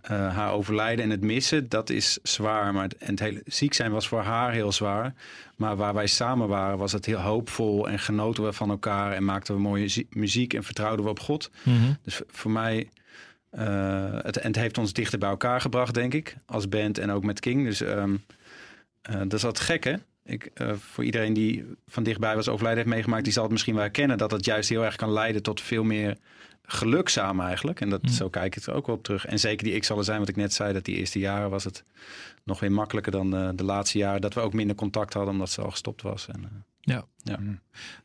eh, 0.00 0.34
haar 0.34 0.52
overlijden 0.52 1.04
en 1.04 1.10
het 1.10 1.20
missen, 1.20 1.68
dat 1.68 1.90
is 1.90 2.18
zwaar. 2.22 2.72
Maar 2.72 2.82
het, 2.82 2.96
en 2.96 3.10
het 3.10 3.20
hele 3.20 3.42
ziek 3.44 3.74
zijn 3.74 3.90
was 3.92 4.08
voor 4.08 4.20
haar 4.20 4.52
heel 4.52 4.72
zwaar. 4.72 5.14
Maar 5.56 5.76
waar 5.76 5.94
wij 5.94 6.06
samen 6.06 6.48
waren, 6.48 6.78
was 6.78 6.92
het 6.92 7.06
heel 7.06 7.18
hoopvol 7.18 7.88
en 7.88 7.98
genoten 7.98 8.44
we 8.44 8.52
van 8.52 8.70
elkaar 8.70 9.12
en 9.12 9.24
maakten 9.24 9.54
we 9.54 9.60
mooie 9.60 9.88
zie- 9.88 10.06
muziek 10.10 10.54
en 10.54 10.64
vertrouwden 10.64 11.04
we 11.04 11.10
op 11.10 11.20
God. 11.20 11.50
Dus 12.02 12.14
v- 12.14 12.20
voor 12.26 12.50
mij, 12.50 12.88
eh, 13.50 14.12
het, 14.22 14.36
en 14.36 14.46
het 14.46 14.56
heeft 14.56 14.78
ons 14.78 14.92
dichter 14.92 15.18
bij 15.18 15.28
elkaar 15.28 15.60
gebracht, 15.60 15.94
denk 15.94 16.14
ik, 16.14 16.36
als 16.46 16.68
band 16.68 16.98
en 16.98 17.10
ook 17.10 17.24
met 17.24 17.40
King. 17.40 17.64
Dus 17.64 17.80
ehm, 17.80 18.14
eh, 19.02 19.18
dat 19.18 19.32
is 19.32 19.42
wat 19.42 19.60
gek, 19.60 19.84
hè? 19.84 19.94
Ik, 20.24 20.50
voor 20.78 21.04
iedereen 21.04 21.32
die 21.32 21.64
van 21.86 22.02
dichtbij 22.02 22.34
was 22.34 22.48
overlijden 22.48 22.82
heeft 22.82 22.94
meegemaakt, 22.94 23.24
die 23.24 23.32
zal 23.32 23.42
het 23.42 23.52
misschien 23.52 23.74
wel 23.74 23.82
herkennen 23.82 24.18
dat 24.18 24.30
het 24.30 24.44
juist 24.44 24.68
heel 24.68 24.84
erg 24.84 24.96
kan 24.96 25.12
leiden 25.12 25.42
tot 25.42 25.60
veel 25.60 25.84
meer 25.84 26.16
geluk 26.70 27.08
samen 27.08 27.46
eigenlijk. 27.46 27.80
En 27.80 27.88
dat, 27.90 28.02
Mm. 28.02 28.08
zo 28.08 28.28
kijk 28.28 28.56
ik 28.56 28.62
er 28.62 28.74
ook 28.74 28.86
wel 28.86 28.96
op 28.96 29.02
terug. 29.02 29.26
En 29.26 29.38
zeker 29.38 29.64
die 29.64 29.74
ik 29.74 29.84
zal 29.84 29.98
er 29.98 30.04
zijn, 30.04 30.18
wat 30.18 30.28
ik 30.28 30.36
net 30.36 30.52
zei, 30.52 30.72
dat 30.72 30.84
die 30.84 30.96
eerste 30.96 31.18
jaren 31.18 31.50
was 31.50 31.64
het 31.64 31.84
nog 32.44 32.60
weer 32.60 32.72
makkelijker 32.72 33.12
dan 33.12 33.36
eh, 33.36 33.48
de 33.54 33.64
laatste 33.64 33.98
jaren. 33.98 34.20
Dat 34.20 34.34
we 34.34 34.40
ook 34.40 34.52
minder 34.52 34.76
contact 34.76 35.12
hadden 35.12 35.32
omdat 35.32 35.50
ze 35.50 35.62
al 35.62 35.70
gestopt 35.70 36.02
was. 36.02 36.26
En, 36.28 36.44
eh, 36.44 36.50
Ja. 36.88 37.04
Ja. 37.22 37.38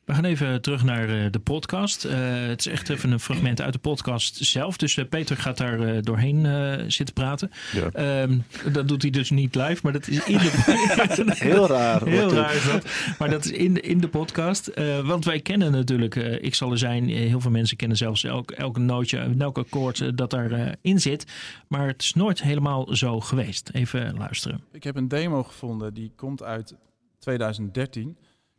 We 0.06 0.14
gaan 0.14 0.26
even 0.26 0.62
terug 0.62 0.84
naar 0.84 1.10
eh, 1.10 1.32
de 1.32 1.40
podcast. 1.40 2.06
Eh, 2.06 2.18
het 2.48 2.60
is 2.60 2.68
echt 2.68 2.90
even 2.90 3.12
een 3.12 3.20
fragment 3.20 3.62
uit 3.62 3.74
de 3.74 3.80
podcast 3.80 4.36
zelf. 4.36 4.78
Dus 4.78 4.98
eh, 4.98 5.06
Peter 5.10 5.38
gaat 5.38 5.58
daar 5.58 5.80
eh, 5.80 6.02
doorheen 6.02 6.46
eh, 6.46 6.84
zitten 6.88 7.14
praten. 7.16 7.52
Ja. 7.74 7.90
Ehm, 7.92 8.38
dat 8.74 8.88
doet 8.88 9.02
hij 9.02 9.12
dus 9.12 9.30
niet 9.30 9.56
live, 9.56 9.80
maar 9.84 9.94
dat 9.94 10.08
is 10.08 10.26
in 10.26 10.38
de 10.38 11.34
Heel 11.36 11.68
raar. 11.68 12.08
Heel 12.08 12.34
raar 12.34 12.56
is 12.56 12.66
dat. 12.66 12.86
Maar 13.20 13.30
dat 13.30 13.46
is 13.46 13.52
in 13.52 13.74
de, 13.74 13.82
in 13.82 14.00
de 14.02 14.08
podcast. 14.08 14.68
Eh, 14.68 15.08
want 15.08 15.26
wij 15.26 15.40
kennen 15.40 15.72
natuurlijk 15.72 16.16
eh, 16.16 16.44
Ik 16.44 16.56
zal 16.56 16.72
er 16.72 16.78
zijn. 16.78 17.10
Heel 17.10 17.42
veel 17.42 17.52
mensen 17.52 17.78
kennen 17.78 17.98
zelfs 17.98 18.24
elk, 18.24 18.52
elk 18.52 18.78
nootje, 18.78 19.36
elk 19.40 19.58
akkoord 19.58 20.18
dat 20.18 20.30
daarin 20.30 20.78
in 20.82 21.00
zit. 21.02 21.26
Maar 21.68 21.88
het 21.88 22.02
is 22.02 22.14
nooit 22.14 22.42
helemaal 22.42 22.96
zo 22.96 23.20
geweest. 23.20 23.70
Even 23.74 24.18
luisteren. 24.18 24.64
Ik 24.72 24.84
heb 24.84 24.96
een 24.96 25.08
demo 25.08 25.44
gevonden 25.44 25.94
die 25.94 26.12
komt 26.16 26.44
uit 26.44 26.76
2013. 27.20 28.18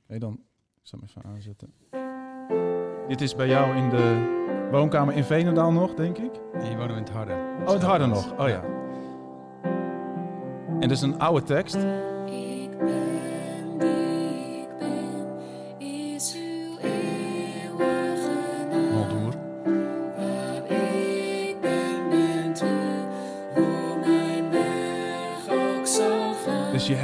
Oké, 0.09 0.19
dan 0.19 0.33
ik 0.33 0.90
zal 0.90 0.99
hem 0.99 1.09
even 1.09 1.31
aanzetten. 1.31 1.75
Dit 3.09 3.21
is 3.21 3.35
bij 3.35 3.49
jou 3.49 3.77
in 3.77 3.88
de 3.90 4.33
woonkamer 4.71 5.14
in 5.14 5.25
Veenendaal 5.25 5.73
nog, 5.73 5.95
denk 5.95 6.19
ik. 6.19 6.33
Die 6.61 6.77
wonen 6.77 6.87
we 6.87 6.93
in 6.93 7.03
het 7.03 7.11
harde. 7.11 7.33
Oh, 7.64 7.73
het 7.73 7.83
harde 7.83 8.07
nog. 8.07 8.38
Oh 8.38 8.49
ja. 8.49 8.64
En 10.81 10.81
dit 10.81 10.90
is 10.90 11.03
een 11.03 11.19
oude 11.19 11.43
tekst. 11.43 11.75
Ik 12.27 12.79
ben 12.79 13.24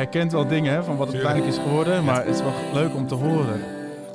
herkent 0.01 0.33
wel 0.33 0.47
dingen 0.47 0.73
hè, 0.73 0.83
van 0.83 0.97
wat 0.97 1.07
het 1.07 1.17
uiteindelijk 1.17 1.57
is 1.57 1.63
geworden. 1.63 2.05
Maar 2.05 2.27
het 2.27 2.35
is 2.35 2.43
wel 2.43 2.53
leuk 2.73 2.95
om 2.95 3.07
te 3.07 3.15
horen. 3.15 3.61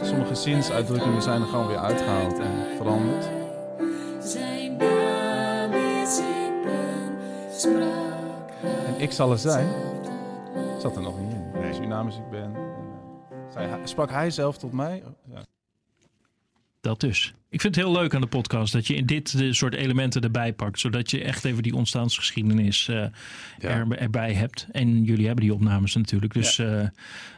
Sommige 0.01 0.35
zinsuitdrukkingen 0.35 1.21
zijn 1.21 1.41
er 1.41 1.47
gewoon 1.47 1.67
weer 1.67 1.77
uitgehaald 1.77 2.39
en 2.39 2.51
veranderd. 2.77 3.29
Zijn 4.19 4.77
naam 4.77 5.73
is 5.73 6.19
ik 6.19 6.61
ben, 6.63 7.17
sprak. 7.51 8.49
En 8.87 8.93
ik 9.01 9.11
zal 9.11 9.31
er 9.31 9.37
zijn. 9.37 9.67
Zat 10.79 10.95
er 10.95 11.01
nog 11.01 11.19
niet 11.19 11.31
in. 11.31 11.61
Nee. 11.61 11.73
Suriname 11.73 12.09
is 12.09 12.17
ik 12.17 12.29
ben. 12.29 12.55
En, 13.55 13.69
eh, 13.69 13.75
sprak 13.83 14.09
hij 14.09 14.29
zelf 14.29 14.57
tot 14.57 14.71
mij? 14.71 15.03
Ja. 15.23 15.41
Dat 16.85 16.99
dus. 16.99 17.33
Ik 17.49 17.61
vind 17.61 17.75
het 17.75 17.85
heel 17.85 17.93
leuk 17.93 18.13
aan 18.13 18.21
de 18.21 18.27
podcast 18.27 18.73
dat 18.73 18.87
je 18.87 18.95
in 18.95 19.05
dit 19.05 19.37
de 19.37 19.53
soort 19.53 19.73
elementen 19.73 20.21
erbij 20.21 20.53
pakt. 20.53 20.79
Zodat 20.79 21.11
je 21.11 21.23
echt 21.23 21.45
even 21.45 21.63
die 21.63 21.75
ontstaansgeschiedenis 21.75 22.87
eh, 22.87 23.03
er, 23.59 23.97
erbij 23.97 24.33
hebt. 24.33 24.67
En 24.71 25.03
jullie 25.03 25.25
hebben 25.25 25.43
die 25.43 25.53
opnames 25.53 25.95
natuurlijk. 25.95 26.33
Dus 26.33 26.59
eh, 26.59 26.81
eh, 26.81 26.89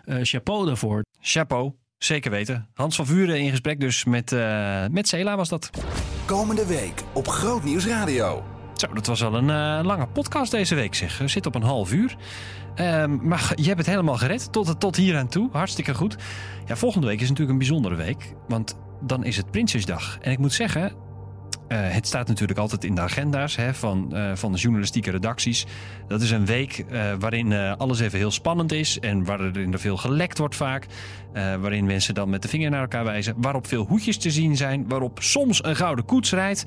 chapeau 0.05 0.65
daarvoor. 0.65 1.03
Chapeau, 1.19 1.73
zeker 1.97 2.31
weten. 2.31 2.67
Hans 2.73 2.95
van 2.95 3.05
Vuren 3.05 3.39
in 3.39 3.49
gesprek 3.49 3.79
dus 3.79 4.03
met, 4.03 4.31
eh 4.31 4.85
met 4.91 5.07
Cela 5.07 5.35
was 5.35 5.49
dat. 5.49 5.69
Komende 6.25 6.65
week 6.65 7.03
op 7.13 7.27
Groot 7.27 7.63
Nieuws 7.63 7.85
Radio. 7.85 8.45
Zo, 8.77 8.93
dat 8.93 9.07
was 9.07 9.23
al 9.23 9.35
een 9.35 9.49
eh, 9.49 9.85
lange 9.85 10.07
podcast 10.07 10.51
deze 10.51 10.75
week 10.75 10.95
zeg. 10.95 11.17
We 11.17 11.27
zitten 11.27 11.53
op 11.53 11.61
een 11.61 11.67
half 11.67 11.91
uur. 11.93 12.15
Ehm, 12.77 13.27
maar 13.27 13.51
je 13.55 13.67
hebt 13.67 13.77
het 13.77 13.87
helemaal 13.87 14.17
gered 14.17 14.51
tot, 14.51 14.79
tot 14.79 14.95
hier 14.95 15.17
aan 15.17 15.27
toe. 15.27 15.49
Hartstikke 15.51 15.93
goed. 15.93 16.17
Ja, 16.65 16.75
volgende 16.75 17.07
week 17.07 17.21
is 17.21 17.29
natuurlijk 17.29 17.51
een 17.51 17.57
bijzondere 17.57 17.95
week. 17.95 18.33
Want 18.47 18.77
dan 19.01 19.23
is 19.23 19.37
het 19.37 19.51
Prinsjesdag. 19.51 20.17
En 20.21 20.31
ik 20.31 20.37
moet 20.37 20.53
zeggen, 20.53 20.91
eh, 21.67 21.77
het 21.81 22.07
staat 22.07 22.27
natuurlijk 22.27 22.59
altijd 22.59 22.83
in 22.83 22.95
de 22.95 23.01
agenda's 23.01 23.55
hè, 23.55 23.73
van, 23.73 24.15
eh, 24.15 24.31
van 24.35 24.51
de 24.51 24.57
journalistieke 24.57 25.11
redacties. 25.11 25.65
Dat 26.07 26.21
is 26.21 26.31
een 26.31 26.45
week 26.45 26.85
eh, 26.89 27.13
waarin 27.19 27.53
alles 27.53 27.99
even 27.99 28.17
heel 28.17 28.31
spannend 28.31 28.71
is. 28.71 28.99
En 28.99 29.25
waarin 29.25 29.73
er 29.73 29.79
veel 29.79 29.97
gelekt 29.97 30.37
wordt 30.37 30.55
vaak. 30.55 30.85
Waarin 31.33 31.85
mensen 31.85 32.13
dan 32.13 32.29
met 32.29 32.41
de 32.41 32.47
vinger 32.47 32.69
naar 32.69 32.81
elkaar 32.81 33.03
wijzen. 33.03 33.33
Waarop 33.37 33.67
veel 33.67 33.85
hoedjes 33.85 34.17
te 34.17 34.31
zien 34.31 34.57
zijn. 34.57 34.87
Waarop 34.87 35.19
soms 35.21 35.63
een 35.63 35.75
gouden 35.75 36.05
koets 36.05 36.31
rijdt. 36.31 36.65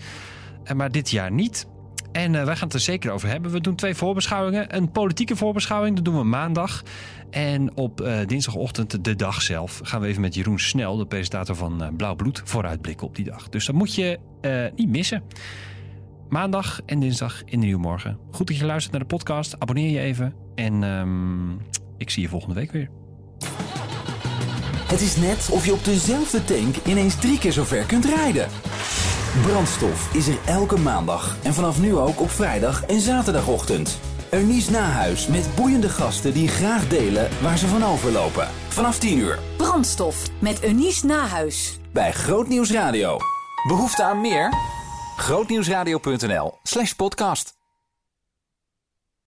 Maar 0.74 0.90
dit 0.90 1.10
jaar 1.10 1.32
niet. 1.32 1.66
En 2.12 2.34
eh, 2.34 2.44
wij 2.44 2.56
gaan 2.56 2.66
het 2.66 2.74
er 2.74 2.80
zeker 2.80 3.10
over 3.10 3.28
hebben. 3.28 3.50
We 3.50 3.60
doen 3.60 3.74
twee 3.74 3.94
voorbeschouwingen. 3.94 4.76
Een 4.76 4.90
politieke 4.90 5.36
voorbeschouwing, 5.36 5.96
dat 5.96 6.04
doen 6.04 6.16
we 6.16 6.24
maandag. 6.24 6.82
En 7.30 7.76
op 7.76 8.00
eh, 8.00 8.26
dinsdagochtend, 8.26 9.04
de 9.04 9.16
dag 9.16 9.42
zelf, 9.42 9.80
gaan 9.82 10.00
we 10.00 10.06
even 10.06 10.20
met 10.20 10.34
Jeroen 10.34 10.58
Snel, 10.58 10.96
de 10.96 11.06
presentator 11.06 11.56
van 11.56 11.82
eh, 11.82 11.88
Blauw 11.96 12.14
Bloed, 12.14 12.42
vooruitblikken 12.44 13.06
op 13.06 13.16
die 13.16 13.24
dag. 13.24 13.48
Dus 13.48 13.66
dat 13.66 13.74
moet 13.74 13.94
je 13.94 14.18
niet 14.76 14.88
missen. 14.88 15.22
Maandag 16.28 16.80
en 16.86 17.00
dinsdag 17.00 17.42
in 17.44 17.60
de 17.60 17.66
Nieuwmorgen. 17.66 18.18
Goed 18.30 18.46
dat 18.46 18.56
je 18.56 18.64
luistert 18.64 18.92
naar 18.92 19.00
de 19.00 19.14
podcast. 19.16 19.56
Abonneer 19.58 19.90
je 19.90 19.98
even. 19.98 20.34
En 20.54 20.84
ehm, 20.84 21.50
ik 21.98 22.10
zie 22.10 22.22
je 22.22 22.28
volgende 22.28 22.54
week 22.54 22.72
weer. 22.72 22.88
Het 24.86 25.00
is 25.00 25.16
net 25.16 25.48
of 25.52 25.66
je 25.66 25.72
op 25.72 25.84
dezelfde 25.84 26.44
tank 26.44 26.76
ineens 26.86 27.14
drie 27.14 27.38
keer 27.38 27.52
zo 27.52 27.64
ver 27.64 27.84
kunt 27.84 28.04
rijden. 28.04 28.48
Brandstof 29.38 30.14
is 30.14 30.28
er 30.28 30.38
elke 30.44 30.78
maandag 30.78 31.36
en 31.42 31.54
vanaf 31.54 31.80
nu 31.80 31.96
ook 31.96 32.20
op 32.20 32.30
vrijdag 32.30 32.84
en 32.84 33.00
zaterdagochtend. 33.00 33.98
Eunice 34.30 34.70
Nahuis 34.70 35.26
met 35.26 35.48
boeiende 35.56 35.88
gasten 35.88 36.32
die 36.32 36.48
graag 36.48 36.88
delen 36.88 37.28
waar 37.42 37.58
ze 37.58 37.66
van 37.66 37.84
overlopen. 37.84 38.48
Vanaf 38.68 38.98
10 38.98 39.18
uur 39.18 39.38
Brandstof 39.56 40.24
met 40.38 40.62
Eunice 40.62 41.06
Nahuis. 41.06 41.78
bij 41.92 42.12
Groot 42.12 42.48
Nieuws 42.48 42.70
Radio. 42.70 43.16
Behoefte 43.68 44.02
aan 44.02 44.20
meer? 44.20 44.52
Grootnieuwsradio.nl 45.16 46.58
slash 46.62 46.92
podcast. 46.92 47.59